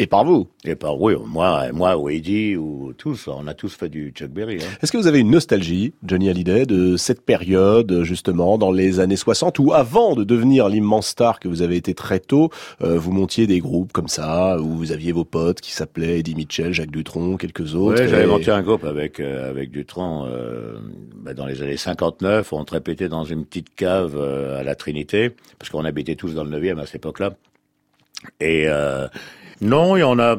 Et 0.00 0.06
par 0.06 0.24
vous 0.24 0.46
Et 0.64 0.76
par 0.76 1.00
oui, 1.00 1.14
moi, 1.26 1.72
moi, 1.72 1.96
ou 1.98 2.08
Eddie, 2.08 2.56
ou 2.56 2.92
tous. 2.96 3.26
On 3.26 3.48
a 3.48 3.54
tous 3.54 3.74
fait 3.74 3.88
du 3.88 4.10
Chuck 4.14 4.30
Berry. 4.30 4.58
Hein. 4.62 4.66
Est-ce 4.80 4.92
que 4.92 4.96
vous 4.96 5.08
avez 5.08 5.18
une 5.18 5.30
nostalgie, 5.32 5.92
Johnny 6.04 6.30
Hallyday, 6.30 6.66
de 6.66 6.96
cette 6.96 7.20
période, 7.22 8.02
justement, 8.04 8.58
dans 8.58 8.70
les 8.70 9.00
années 9.00 9.16
60, 9.16 9.58
où 9.58 9.72
avant 9.72 10.14
de 10.14 10.22
devenir 10.22 10.68
l'immense 10.68 11.08
star 11.08 11.40
que 11.40 11.48
vous 11.48 11.62
avez 11.62 11.74
été 11.74 11.94
très 11.94 12.20
tôt, 12.20 12.50
euh, 12.80 12.96
vous 12.96 13.10
montiez 13.10 13.48
des 13.48 13.58
groupes 13.58 13.92
comme 13.92 14.06
ça, 14.06 14.60
où 14.60 14.68
vous 14.68 14.92
aviez 14.92 15.10
vos 15.10 15.24
potes 15.24 15.60
qui 15.60 15.72
s'appelaient 15.72 16.20
Eddie 16.20 16.36
Mitchell, 16.36 16.72
Jacques 16.72 16.92
Dutronc, 16.92 17.36
quelques 17.36 17.74
autres 17.74 18.00
Ouais, 18.00 18.08
j'avais 18.08 18.22
et- 18.22 18.26
monté 18.28 18.52
un 18.52 18.62
groupe 18.62 18.84
avec 18.84 19.18
euh, 19.18 19.50
avec 19.50 19.72
Dutron 19.72 20.26
euh, 20.28 20.76
bah, 21.16 21.34
dans 21.34 21.46
les 21.46 21.60
années 21.60 21.76
59. 21.76 22.52
On 22.52 22.62
répétait 22.70 23.08
dans 23.08 23.24
une 23.24 23.44
petite 23.44 23.74
cave 23.74 24.14
euh, 24.16 24.60
à 24.60 24.62
la 24.62 24.76
Trinité, 24.76 25.30
parce 25.58 25.70
qu'on 25.70 25.84
habitait 25.84 26.14
tous 26.14 26.34
dans 26.34 26.44
le 26.44 26.50
9e 26.56 26.78
à 26.78 26.86
cette 26.86 26.94
époque-là. 26.96 27.32
Et 28.40 28.64
euh, 28.66 29.06
non, 29.60 29.96
il 29.96 30.00
y 30.00 30.02
en 30.04 30.18
a. 30.18 30.38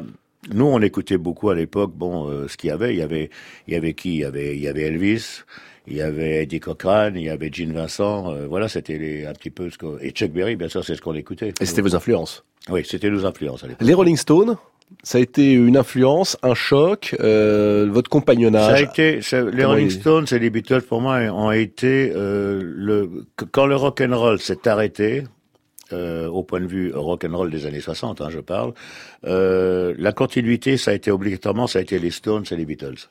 Nous, 0.52 0.64
on 0.64 0.80
écoutait 0.80 1.18
beaucoup 1.18 1.50
à 1.50 1.54
l'époque. 1.54 1.92
Bon, 1.94 2.28
euh, 2.28 2.48
ce 2.48 2.56
qu'il 2.56 2.68
y 2.68 2.72
avait, 2.72 2.94
il 2.94 2.98
y 2.98 3.02
avait, 3.02 3.30
il 3.68 3.74
y 3.74 3.76
avait 3.76 3.92
qui? 3.94 4.14
Il 4.14 4.20
y 4.20 4.24
avait, 4.24 4.56
il 4.56 4.62
y 4.62 4.68
avait 4.68 4.82
Elvis. 4.82 5.42
Il 5.86 5.96
y 5.96 6.02
avait 6.02 6.42
Eddie 6.44 6.60
Cochran, 6.60 7.10
il 7.16 7.22
y 7.22 7.28
avait 7.30 7.50
Gene 7.52 7.72
Vincent, 7.72 8.32
euh, 8.32 8.46
voilà, 8.46 8.68
c'était 8.68 9.24
un 9.26 9.32
petit 9.32 9.50
peu 9.50 9.70
ce 9.70 9.78
que... 9.78 9.86
Et 10.04 10.10
Chuck 10.10 10.30
Berry, 10.30 10.54
bien 10.54 10.68
sûr, 10.68 10.84
c'est 10.84 10.94
ce 10.94 11.00
qu'on 11.00 11.14
écoutait. 11.14 11.52
Et 11.60 11.64
c'était 11.64 11.80
vos 11.80 11.96
influences. 11.96 12.44
Oui, 12.68 12.82
c'était 12.86 13.10
nos 13.10 13.24
influences 13.26 13.64
à 13.64 13.66
l'époque. 13.66 13.84
Les 13.84 13.94
Rolling 13.94 14.16
Stones, 14.18 14.56
ça 15.02 15.18
a 15.18 15.20
été 15.22 15.52
une 15.52 15.76
influence, 15.78 16.36
un 16.42 16.54
choc, 16.54 17.16
euh, 17.18 17.88
votre 17.90 18.08
Ça 18.08 18.16
a 18.16 18.20
compagnonnage. 18.20 18.82
été, 18.82 19.22
ça- 19.22 19.42
les 19.42 19.64
Rolling 19.64 19.86
il- 19.86 19.92
Stones 19.92 20.26
et 20.30 20.38
les 20.38 20.50
Beatles 20.50 20.82
pour 20.82 21.00
moi 21.00 21.18
ont 21.32 21.50
été 21.50 22.12
euh, 22.14 22.60
le 22.62 23.24
quand 23.50 23.66
le 23.66 23.74
rock 23.74 24.00
and 24.02 24.16
roll 24.16 24.38
s'est 24.38 24.68
arrêté. 24.68 25.24
Euh, 25.92 26.28
au 26.28 26.42
point 26.42 26.60
de 26.60 26.66
vue 26.66 26.92
rock 26.94 27.24
and 27.24 27.36
roll 27.36 27.50
des 27.50 27.66
années 27.66 27.80
60, 27.80 28.20
hein, 28.20 28.28
je 28.30 28.40
parle. 28.40 28.72
Euh, 29.24 29.94
la 29.98 30.12
continuité, 30.12 30.76
ça 30.76 30.90
a 30.90 30.94
été 30.94 31.10
obligatoirement, 31.10 31.66
ça 31.66 31.78
a 31.78 31.82
été 31.82 31.98
les 31.98 32.10
Stones 32.10 32.44
et 32.50 32.56
les 32.56 32.64
Beatles. 32.64 33.08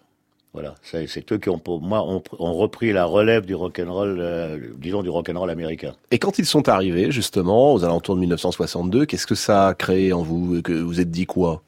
Voilà, 0.54 0.74
c'est 0.82 1.32
eux 1.32 1.38
qui 1.38 1.50
ont, 1.50 1.60
pour 1.60 1.80
moi, 1.80 2.04
ont, 2.04 2.24
ont 2.40 2.54
repris 2.54 2.92
la 2.92 3.06
relève 3.06 3.46
du 3.46 3.54
rock 3.54 3.80
and 3.86 3.94
roll, 3.94 4.18
euh, 4.20 4.58
disons 4.78 5.04
du 5.04 5.10
rock 5.10 5.30
and 5.30 5.40
roll 5.40 5.50
américain. 5.52 5.94
Et 6.10 6.18
quand 6.18 6.40
ils 6.40 6.46
sont 6.46 6.68
arrivés, 6.70 7.12
justement, 7.12 7.72
aux 7.74 7.84
alentours 7.84 8.16
de 8.16 8.22
1962, 8.22 9.06
qu'est-ce 9.06 9.28
que 9.28 9.36
ça 9.36 9.68
a 9.68 9.74
créé 9.76 10.12
en 10.12 10.24
vous? 10.24 10.64
Que 10.64 10.74
vous 10.74 11.00
êtes 11.00 11.12
dit 11.12 11.28
quoi? 11.28 11.62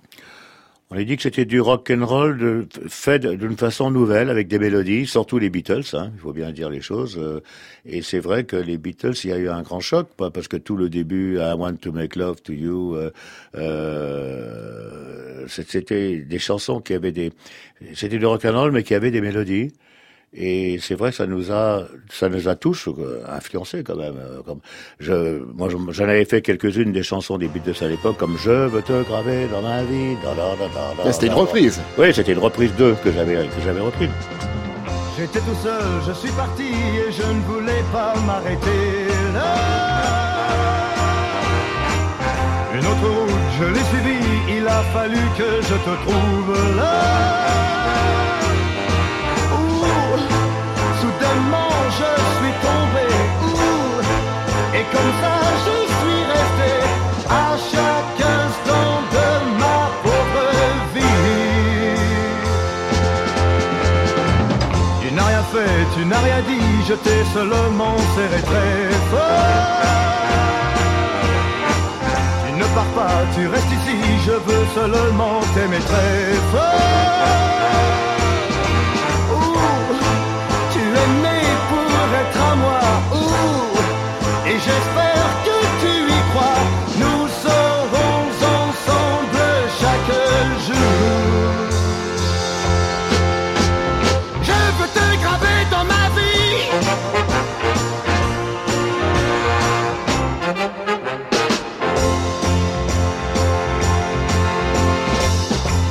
On 0.93 0.97
a 0.97 1.05
dit 1.05 1.15
que 1.15 1.23
c'était 1.23 1.45
du 1.45 1.61
rock 1.61 1.89
and 1.89 2.05
roll 2.05 2.37
de, 2.37 2.67
fait 2.89 3.25
d'une 3.25 3.55
façon 3.55 3.91
nouvelle 3.91 4.29
avec 4.29 4.49
des 4.49 4.59
mélodies, 4.59 5.07
surtout 5.07 5.39
les 5.39 5.49
Beatles. 5.49 5.85
Hein, 5.93 6.11
il 6.13 6.19
faut 6.19 6.33
bien 6.33 6.51
dire 6.51 6.69
les 6.69 6.81
choses. 6.81 7.17
euh, 7.17 7.39
et 7.85 8.01
c'est 8.01 8.19
vrai 8.19 8.43
que 8.43 8.57
les 8.57 8.77
Beatles, 8.77 9.13
il 9.23 9.29
y 9.29 9.33
a 9.33 9.37
eu 9.37 9.47
un 9.47 9.61
grand 9.61 9.79
choc, 9.79 10.09
parce 10.17 10.49
que 10.49 10.57
tout 10.57 10.75
le 10.75 10.89
début, 10.89 11.37
I 11.37 11.53
Want 11.57 11.75
to 11.75 11.93
Make 11.93 12.17
Love 12.17 12.41
to 12.41 12.51
You, 12.51 12.97
euh, 12.97 13.09
euh, 13.55 15.45
c'était 15.47 16.17
des 16.17 16.39
chansons 16.39 16.81
qui 16.81 16.93
avaient 16.93 17.13
des, 17.13 17.31
c'était 17.93 18.17
du 18.19 18.25
rock 18.25 18.43
and 18.43 18.59
roll 18.59 18.71
mais 18.73 18.83
qui 18.83 18.93
avaient 18.93 19.11
des 19.11 19.21
mélodies. 19.21 19.71
Et 20.33 20.79
c'est 20.81 20.95
vrai 20.95 21.11
ça 21.11 21.27
nous 21.27 21.51
a, 21.51 21.83
ça 22.09 22.29
nous 22.29 22.47
a 22.47 22.55
tous 22.55 22.87
euh, 22.87 23.21
influencés 23.29 23.83
quand 23.83 23.97
même. 23.97 24.15
euh, 24.17 24.41
Comme 24.45 24.59
je, 24.99 25.39
moi, 25.53 25.67
je- 25.69 25.91
j'en 25.91 26.05
avais 26.05 26.23
fait 26.23 26.41
quelques-unes 26.41 26.93
des 26.93 27.03
chansons 27.03 27.37
des 27.37 27.49
Beatles 27.49 27.83
à 27.83 27.87
l'époque, 27.89 28.15
comme 28.17 28.37
Je 28.37 28.49
veux 28.67 28.81
te 28.81 29.03
graver 29.03 29.47
dans 29.51 29.61
ma 29.61 29.83
vie. 29.83 30.15
C'était 31.11 31.27
une 31.27 31.33
reprise. 31.33 31.81
Oui, 31.97 32.13
c'était 32.13 32.31
une 32.31 32.39
reprise 32.39 32.73
d'eux 32.77 32.95
que 33.03 33.11
j'avais 33.11 33.35
que 33.35 33.61
j'avais 33.65 33.81
reprise. 33.81 34.09
J'étais 35.17 35.39
tout 35.39 35.57
seul, 35.61 35.83
je 36.07 36.13
suis 36.13 36.31
parti 36.31 36.63
et 36.69 37.11
je 37.11 37.23
ne 37.23 37.41
voulais 37.41 37.83
pas 37.91 38.13
m'arrêter 38.25 39.07
là. 39.33 39.55
Une 42.73 42.85
autre 42.87 43.07
route, 43.19 43.39
je 43.59 43.65
l'ai 43.65 43.83
suivie, 43.91 44.57
il 44.57 44.65
a 44.67 44.81
fallu 44.93 45.19
que 45.37 45.61
je 45.61 45.73
te 45.73 45.93
trouve 46.05 46.77
là. 46.77 47.01
Comme 54.93 55.13
ça 55.21 55.35
je 55.65 55.75
suis 55.97 56.21
resté 56.35 56.71
à 57.29 57.47
chaque 57.71 58.21
instant 58.39 58.93
de 59.15 59.27
ma 59.61 59.79
pauvre 60.03 60.47
vie. 60.93 61.31
Tu 65.01 65.07
n'as 65.15 65.27
rien 65.31 65.43
fait, 65.53 65.79
tu 65.95 66.01
n'as 66.05 66.23
rien 66.27 66.41
dit, 66.51 66.69
je 66.89 66.95
t'ai 67.05 67.21
seulement 67.33 67.97
serré 68.15 68.41
très 68.51 68.75
fort. 69.11 69.81
Tu 72.43 72.49
ne 72.61 72.65
pars 72.75 72.91
pas, 72.99 73.17
tu 73.35 73.41
restes 73.47 73.73
ici, 73.77 73.97
je 74.27 74.35
veux 74.47 74.65
seulement 74.75 75.37
t'aimer 75.53 75.83
très 75.91 76.15
fort. 76.51 77.31
Tu 80.73 80.79
es 80.79 81.09
né 81.25 81.39
pour 81.69 81.93
être 82.23 82.41
à 82.51 82.55
moi, 82.63 82.83
j'espère 84.65 85.29
que 85.45 85.57
tu 85.81 85.93
y 86.17 86.21
crois. 86.31 86.61
Nous 87.01 87.21
serons 87.45 88.17
ensemble 88.59 89.45
chaque 89.79 90.13
jour. 90.67 91.51
Je 94.49 94.59
veux 94.77 94.89
te 94.97 95.07
graver 95.23 95.59
dans 95.71 95.85
ma 95.93 96.05
vie. 96.17 96.59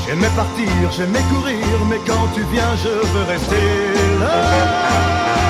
J'aimais 0.06 0.32
partir, 0.36 0.90
j'aimais 0.96 1.24
courir, 1.32 1.66
mais 1.88 2.00
quand 2.06 2.26
tu 2.34 2.42
viens, 2.52 2.74
je 2.84 2.88
veux 2.88 3.24
rester 3.28 3.66
là. 4.20 5.49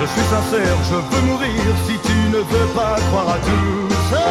Je 0.00 0.06
suis 0.06 0.22
sincère, 0.22 0.76
je 0.88 0.94
veux 0.94 1.22
mourir 1.26 1.60
si 1.86 1.98
tu 1.98 2.14
ne 2.30 2.38
veux 2.38 2.68
pas 2.74 2.96
croire 3.10 3.28
à 3.28 3.38
tout 3.38 3.94
ça. 4.10 4.24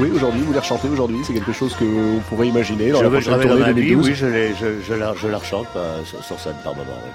Jouez 0.00 0.12
aujourd'hui, 0.12 0.40
vous 0.40 0.52
les 0.54 0.58
rechantez 0.58 0.88
aujourd'hui 0.88 1.18
C'est 1.26 1.34
quelque 1.34 1.52
chose 1.52 1.76
que 1.76 1.84
vous 1.84 2.20
pourrez 2.30 2.46
imaginer 2.46 2.90
dans 2.90 3.00
je 3.00 3.04
la 3.04 3.10
prochaine 3.10 3.38
tournée 3.38 3.60
ma 3.60 3.72
vie, 3.72 3.82
2012 3.82 4.06
Oui, 4.08 4.14
je, 4.14 4.26
les, 4.26 4.54
je, 4.54 4.80
je, 4.80 4.94
la, 4.94 5.14
je 5.14 5.28
la 5.28 5.36
rechante 5.36 5.66
euh, 5.76 6.02
sur, 6.22 6.40
scène 6.40 6.54
par 6.64 6.74
moment. 6.74 6.96
Oui. 7.04 7.10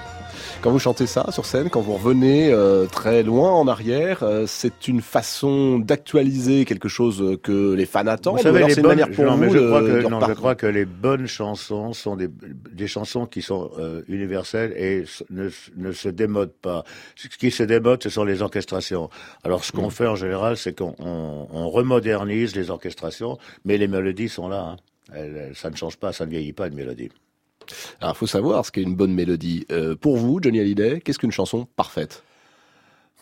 Quand 0.66 0.72
vous 0.72 0.80
chantez 0.80 1.06
ça 1.06 1.32
sur 1.32 1.46
scène, 1.46 1.70
quand 1.70 1.80
vous 1.82 1.94
revenez 1.94 2.52
euh, 2.52 2.88
très 2.88 3.22
loin 3.22 3.52
en 3.52 3.68
arrière, 3.68 4.24
euh, 4.24 4.46
c'est 4.48 4.88
une 4.88 5.00
façon 5.00 5.78
d'actualiser 5.78 6.66
quelque 6.66 6.90
chose 6.90 7.38
que 7.44 7.74
les 7.76 7.86
fans 7.86 8.08
attendent. 8.08 8.38
Vous 8.38 8.42
savez, 8.42 8.58
alors 8.64 8.70
les 8.70 8.82
bonnes, 8.82 9.00
une 9.00 9.12
pour 9.14 9.26
non, 9.26 9.36
vous 9.38 9.54
je, 9.54 9.60
de, 9.60 9.68
crois 9.68 9.82
que, 9.84 10.08
non, 10.10 10.20
je 10.28 10.34
crois 10.34 10.56
que 10.56 10.66
les 10.66 10.86
bonnes 10.86 11.28
chansons 11.28 11.94
sont 11.94 12.16
des, 12.16 12.28
des 12.72 12.88
chansons 12.88 13.28
qui 13.28 13.44
sont 13.44 13.70
euh, 13.78 14.02
universelles 14.08 14.74
et 14.76 15.04
ne, 15.30 15.50
ne 15.78 15.92
se 15.92 16.10
démodent 16.10 16.56
pas. 16.60 16.84
Ce 17.16 17.28
qui 17.28 17.52
se 17.52 17.62
démode, 17.62 18.02
ce 18.02 18.10
sont 18.10 18.24
les 18.24 18.42
orchestrations. 18.42 19.12
Alors, 19.44 19.64
ce 19.64 19.72
Mm. 19.72 19.80
qu'on 19.80 19.90
fait 19.92 20.08
en 20.08 20.16
général, 20.16 20.58
c'est 20.58 20.76
qu'on 20.76 20.96
on, 20.98 21.48
on 21.52 21.70
remodernise 21.70 22.56
les 22.56 22.72
orchestrations, 22.72 23.38
mais 23.66 23.78
les 23.78 23.88
mélodies 23.88 24.30
sont 24.30 24.48
là. 24.48 24.62
Hein. 24.72 24.76
Elles- 25.14 25.52
ça 25.54 25.70
ne 25.70 25.76
change 25.76 25.98
pas, 25.98 26.12
ça 26.12 26.26
ne 26.26 26.32
vieillit 26.32 26.54
pas 26.54 26.66
une 26.68 26.74
mélodie. 26.74 27.10
Alors, 28.02 28.16
il 28.16 28.18
faut 28.18 28.28
savoir 28.28 28.66
ce 28.66 28.72
qu'est 28.72 28.82
une 28.82 28.96
bonne 28.96 29.14
mélodie. 29.14 29.66
Euh, 29.72 29.96
pour 29.96 30.18
vous, 30.18 30.40
Johnny 30.42 30.60
Hallyday, 30.60 31.02
qu'est-ce 31.02 31.20
qu'une 31.20 31.32
chanson 31.32 31.68
parfaite? 31.76 32.24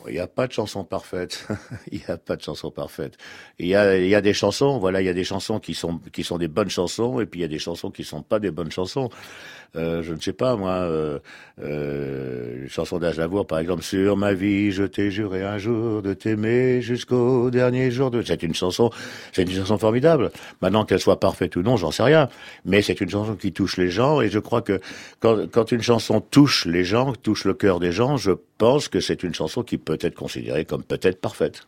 Il 0.08 0.14
n'y 0.14 0.20
a 0.20 0.28
pas 0.28 0.48
de 0.48 0.52
chanson 0.52 0.84
parfaite. 0.84 1.48
il 1.92 2.00
n'y 2.00 2.06
a 2.14 2.18
pas 2.18 2.36
de 2.36 2.42
chanson 2.42 2.72
parfaite. 2.72 3.18
Il 3.60 3.68
y 3.68 3.76
a, 3.76 3.98
il 3.98 4.08
y 4.08 4.16
a 4.16 4.22
des 4.22 4.34
chansons, 4.34 4.80
voilà, 4.80 5.02
il 5.02 5.06
y 5.06 5.10
a 5.10 5.14
des 5.14 5.24
chansons 5.24 5.60
qui 5.60 5.74
sont 5.74 6.00
qui 6.12 6.24
sont 6.24 6.38
des 6.38 6.48
bonnes 6.48 6.70
chansons, 6.70 7.20
et 7.20 7.26
puis 7.26 7.40
il 7.40 7.44
y 7.44 7.46
a 7.46 7.50
des 7.50 7.60
chansons 7.60 7.92
qui 7.92 8.04
sont 8.04 8.22
pas 8.22 8.40
des 8.40 8.52
bonnes 8.52 8.72
chansons. 8.72 9.10
Euh, 9.76 10.04
je 10.04 10.14
ne 10.14 10.20
sais 10.20 10.34
pas 10.34 10.56
moi, 10.56 10.72
euh, 10.72 11.18
euh, 11.60 12.62
une 12.62 12.70
chanson 12.70 13.00
d'Aznavour 13.00 13.48
par 13.48 13.58
exemple, 13.58 13.82
sur 13.82 14.16
ma 14.18 14.34
vie, 14.34 14.72
je 14.72 14.84
t'ai 14.84 15.10
juré 15.10 15.44
un 15.44 15.58
jour 15.58 16.04
de 16.04 16.14
t'aimer 16.14 16.82
jusqu'au 16.82 17.50
dernier 17.50 17.90
jour 17.90 18.12
de. 18.12 18.22
C'est 18.22 18.44
une 18.44 18.54
chanson, 18.54 18.92
c'est 19.32 19.44
une 19.44 19.52
chanson 19.52 19.78
formidable. 19.80 20.32
Maintenant 20.62 20.86
qu'elle 20.86 21.00
soit 21.00 21.20
parfaite 21.20 21.56
ou 21.56 21.64
non, 21.64 21.76
j'en 21.76 21.90
sais 21.90 22.04
rien. 22.04 22.30
Mais 22.66 22.84
c'est 22.84 23.02
une 23.02 23.10
chanson 23.10 23.36
qui 23.36 23.52
touche 23.52 23.78
les 23.78 23.90
gens, 23.90 24.22
et 24.22 24.30
je 24.30 24.40
crois 24.40 24.62
que 24.62 24.80
quand, 25.20 25.50
quand 25.52 25.72
une 25.72 25.82
chanson 25.82 26.22
touche 26.22 26.66
les 26.66 26.84
gens, 26.84 27.14
touche 27.14 27.46
le 27.46 27.56
cœur 27.56 27.80
des 27.80 27.92
gens, 27.92 28.16
je 28.18 28.32
pense 28.64 28.88
que 28.88 29.02
c'est 29.02 29.24
une 29.24 29.36
chanson 29.36 29.62
qui 29.62 29.78
peut 29.78 29.98
être 30.00 30.16
considérée 30.16 30.64
comme 30.64 30.84
peut-être 30.84 31.20
parfaite. 31.20 31.68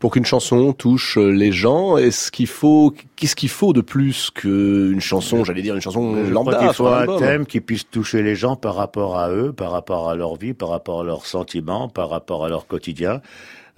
Pour 0.00 0.10
qu'une 0.10 0.24
chanson 0.24 0.72
touche 0.72 1.16
les 1.16 1.52
gens, 1.52 1.96
est-ce 1.96 2.32
qu'il 2.32 2.48
faut, 2.48 2.92
qu'est-ce 3.14 3.36
qu'il 3.36 3.48
faut 3.48 3.72
de 3.72 3.80
plus 3.80 4.32
qu'une 4.32 5.00
chanson, 5.00 5.44
j'allais 5.44 5.62
dire 5.62 5.76
une 5.76 5.80
chanson 5.80 6.16
Je 6.24 6.32
lambda 6.32 6.56
crois 6.56 6.72
faut 6.72 6.86
un 6.88 7.18
thème 7.18 7.46
qui 7.46 7.60
puisse 7.60 7.88
toucher 7.88 8.24
les 8.24 8.34
gens 8.34 8.56
par 8.56 8.74
rapport 8.74 9.18
à 9.18 9.30
eux, 9.30 9.52
par 9.52 9.70
rapport 9.70 10.10
à 10.10 10.16
leur 10.16 10.34
vie, 10.34 10.52
par 10.52 10.70
rapport 10.70 11.02
à 11.02 11.04
leurs 11.04 11.26
sentiments, 11.26 11.88
par 11.88 12.10
rapport 12.10 12.44
à 12.44 12.48
leur 12.48 12.66
quotidien. 12.66 13.20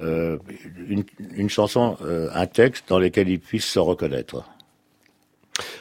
Euh, 0.00 0.38
une, 0.88 1.04
une 1.36 1.50
chanson, 1.50 1.98
euh, 2.02 2.30
un 2.32 2.46
texte 2.46 2.88
dans 2.88 2.98
lequel 2.98 3.28
ils 3.28 3.40
puissent 3.40 3.66
se 3.66 3.78
reconnaître. 3.78 4.42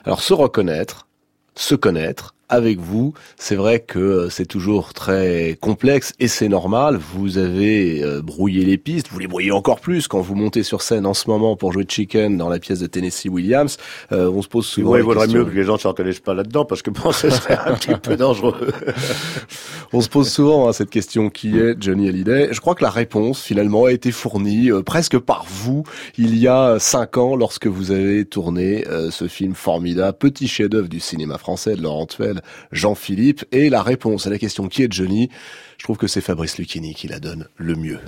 Alors 0.03 0.21
se 0.21 0.33
reconnaître, 0.33 1.07
se 1.55 1.75
connaître 1.75 2.35
avec 2.53 2.79
vous, 2.79 3.13
c'est 3.37 3.55
vrai 3.55 3.79
que 3.79 3.99
euh, 3.99 4.29
c'est 4.29 4.45
toujours 4.45 4.93
très 4.93 5.57
complexe 5.61 6.13
et 6.19 6.27
c'est 6.27 6.47
normal. 6.47 6.97
Vous 7.13 7.37
avez 7.37 8.03
euh, 8.03 8.21
brouillé 8.21 8.63
les 8.65 8.77
pistes, 8.77 9.07
vous 9.11 9.19
les 9.19 9.27
brouillez 9.27 9.51
encore 9.51 9.79
plus 9.79 10.07
quand 10.07 10.21
vous 10.21 10.35
montez 10.35 10.63
sur 10.63 10.81
scène 10.81 11.05
en 11.05 11.13
ce 11.13 11.29
moment 11.29 11.55
pour 11.55 11.73
jouer 11.73 11.85
Chicken 11.87 12.37
dans 12.37 12.49
la 12.49 12.59
pièce 12.59 12.79
de 12.79 12.87
Tennessee 12.87 13.27
Williams. 13.29 13.77
Euh, 14.11 14.29
on 14.29 14.41
se 14.41 14.47
pose 14.47 14.65
souvent 14.65 14.91
Ouais, 14.91 14.99
il 14.99 15.03
vaudrait 15.03 15.25
question- 15.25 15.39
mieux 15.39 15.45
que 15.45 15.55
les 15.55 15.63
gens 15.63 15.73
ne 15.73 15.79
se 15.79 15.87
reconnaissent 15.87 16.19
pas 16.19 16.33
là-dedans, 16.33 16.65
parce 16.65 16.81
que 16.81 16.89
bon, 16.89 17.11
ce 17.11 17.29
serait 17.29 17.57
un 17.65 17.73
petit 17.73 17.95
peu 18.01 18.15
dangereux. 18.15 18.71
On 19.95 20.01
se 20.01 20.09
pose 20.09 20.29
souvent 20.29 20.67
hein, 20.67 20.73
cette 20.73 20.89
question 20.89 21.29
qui 21.29 21.57
est 21.59 21.75
Johnny 21.79 22.07
Hallyday? 22.09 22.49
Je 22.51 22.59
crois 22.59 22.73
que 22.75 22.83
la 22.83 22.89
réponse 22.89 23.41
finalement 23.43 23.85
a 23.85 23.91
été 23.91 24.11
fournie 24.11 24.71
euh, 24.71 24.81
presque 24.81 25.17
par 25.19 25.45
vous 25.47 25.83
il 26.17 26.37
y 26.37 26.47
a 26.47 26.77
cinq 26.79 27.17
ans 27.17 27.35
lorsque 27.35 27.67
vous 27.67 27.91
avez 27.91 28.25
tourné 28.25 28.87
euh, 28.87 29.11
ce 29.11 29.27
film 29.27 29.53
formidable, 29.53 30.17
petit 30.17 30.47
chef-d'œuvre 30.47 30.87
du 30.89 30.99
cinéma 30.99 31.37
français 31.37 31.75
de 31.75 31.81
Laurent 31.81 32.05
Tuel, 32.07 32.41
Jean-Philippe. 32.71 33.45
Et 33.51 33.69
la 33.69 33.83
réponse 33.83 34.27
à 34.27 34.29
la 34.29 34.39
question 34.39 34.67
qui 34.67 34.83
est 34.83 34.91
Johnny, 34.91 35.29
je 35.77 35.83
trouve 35.83 35.97
que 35.97 36.07
c'est 36.07 36.21
Fabrice 36.21 36.57
Lucchini 36.57 36.93
qui 36.93 37.07
la 37.07 37.19
donne 37.19 37.47
le 37.57 37.75
mieux. 37.75 37.99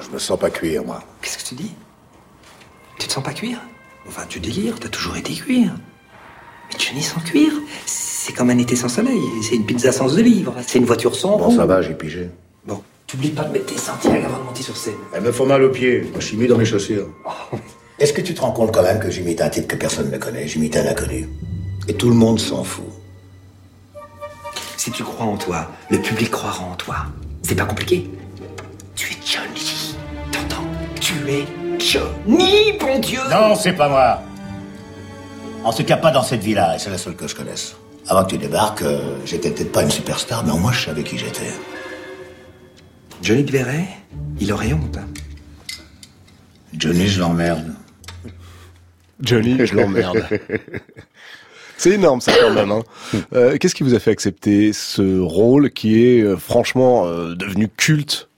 Je 0.00 0.08
me 0.10 0.18
sens 0.18 0.38
pas 0.38 0.50
cuire, 0.50 0.84
moi. 0.84 1.02
Qu'est-ce 1.22 1.38
que 1.38 1.48
tu 1.48 1.54
dis? 1.54 1.72
Tu 2.98 3.06
te 3.06 3.12
sens 3.12 3.22
pas 3.22 3.32
cuire 3.32 3.60
Enfin, 4.06 4.22
tu 4.28 4.40
délires, 4.40 4.78
t'as 4.78 4.88
toujours 4.88 5.16
été 5.16 5.32
cuire. 5.32 5.74
Mais 6.72 6.78
Johnny 6.78 7.02
sans 7.02 7.20
cuir, 7.20 7.52
c'est 7.86 8.32
comme 8.32 8.50
un 8.50 8.58
été 8.58 8.76
sans 8.76 8.88
soleil, 8.88 9.20
c'est 9.42 9.54
une 9.54 9.66
pizza 9.66 9.92
sans 9.92 10.16
olive, 10.18 10.50
c'est 10.66 10.78
une 10.78 10.84
voiture 10.84 11.14
sans 11.14 11.38
Bon, 11.38 11.54
ça 11.54 11.66
va, 11.66 11.82
j'ai 11.82 11.94
pigé. 11.94 12.30
Bon, 12.66 12.82
t'oublies 13.06 13.30
pas 13.30 13.44
de 13.44 13.52
mettre 13.52 13.66
tes 13.66 13.78
Santiago 13.78 14.16
avant 14.26 14.38
de 14.38 14.44
monter 14.44 14.62
sur 14.62 14.76
scène. 14.76 14.94
Elles 15.14 15.22
me 15.22 15.32
font 15.32 15.46
mal 15.46 15.62
aux 15.62 15.70
pieds. 15.70 16.02
Moi, 16.02 16.20
je 16.20 16.26
suis 16.26 16.36
mis 16.36 16.46
dans 16.46 16.58
mes 16.58 16.64
chaussures. 16.64 17.08
Est-ce 17.98 18.12
que 18.12 18.20
tu 18.20 18.34
te 18.34 18.40
rends 18.40 18.52
compte 18.52 18.72
quand 18.72 18.82
même 18.82 18.98
que 18.98 19.10
j'imite 19.10 19.40
un 19.40 19.48
type 19.48 19.68
que 19.68 19.76
personne 19.76 20.10
ne 20.10 20.18
connaît? 20.18 20.48
J'imite 20.48 20.76
un 20.76 20.86
inconnu. 20.86 21.28
Et 21.88 21.94
tout 21.94 22.08
le 22.08 22.14
monde 22.14 22.40
s'en 22.40 22.64
fout. 22.64 22.84
Si 24.76 24.90
tu 24.90 25.02
crois 25.02 25.26
en 25.26 25.36
toi, 25.36 25.70
le 25.90 26.00
public 26.00 26.30
croira 26.30 26.62
en 26.64 26.74
toi. 26.74 26.96
C'est 27.42 27.54
pas 27.54 27.64
compliqué. 27.64 28.10
Tu 28.94 29.12
es 29.12 29.16
Johnny. 29.24 29.96
T'entends? 30.32 30.64
Tu 31.00 31.14
es 31.30 31.46
Johnny, 31.78 32.72
bon 32.78 32.98
Dieu 33.00 33.20
Non, 33.30 33.54
c'est 33.54 33.72
pas 33.72 33.88
moi. 33.88 34.22
En 35.64 35.72
tout 35.72 35.84
cas, 35.84 35.96
pas 35.96 36.10
dans 36.10 36.22
cette 36.22 36.42
vie-là, 36.42 36.76
et 36.76 36.78
c'est 36.78 36.90
la 36.90 36.98
seule 36.98 37.16
que 37.16 37.26
je 37.26 37.34
connaisse. 37.34 37.76
Avant 38.08 38.24
que 38.24 38.30
tu 38.30 38.38
débarques, 38.38 38.82
euh, 38.82 39.16
j'étais 39.24 39.50
peut-être 39.50 39.72
pas 39.72 39.82
une 39.82 39.90
superstar, 39.90 40.44
mais 40.44 40.52
au 40.52 40.58
moins 40.58 40.72
je 40.72 40.84
savais 40.86 41.02
qui 41.02 41.16
j'étais. 41.16 41.50
Johnny 43.22 43.44
te 43.46 43.52
verrait, 43.52 43.88
il 44.40 44.52
aurait 44.52 44.72
honte. 44.74 44.98
hein. 44.98 45.06
Johnny, 46.76 47.06
je 47.08 47.20
l'emmerde. 47.20 47.72
Johnny, 49.22 49.64
je 49.64 49.74
l'emmerde. 49.74 50.26
C'est 51.76 51.92
énorme 51.92 52.20
ça 52.20 52.32
quand 52.40 52.52
même. 52.52 52.70
Hein. 52.70 52.82
Euh, 53.32 53.56
Qu'est-ce 53.58 53.74
qui 53.74 53.82
vous 53.82 53.94
a 53.94 53.98
fait 53.98 54.10
accepter 54.10 54.72
ce 54.72 55.20
rôle 55.20 55.70
qui 55.70 56.04
est 56.04 56.22
euh, 56.22 56.36
franchement 56.36 57.06
euh, 57.06 57.34
devenu 57.34 57.68
culte? 57.68 58.28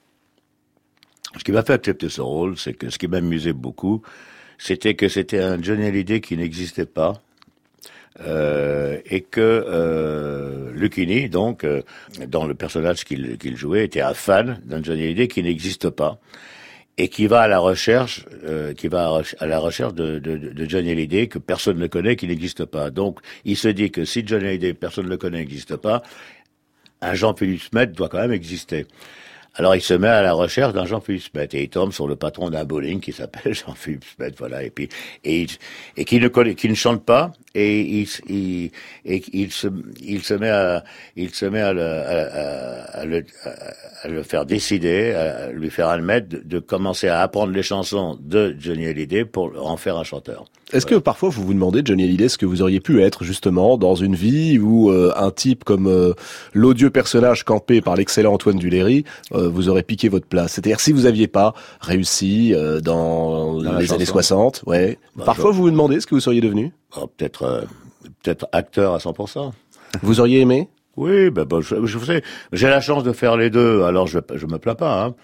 Ce 1.38 1.44
qui 1.44 1.52
m'a 1.52 1.62
fait 1.62 1.74
accepter 1.74 2.08
ce 2.08 2.20
rôle, 2.20 2.56
c'est 2.56 2.72
que 2.72 2.88
ce 2.88 2.98
qui 2.98 3.08
m'amusait 3.08 3.52
beaucoup, 3.52 4.02
c'était 4.58 4.94
que 4.94 5.08
c'était 5.08 5.40
un 5.40 5.60
Johnny 5.62 5.86
Hallyday 5.86 6.20
qui 6.20 6.36
n'existait 6.36 6.86
pas. 6.86 7.14
Et 8.18 9.20
que 9.20 10.72
Lucchini, 10.74 11.28
donc, 11.28 11.66
dans 12.26 12.46
le 12.46 12.54
personnage 12.54 13.04
qu'il 13.04 13.36
qu'il 13.36 13.58
jouait, 13.58 13.84
était 13.84 14.00
un 14.00 14.14
fan 14.14 14.58
d'un 14.64 14.82
Johnny 14.82 15.02
Hallyday 15.04 15.28
qui 15.28 15.42
n'existe 15.42 15.90
pas 15.90 16.18
et 16.98 17.08
qui 17.08 17.26
va 17.26 17.42
à 17.42 17.48
la 17.48 17.58
recherche, 17.58 18.24
euh, 18.44 18.72
qui 18.72 18.88
va 18.88 19.20
à 19.38 19.46
la 19.46 19.58
recherche 19.58 19.94
de, 19.94 20.18
de, 20.18 20.36
de 20.36 20.68
Johnny 20.68 20.90
Hallyday 20.90 21.28
que 21.28 21.38
personne 21.38 21.78
ne 21.78 21.86
connaît, 21.86 22.16
qui 22.16 22.26
n'existe 22.26 22.64
pas. 22.64 22.90
Donc, 22.90 23.20
il 23.44 23.56
se 23.56 23.68
dit 23.68 23.90
que 23.90 24.04
si 24.04 24.26
Johnny 24.26 24.46
Hallyday, 24.46 24.72
personne 24.72 25.04
ne 25.04 25.10
le 25.10 25.18
connaît, 25.18 25.38
n'existe 25.38 25.76
pas, 25.76 26.02
un 27.02 27.14
Jean-Philippe 27.14 27.62
Smet 27.62 27.88
doit 27.88 28.08
quand 28.08 28.18
même 28.18 28.32
exister. 28.32 28.86
Alors 29.58 29.74
il 29.74 29.80
se 29.80 29.94
met 29.94 30.08
à 30.08 30.22
la 30.22 30.34
recherche 30.34 30.74
d'un 30.74 30.84
Jean-Philippe 30.84 31.22
Smet 31.22 31.48
et 31.52 31.62
il 31.64 31.68
tombe 31.68 31.92
sur 31.92 32.06
le 32.06 32.16
patron 32.16 32.50
d'un 32.50 32.64
bowling 32.64 33.00
qui 33.00 33.12
s'appelle 33.12 33.54
Jean-Philippe 33.66 34.04
Smet, 34.04 34.32
voilà. 34.38 34.62
Et 34.62 34.70
puis 34.70 34.88
et, 35.24 35.46
et 35.96 36.04
qui 36.04 36.20
ne 36.20 36.28
connaît, 36.28 36.54
qui 36.54 36.68
ne 36.68 36.74
chante 36.74 37.04
pas 37.04 37.32
et 37.54 37.80
il, 37.80 38.08
il, 38.28 38.70
et 39.06 39.22
il 39.32 39.50
se 39.50 39.68
il 40.00 40.22
se 40.22 40.34
met 40.34 40.50
à 40.50 40.84
il 41.16 41.34
se 41.34 41.46
met 41.46 41.62
à 41.62 41.72
le, 41.72 41.82
à 41.82 43.04
le, 43.06 43.24
à 44.02 44.08
le 44.08 44.22
faire 44.22 44.44
décider, 44.44 45.12
à 45.12 45.50
lui 45.52 45.70
faire 45.70 45.88
admettre 45.88 46.28
de, 46.28 46.38
de 46.38 46.58
commencer 46.58 47.08
à 47.08 47.20
apprendre 47.22 47.52
les 47.52 47.62
chansons 47.62 48.18
de 48.20 48.54
Johnny 48.58 48.86
Hallyday 48.86 49.24
pour 49.24 49.52
en 49.64 49.78
faire 49.78 49.96
un 49.96 50.04
chanteur. 50.04 50.44
Est-ce 50.72 50.84
que 50.84 50.96
parfois 50.96 51.28
vous 51.28 51.44
vous 51.44 51.54
demandez, 51.54 51.82
Johnny 51.84 52.02
Hallyday, 52.02 52.28
ce 52.28 52.38
que 52.38 52.46
vous 52.46 52.60
auriez 52.60 52.80
pu 52.80 53.00
être 53.00 53.22
justement 53.22 53.78
dans 53.78 53.94
une 53.94 54.16
vie 54.16 54.58
où 54.58 54.90
euh, 54.90 55.12
un 55.16 55.30
type 55.30 55.62
comme 55.62 55.86
euh, 55.86 56.12
l'odieux 56.54 56.90
personnage 56.90 57.44
campé 57.44 57.80
par 57.80 57.94
l'excellent 57.94 58.32
Antoine 58.32 58.56
Duléry 58.58 59.04
euh, 59.32 59.48
vous 59.48 59.68
aurait 59.68 59.84
piqué 59.84 60.08
votre 60.08 60.26
place? 60.26 60.54
C'est-à-dire 60.54 60.80
si 60.80 60.90
vous 60.90 61.06
aviez 61.06 61.28
pas 61.28 61.54
réussi 61.80 62.52
dans, 62.82 63.54
Dans 63.62 63.72
la 63.72 63.80
les 63.80 63.92
années 63.92 64.04
60, 64.04 64.64
ouais. 64.66 64.98
Bah, 65.14 65.22
parfois 65.24 65.52
je- 65.52 65.56
vous 65.56 65.62
vous 65.62 65.70
demandez 65.70 66.00
ce 66.00 66.06
que 66.08 66.16
vous 66.16 66.20
seriez 66.20 66.40
devenu? 66.40 66.72
Oh, 67.00 67.06
peut-être 67.16 67.42
euh, 67.44 67.60
peut-être 68.24 68.48
acteur 68.50 68.94
à 68.94 68.98
100%. 68.98 69.52
Vous 70.02 70.18
auriez 70.18 70.40
aimé? 70.40 70.68
Oui, 70.96 71.30
ben, 71.30 71.44
ben, 71.44 71.60
je, 71.60 71.86
je 71.86 71.98
sais, 72.00 72.22
j'ai 72.52 72.68
la 72.68 72.80
chance 72.80 73.04
de 73.04 73.12
faire 73.12 73.36
les 73.36 73.50
deux, 73.50 73.82
alors 73.82 74.06
je 74.08 74.18
je 74.34 74.46
me 74.46 74.58
plains 74.58 74.74
pas. 74.74 75.04
Hein. 75.04 75.14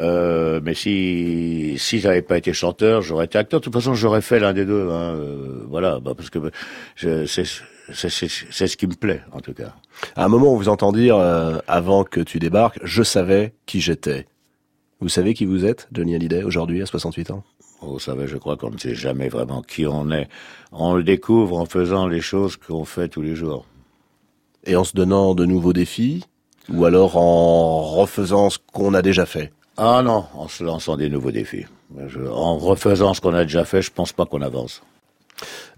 Euh, 0.00 0.60
mais 0.62 0.74
si 0.74 1.74
si 1.76 2.00
j'avais 2.00 2.22
pas 2.22 2.38
été 2.38 2.52
chanteur, 2.52 3.02
j'aurais 3.02 3.26
été 3.26 3.38
acteur. 3.38 3.60
De 3.60 3.64
toute 3.64 3.74
façon, 3.74 3.94
j'aurais 3.94 4.22
fait 4.22 4.40
l'un 4.40 4.52
des 4.52 4.64
deux. 4.64 4.88
Hein. 4.88 5.14
euh, 5.14 5.64
voilà, 5.68 6.00
bah, 6.00 6.12
parce 6.16 6.30
que 6.30 6.38
c'est 6.96 7.26
c'est 7.26 7.44
c'est 7.92 8.10
c'est 8.10 8.66
ce 8.66 8.76
qui 8.76 8.86
me 8.86 8.94
plaît 8.94 9.22
en 9.32 9.40
tout 9.40 9.52
cas. 9.52 9.74
À 10.16 10.24
un 10.24 10.28
moment, 10.28 10.52
on 10.52 10.56
vous 10.56 10.68
entend 10.68 10.92
dire, 10.92 11.16
euh, 11.16 11.58
avant 11.68 12.04
que 12.04 12.20
tu 12.20 12.38
débarques, 12.38 12.78
je 12.82 13.02
savais 13.02 13.52
qui 13.66 13.80
j'étais. 13.80 14.26
Vous 15.00 15.08
savez 15.08 15.34
qui 15.34 15.44
vous 15.44 15.64
êtes, 15.64 15.88
Johnny 15.92 16.14
Hallyday, 16.14 16.44
aujourd'hui, 16.44 16.82
à 16.82 16.86
68 16.86 17.30
ans? 17.30 17.42
Vous 17.82 17.98
savez, 17.98 18.26
je 18.26 18.36
crois 18.36 18.56
qu'on 18.58 18.70
ne 18.70 18.78
sait 18.78 18.94
jamais 18.94 19.28
vraiment 19.28 19.62
qui 19.62 19.86
on 19.86 20.10
est. 20.10 20.28
On 20.72 20.94
le 20.94 21.02
découvre 21.02 21.58
en 21.58 21.64
faisant 21.64 22.06
les 22.06 22.20
choses 22.20 22.58
qu'on 22.58 22.84
fait 22.84 23.08
tous 23.08 23.22
les 23.22 23.34
jours. 23.34 23.64
Et 24.64 24.76
en 24.76 24.84
se 24.84 24.92
donnant 24.92 25.34
de 25.34 25.46
nouveaux 25.46 25.72
défis 25.72 26.24
Ou 26.68 26.84
alors 26.84 27.16
en 27.16 27.80
refaisant 27.82 28.50
ce 28.50 28.58
qu'on 28.72 28.92
a 28.92 29.00
déjà 29.00 29.24
fait? 29.24 29.52
Ah 29.82 30.02
non, 30.02 30.26
en 30.34 30.46
se 30.46 30.62
lançant 30.62 30.98
des 30.98 31.08
nouveaux 31.08 31.30
défis. 31.30 31.64
En 32.30 32.58
refaisant 32.58 33.14
ce 33.14 33.22
qu'on 33.22 33.32
a 33.32 33.44
déjà 33.44 33.64
fait, 33.64 33.80
je 33.80 33.90
pense 33.90 34.12
pas 34.12 34.26
qu'on 34.26 34.42
avance. 34.42 34.82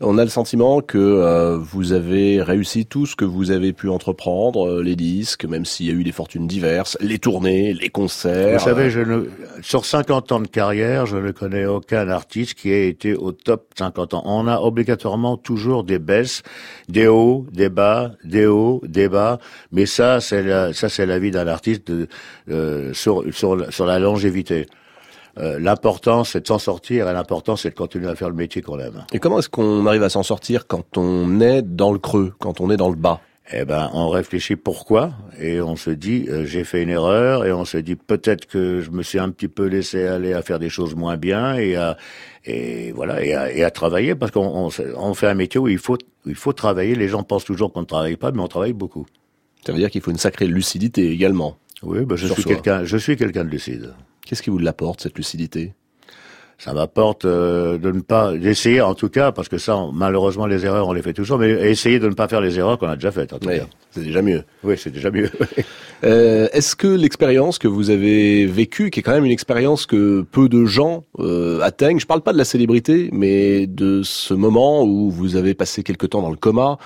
On 0.01 0.19
a 0.19 0.25
le 0.25 0.31
sentiment 0.31 0.81
que 0.81 0.99
euh, 0.99 1.57
vous 1.59 1.93
avez 1.93 2.43
réussi 2.43 2.87
tout 2.87 3.07
ce 3.07 3.15
que 3.15 3.25
vous 3.25 3.51
avez 3.51 3.73
pu 3.73 3.89
entreprendre, 3.89 4.69
euh, 4.69 4.83
les 4.83 4.97
disques, 4.97 5.45
même 5.45 5.65
s'il 5.65 5.87
y 5.87 5.91
a 5.91 5.93
eu 5.93 6.03
des 6.03 6.13
fortunes 6.13 6.47
diverses, 6.47 6.97
les 7.01 7.19
tournées, 7.19 7.73
les 7.75 7.89
concerts. 7.89 8.59
Vous 8.59 8.65
savez, 8.65 8.91
je 8.91 9.01
ne, 9.01 9.25
sur 9.63 9.85
50 9.85 10.33
ans 10.33 10.41
de 10.41 10.49
carrière, 10.49 11.07
je 11.07 11.17
ne 11.17 11.31
connais 11.31 11.67
aucun 11.67 12.09
artiste 12.09 12.55
qui 12.55 12.71
ait 12.73 12.89
été 12.89 13.15
au 13.15 13.33
top 13.33 13.67
50 13.79 14.15
ans. 14.15 14.23
On 14.27 14.47
a 14.49 14.59
obligatoirement 14.61 15.37
toujours 15.37 15.85
des 15.85 15.99
baisses, 16.01 16.43
des 16.89 17.07
hauts, 17.07 17.47
des 17.53 17.69
bas, 17.69 18.13
des 18.25 18.47
hauts, 18.47 18.81
des 18.87 19.09
bas. 19.09 19.39
Mais 19.71 19.87
ça, 19.87 20.21
c'est 20.21 20.43
la, 20.43 20.73
ça, 20.73 20.89
c'est 20.89 21.07
la 21.07 21.19
vie 21.19 21.31
d'un 21.31 21.47
artiste 21.47 21.91
de- 21.91 22.09
euh, 22.51 22.93
sur, 22.93 23.23
sur, 23.33 23.73
sur 23.73 23.87
la 23.87 23.99
longévité. 23.99 24.67
Euh, 25.39 25.59
l'important, 25.59 26.25
c'est 26.25 26.43
de 26.43 26.47
s'en 26.47 26.59
sortir 26.59 27.09
et 27.09 27.13
l'important, 27.13 27.57
c'est 27.57 27.71
de 27.71 27.75
continuer 27.75 28.09
à 28.09 28.15
faire 28.15 28.29
le 28.29 28.35
métier 28.35 28.61
qu'on 28.63 28.79
aime. 28.79 29.05
Et 29.13 29.19
comment 29.19 29.39
est-ce 29.39 29.49
qu'on 29.49 29.87
arrive 29.87 30.03
à 30.03 30.11
s'en 30.11 30.23
sortir 30.23 30.67
quand 30.67 30.99
on 30.99 31.41
est 31.41 31.63
dans 31.63 31.93
le 31.93 31.99
creux, 31.99 32.33
quand 32.39 32.61
on 32.61 32.71
est 32.71 32.77
dans 32.77 32.91
le 32.91 32.97
bas? 32.97 33.21
Eh 33.53 33.65
ben, 33.65 33.91
on 33.93 34.09
réfléchit 34.09 34.55
pourquoi 34.57 35.11
et 35.41 35.61
on 35.61 35.75
se 35.75 35.91
dit 35.91 36.27
euh, 36.29 36.45
j'ai 36.47 36.63
fait 36.65 36.83
une 36.83 36.91
erreur 36.91 37.45
et 37.45 37.53
on 37.53 37.65
se 37.65 37.77
dit 37.77 37.97
peut-être 37.97 38.47
que 38.47 38.81
je 38.81 38.91
me 38.91 39.03
suis 39.03 39.19
un 39.19 39.31
petit 39.31 39.49
peu 39.49 39.67
laissé 39.67 40.07
aller 40.07 40.33
à 40.33 40.43
faire 40.43 40.61
des 40.61 40.69
choses 40.71 40.95
moins 40.95 41.17
bien 41.17 41.57
et 41.57 41.75
à 41.77 41.97
et 42.45 42.93
voilà 42.93 43.23
et 43.25 43.35
à, 43.35 43.53
et 43.53 43.65
à 43.65 43.71
travailler 43.71 44.15
parce 44.15 44.31
qu'on 44.31 44.47
on, 44.47 44.71
se- 44.71 44.95
on 44.97 45.13
fait 45.15 45.27
un 45.27 45.35
métier 45.35 45.59
où 45.59 45.67
il 45.67 45.79
faut 45.79 45.95
où 46.25 46.29
il 46.29 46.37
faut 46.37 46.53
travailler. 46.53 46.95
Les 46.95 47.09
gens 47.09 47.25
pensent 47.25 47.45
toujours 47.45 47.73
qu'on 47.73 47.81
ne 47.81 47.87
travaille 47.87 48.17
pas, 48.17 48.31
mais 48.31 48.41
on 48.41 48.49
travaille 48.49 48.73
beaucoup. 48.75 49.07
Ça 49.67 49.73
veut 49.73 49.79
dire 49.79 49.91
qu'il 49.91 50.03
faut 50.03 50.13
une 50.13 50.19
sacrée 50.19 50.47
lucidité 50.47 51.11
également. 51.11 51.57
Oui, 51.83 52.05
ben, 52.05 52.15
je 52.17 52.29
suis 52.29 52.45
quelqu'un 52.45 52.85
je 52.85 52.97
suis 52.97 53.17
quelqu'un 53.17 53.45
de 53.45 53.51
lucide. 53.51 53.93
Qu'est-ce 54.25 54.43
qui 54.43 54.51
vous 54.51 54.59
l'apporte, 54.59 55.01
cette 55.01 55.17
lucidité? 55.17 55.75
Ça 56.59 56.73
m'apporte 56.75 57.25
euh, 57.25 57.77
de 57.79 57.91
ne 57.91 58.01
pas 58.01 58.33
d'essayer 58.33 58.81
en 58.81 58.95
tout 58.95 59.09
cas 59.09 59.33
parce 59.33 59.49
que 59.49 59.59
ça 59.59 59.77
on- 59.77 59.91
malheureusement 59.93 60.47
les 60.47 60.65
erreurs 60.65 60.87
on 60.89 60.93
les 60.93 61.03
fait 61.03 61.13
toujours, 61.13 61.39
mais 61.39 61.51
essayer 61.71 61.99
de 61.99 62.09
ne 62.09 62.15
pas 62.15 62.29
faire 62.29 62.41
les 62.41 62.59
erreurs 62.59 62.79
qu'on 62.79 62.89
a 62.89 62.95
déjà 62.95 63.11
faites 63.11 63.33
en 63.33 63.39
tout 63.39 63.49
Ouais, 63.49 63.59
cas. 63.61 63.67
c'est 63.91 64.03
déjà 64.03 64.23
mieux. 64.23 64.43
Oui, 64.63 64.75
c'est 64.79 64.91
déjà 64.91 65.11
mieux. 65.11 65.29
Euh, 66.05 66.49
Est-ce 66.53 66.75
que 66.75 66.89
l'expérience 66.89 67.61
que 67.61 67.69
vous 67.69 67.91
avez 67.91 68.45
vécue, 68.47 68.91
qui 68.91 68.99
est 68.99 69.03
quand 69.05 69.13
même 69.13 69.25
une 69.25 69.31
expérience 69.31 69.87
que 69.87 70.23
peu 70.23 70.49
de 70.49 70.65
gens 70.65 71.05
euh, 71.21 71.61
atteignent, 71.61 72.01
je 72.01 72.07
parle 72.09 72.23
pas 72.23 72.33
de 72.33 72.39
la 72.39 72.45
célébrité, 72.45 73.09
mais 73.13 73.69
de 73.69 74.03
ce 74.03 74.35
moment 74.35 74.83
où 74.83 75.13
vous 75.13 75.37
avez 75.37 75.55
passé 75.55 75.85
quelque 75.85 76.07
temps 76.07 76.21
dans 76.21 76.31
le 76.31 76.37
coma, 76.37 76.77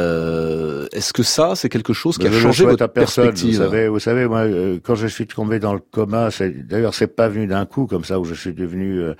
euh, 0.00 0.86
est-ce 0.92 1.12
que 1.12 1.22
ça, 1.22 1.54
c'est 1.54 1.68
quelque 1.68 1.92
chose 1.92 2.18
qui 2.18 2.26
a 2.26 2.30
Je 2.32 2.38
changé 2.40 2.64
votre 2.64 2.82
à 2.82 2.88
personne. 2.88 3.26
perspective? 3.26 3.56
Vous 3.56 3.62
savez, 3.62 3.88
vous 3.88 3.98
savez, 4.00 4.26
moi, 4.26 4.40
euh, 4.40 4.78
quand 4.82 4.94
je 4.94 5.06
suis 5.06 5.26
tombé 5.26 5.58
dans 5.58 5.72
le 5.74 5.80
coma, 5.90 6.30
c'est 6.30 6.66
d'ailleurs 6.66 6.94
c'est 6.94 7.14
pas 7.14 7.28
venu 7.28 7.46
d'un 7.46 7.66
coup 7.66 7.86
comme 7.86 8.04
ça 8.04 8.18
où 8.20 8.24
je 8.24 8.34
suis 8.34 8.52
devenu, 8.52 9.00
euh, 9.06 9.14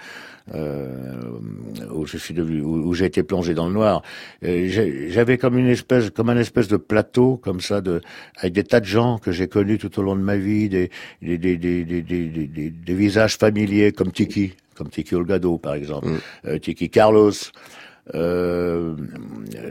euh, 0.55 1.91
où 1.93 2.07
je 2.07 2.17
suis 2.19 2.35
devenu, 2.35 2.61
où, 2.63 2.89
où 2.89 2.95
j'ai 2.95 3.07
été 3.07 3.23
plongé 3.23 3.53
dans 3.55 3.67
le 3.67 3.75
noir. 3.75 4.03
Euh, 4.45 4.69
J'avais 5.09 5.39
comme 5.39 5.59
une 5.59 5.69
espèce, 5.69 6.11
comme 6.11 6.29
un 6.31 6.37
espèce 6.37 6.69
de 6.69 6.77
plateau 6.77 7.37
comme 7.37 7.61
ça, 7.61 7.81
de 7.81 8.01
avec 8.39 8.53
des 8.53 8.65
tas 8.65 8.81
de 8.81 8.87
gens 8.87 9.19
que 9.19 9.33
j'ai 9.33 9.49
connus 9.49 9.79
tout 9.79 9.99
au 9.99 10.03
long 10.03 10.15
de 10.17 10.23
ma 10.23 10.37
vie, 10.37 10.69
des 10.69 10.91
des 11.23 11.39
des 11.39 11.57
des 11.57 11.85
des, 11.85 12.03
des, 12.03 12.27
des- 12.29 12.47
des- 12.47 12.71
des 12.71 12.95
visages 12.95 13.37
familiers 13.39 13.93
comme 13.93 14.13
Tiki, 14.13 14.55
comme 14.77 14.89
Tiki 14.89 15.15
Olgado 15.15 15.59
par 15.59 15.75
exemple, 15.75 16.09
euh, 16.47 16.59
Tiki 16.59 16.91
Carlos 16.91 17.33
euh, 18.15 18.95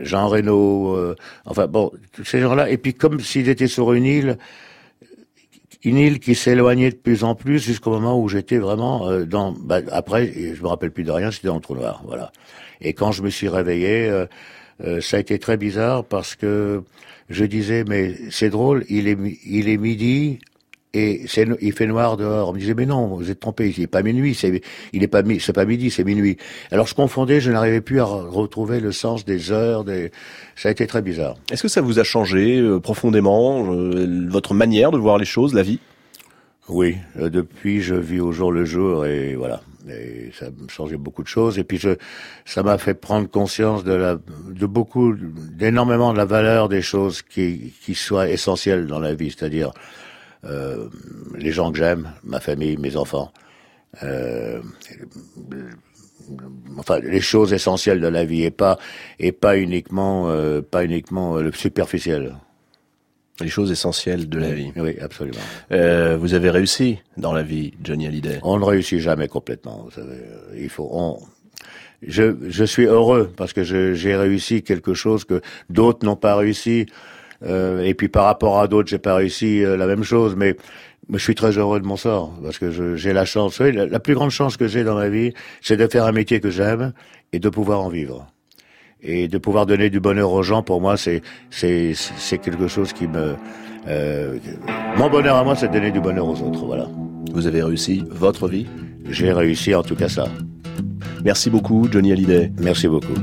Jean 0.03 0.27
Reno, 0.27 0.97
enfin 1.45 1.67
bon, 1.67 1.91
tous 2.11 2.25
ces 2.25 2.41
gens-là. 2.41 2.69
Et 2.69 2.77
puis 2.77 2.93
comme 2.93 3.19
s'ils 3.21 3.47
étaient 3.47 3.67
sur 3.67 3.93
une 3.93 4.03
île, 4.05 4.37
une 5.85 5.97
île 5.97 6.19
qui 6.19 6.35
s'éloignait 6.35 6.89
de 6.89 6.95
plus 6.95 7.23
en 7.23 7.35
plus 7.35 7.59
jusqu'au 7.59 7.91
moment 7.91 8.19
où 8.19 8.27
j'étais 8.27 8.57
vraiment 8.57 9.07
euh, 9.07 9.25
dans. 9.25 9.51
bah, 9.51 9.79
après, 9.91 10.33
je 10.33 10.61
me 10.61 10.67
rappelle 10.67 10.91
plus 10.91 11.03
de 11.03 11.11
rien, 11.11 11.29
j'étais 11.29 11.47
dans 11.47 11.55
le 11.55 11.61
trou 11.61 11.75
noir, 11.75 12.01
voilà. 12.05 12.31
Et 12.81 12.93
quand 12.93 13.11
je 13.11 13.21
me 13.21 13.29
suis 13.29 13.47
réveillé, 13.47 14.09
euh, 14.09 14.25
euh, 14.83 14.99
ça 14.99 15.17
a 15.17 15.19
été 15.19 15.39
très 15.39 15.57
bizarre 15.57 16.03
parce 16.03 16.35
que 16.35 16.83
je 17.29 17.45
disais 17.45 17.83
mais 17.87 18.15
c'est 18.31 18.49
drôle, 18.49 18.83
il 18.89 19.07
est 19.07 19.17
il 19.45 19.69
est 19.69 19.77
midi. 19.77 20.39
Et 20.97 21.25
il 21.61 21.73
fait 21.73 21.87
noir 21.87 22.15
dehors. 22.15 22.47
On 22.47 22.53
me 22.53 22.59
disait, 22.59 22.73
mais 22.73 22.85
non, 22.85 23.07
vous 23.07 23.29
êtes 23.29 23.41
trompé, 23.41 23.73
il 23.75 23.81
n'est 23.81 23.87
pas 23.87 24.01
minuit, 24.01 24.33
c'est, 24.33 24.61
il 24.93 25.03
est 25.03 25.09
pas, 25.09 25.23
c'est 25.41 25.51
pas 25.51 25.65
midi, 25.65 25.91
c'est 25.91 26.05
minuit. 26.05 26.37
Alors 26.71 26.87
je 26.87 26.95
confondais, 26.95 27.41
je 27.41 27.51
n'arrivais 27.51 27.81
plus 27.81 27.99
à 27.99 28.05
re- 28.05 28.29
retrouver 28.29 28.79
le 28.79 28.93
sens 28.93 29.25
des 29.25 29.51
heures, 29.51 29.83
des, 29.83 30.11
ça 30.55 30.69
a 30.69 30.71
été 30.71 30.87
très 30.87 31.01
bizarre. 31.01 31.35
Est-ce 31.51 31.63
que 31.63 31.67
ça 31.67 31.81
vous 31.81 31.99
a 31.99 32.05
changé 32.05 32.59
euh, 32.61 32.79
profondément 32.79 33.73
euh, 33.73 34.25
votre 34.29 34.53
manière 34.53 34.91
de 34.91 34.97
voir 34.97 35.17
les 35.17 35.25
choses, 35.25 35.53
la 35.53 35.63
vie? 35.63 35.79
Oui, 36.69 36.95
euh, 37.19 37.29
depuis 37.29 37.81
je 37.81 37.95
vis 37.95 38.21
au 38.21 38.31
jour 38.31 38.53
le 38.53 38.63
jour 38.63 39.05
et 39.05 39.35
voilà. 39.35 39.61
Et 39.89 40.31
ça 40.33 40.45
me 40.45 40.67
changeait 40.69 40.97
beaucoup 40.97 41.23
de 41.23 41.27
choses. 41.27 41.59
Et 41.59 41.63
puis 41.65 41.77
je, 41.77 41.89
ça 42.45 42.63
m'a 42.63 42.77
fait 42.77 42.95
prendre 42.95 43.29
conscience 43.29 43.83
de 43.83 43.93
la, 43.93 44.17
de 44.49 44.65
beaucoup, 44.65 45.13
d'énormément 45.13 46.13
de 46.13 46.17
la 46.17 46.25
valeur 46.25 46.69
des 46.69 46.81
choses 46.81 47.21
qui, 47.21 47.73
qui 47.83 47.93
soient 47.95 48.29
essentielles 48.29 48.87
dans 48.87 48.99
la 48.99 49.13
vie, 49.13 49.29
c'est-à-dire 49.29 49.71
euh, 50.45 50.89
les 51.37 51.51
gens 51.51 51.71
que 51.71 51.77
j'aime, 51.77 52.11
ma 52.23 52.39
famille, 52.39 52.77
mes 52.77 52.95
enfants. 52.95 53.31
Euh, 54.03 54.61
enfin, 56.77 56.99
les 56.99 57.21
choses 57.21 57.53
essentielles 57.53 58.01
de 58.01 58.07
la 58.07 58.25
vie 58.25 58.43
et 58.43 58.51
pas 58.51 58.77
et 59.19 59.31
pas 59.31 59.57
uniquement 59.57 60.29
euh, 60.29 60.61
pas 60.61 60.83
uniquement 60.83 61.37
le 61.37 61.51
superficiel. 61.51 62.35
Les 63.41 63.49
choses 63.49 63.69
essentielles 63.69 64.29
de 64.29 64.39
la 64.39 64.51
vie. 64.51 64.71
Oui, 64.77 64.97
absolument. 65.01 65.41
Euh, 65.73 66.15
vous 66.15 66.33
avez 66.35 66.49
réussi 66.49 66.99
dans 67.17 67.33
la 67.33 67.43
vie, 67.43 67.73
Johnny 67.83 68.07
Hallyday. 68.07 68.39
On 68.43 68.57
ne 68.57 68.63
réussit 68.63 68.99
jamais 68.99 69.27
complètement. 69.27 69.81
Vous 69.83 69.91
savez, 69.91 70.21
il 70.57 70.69
faut. 70.69 70.87
On, 70.89 71.19
je, 72.01 72.35
je 72.47 72.63
suis 72.63 72.85
heureux 72.85 73.31
parce 73.35 73.51
que 73.51 73.63
j'ai 73.63 74.15
réussi 74.15 74.63
quelque 74.63 74.93
chose 74.93 75.25
que 75.25 75.41
d'autres 75.69 76.05
n'ont 76.05 76.15
pas 76.15 76.35
réussi. 76.35 76.85
Euh, 77.43 77.83
et 77.83 77.93
puis 77.93 78.07
par 78.07 78.25
rapport 78.25 78.59
à 78.59 78.67
d'autres, 78.67 78.89
j'ai 78.89 78.97
pas 78.97 79.15
réussi 79.15 79.63
euh, 79.63 79.77
la 79.77 79.87
même 79.87 80.03
chose. 80.03 80.35
Mais, 80.35 80.55
je 81.13 81.19
suis 81.19 81.35
très 81.35 81.51
heureux 81.51 81.79
de 81.79 81.85
mon 81.85 81.97
sort 81.97 82.33
parce 82.41 82.57
que 82.57 82.95
j'ai 82.95 83.13
la 83.13 83.25
chance. 83.25 83.59
La, 83.59 83.85
la 83.85 83.99
plus 83.99 84.15
grande 84.15 84.31
chance 84.31 84.57
que 84.57 84.67
j'ai 84.67 84.83
dans 84.83 84.95
ma 84.95 85.07
vie, 85.07 85.33
c'est 85.61 85.77
de 85.77 85.85
faire 85.87 86.05
un 86.05 86.11
métier 86.11 86.39
que 86.39 86.49
j'aime 86.49 86.93
et 87.31 87.37
de 87.37 87.47
pouvoir 87.49 87.81
en 87.81 87.89
vivre. 87.89 88.25
Et 89.03 89.27
de 89.27 89.37
pouvoir 89.37 89.67
donner 89.67 89.91
du 89.91 89.99
bonheur 89.99 90.31
aux 90.31 90.41
gens, 90.41 90.63
pour 90.63 90.81
moi, 90.81 90.97
c'est 90.97 91.21
c'est 91.51 91.93
c'est 91.93 92.39
quelque 92.39 92.67
chose 92.67 92.91
qui 92.91 93.07
me. 93.07 93.35
Euh, 93.87 94.39
mon 94.97 95.07
bonheur 95.11 95.35
à 95.35 95.43
moi, 95.43 95.55
c'est 95.55 95.67
de 95.67 95.73
donner 95.73 95.91
du 95.91 95.99
bonheur 96.01 96.25
aux 96.25 96.41
autres. 96.41 96.65
Voilà. 96.65 96.87
Vous 97.31 97.45
avez 97.45 97.61
réussi 97.61 98.03
votre 98.09 98.47
vie? 98.47 98.65
J'ai 99.07 99.31
réussi 99.31 99.75
en 99.75 99.83
tout 99.83 99.95
cas 99.95 100.09
ça. 100.09 100.25
Merci 101.23 101.51
beaucoup, 101.51 101.87
Johnny 101.91 102.13
Hallyday. 102.13 102.51
Merci 102.59 102.87
beaucoup. 102.87 103.13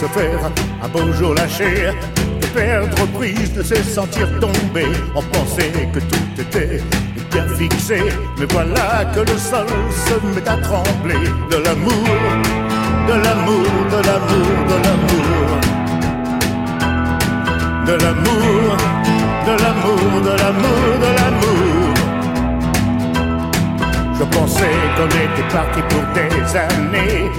Se 0.00 0.06
faire 0.06 0.50
un 0.82 0.88
beau 0.88 1.12
jour 1.12 1.34
lâcher, 1.34 1.90
de 2.40 2.46
perdre 2.58 3.06
prise, 3.18 3.52
de 3.52 3.62
se 3.62 3.74
sentir 3.82 4.26
tomber. 4.40 4.86
On 5.14 5.20
pensait 5.20 5.90
que 5.92 5.98
tout 5.98 6.40
était 6.40 6.80
bien 7.30 7.46
fixé, 7.58 8.00
mais 8.38 8.46
voilà 8.50 9.04
que 9.14 9.20
le 9.20 9.36
sol 9.36 9.66
se 10.06 10.14
met 10.34 10.48
à 10.48 10.56
trembler 10.56 11.24
de 11.50 11.56
l'amour, 11.64 12.08
de 13.08 13.14
l'amour, 13.24 13.72
de 13.94 14.00
l'amour, 14.08 14.52
de 14.70 14.76
l'amour, 14.86 15.48
de 17.88 17.94
l'amour, 18.02 18.76
de 19.48 19.54
l'amour, 19.62 20.22
de 20.28 20.34
l'amour, 20.42 20.82
de 21.04 21.10
l'amour. 21.18 21.90
Je 24.18 24.24
pensais 24.24 24.76
qu'on 24.96 25.08
était 25.08 25.48
parti 25.52 25.80
pour 25.90 26.04
des 26.14 26.56
années, 26.56 27.30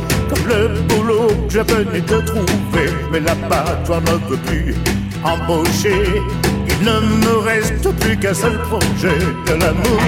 le 0.48 0.82
boulot 0.88 1.28
que 1.48 1.54
je 1.54 1.60
venais 1.60 2.02
de 2.02 2.22
trouver. 2.22 2.90
Mais 3.12 3.20
là-bas, 3.20 3.66
toi 3.86 4.00
ne 4.02 4.30
veux 4.30 4.38
plus 4.38 4.76
embaucher. 5.24 6.22
Il 6.68 6.86
ne 6.86 7.00
me 7.26 7.38
reste 7.40 7.90
plus 8.00 8.18
qu'un 8.18 8.34
seul 8.34 8.58
projet 8.70 9.20
de 9.48 9.54
l'amour, 9.62 10.02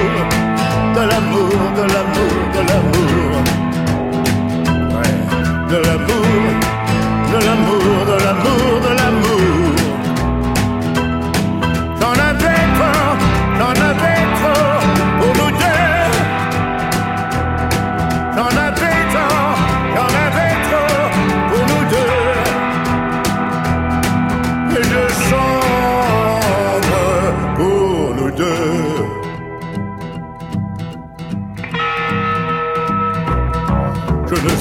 de 0.95 1.01
l'amour, 1.11 1.53
de 1.77 1.85
l'amour, 1.93 2.35
de 2.55 2.61
l'amour. 2.69 3.33
Ouais, 4.95 5.13
de 5.69 5.77
l'amour, 5.85 6.25
de 7.31 7.45
l'amour, 7.45 8.05
de 8.07 8.23
l'amour. 8.23 8.72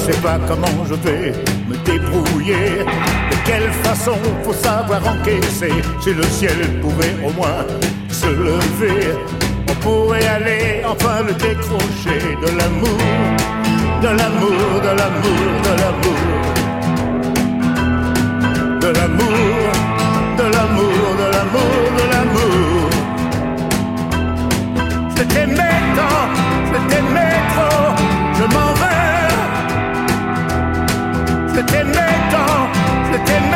Sais 0.02 0.20
pas 0.20 0.38
comment 0.48 0.84
je 0.88 0.94
vais 0.94 1.32
me 1.68 1.76
débrouiller. 1.84 2.78
De 3.30 3.36
quelle 3.46 3.70
façon 3.84 4.16
faut 4.42 4.52
savoir 4.52 5.00
encaisser. 5.06 5.72
Si 6.00 6.12
le 6.12 6.24
ciel 6.24 6.80
pouvait 6.80 7.16
au 7.24 7.32
moins 7.32 7.64
se 8.10 8.26
lever, 8.26 9.14
on 9.68 9.74
pourrait 9.84 10.26
aller 10.26 10.82
enfin 10.84 11.22
le 11.26 11.32
décrocher 11.34 12.22
de 12.44 12.50
l'amour, 12.58 12.98
de 14.02 14.08
l'amour, 14.18 14.80
de 14.86 14.92
l'amour, 15.00 15.44
de 15.66 15.72
l'amour. 15.82 16.22
De 18.80 18.88
l'amour, 18.98 19.72
de 20.38 20.46
l'amour, 20.54 20.96
de 21.20 21.26
l'amour, 21.34 21.74
de 21.98 22.04
l'amour. 22.12 22.90
Je 25.16 25.22
t'aimais 25.22 25.82
Je 31.54 31.60
t'aimais 31.60 32.18
tant, 32.30 32.66
je 33.12 33.18
t'aimais 33.26 33.51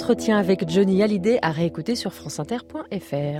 entretien 0.00 0.38
avec 0.38 0.66
Johnny 0.66 1.02
Hallyday 1.02 1.38
à 1.42 1.50
réécouter 1.50 1.94
sur 1.94 2.14
franceinter.fr. 2.14 3.38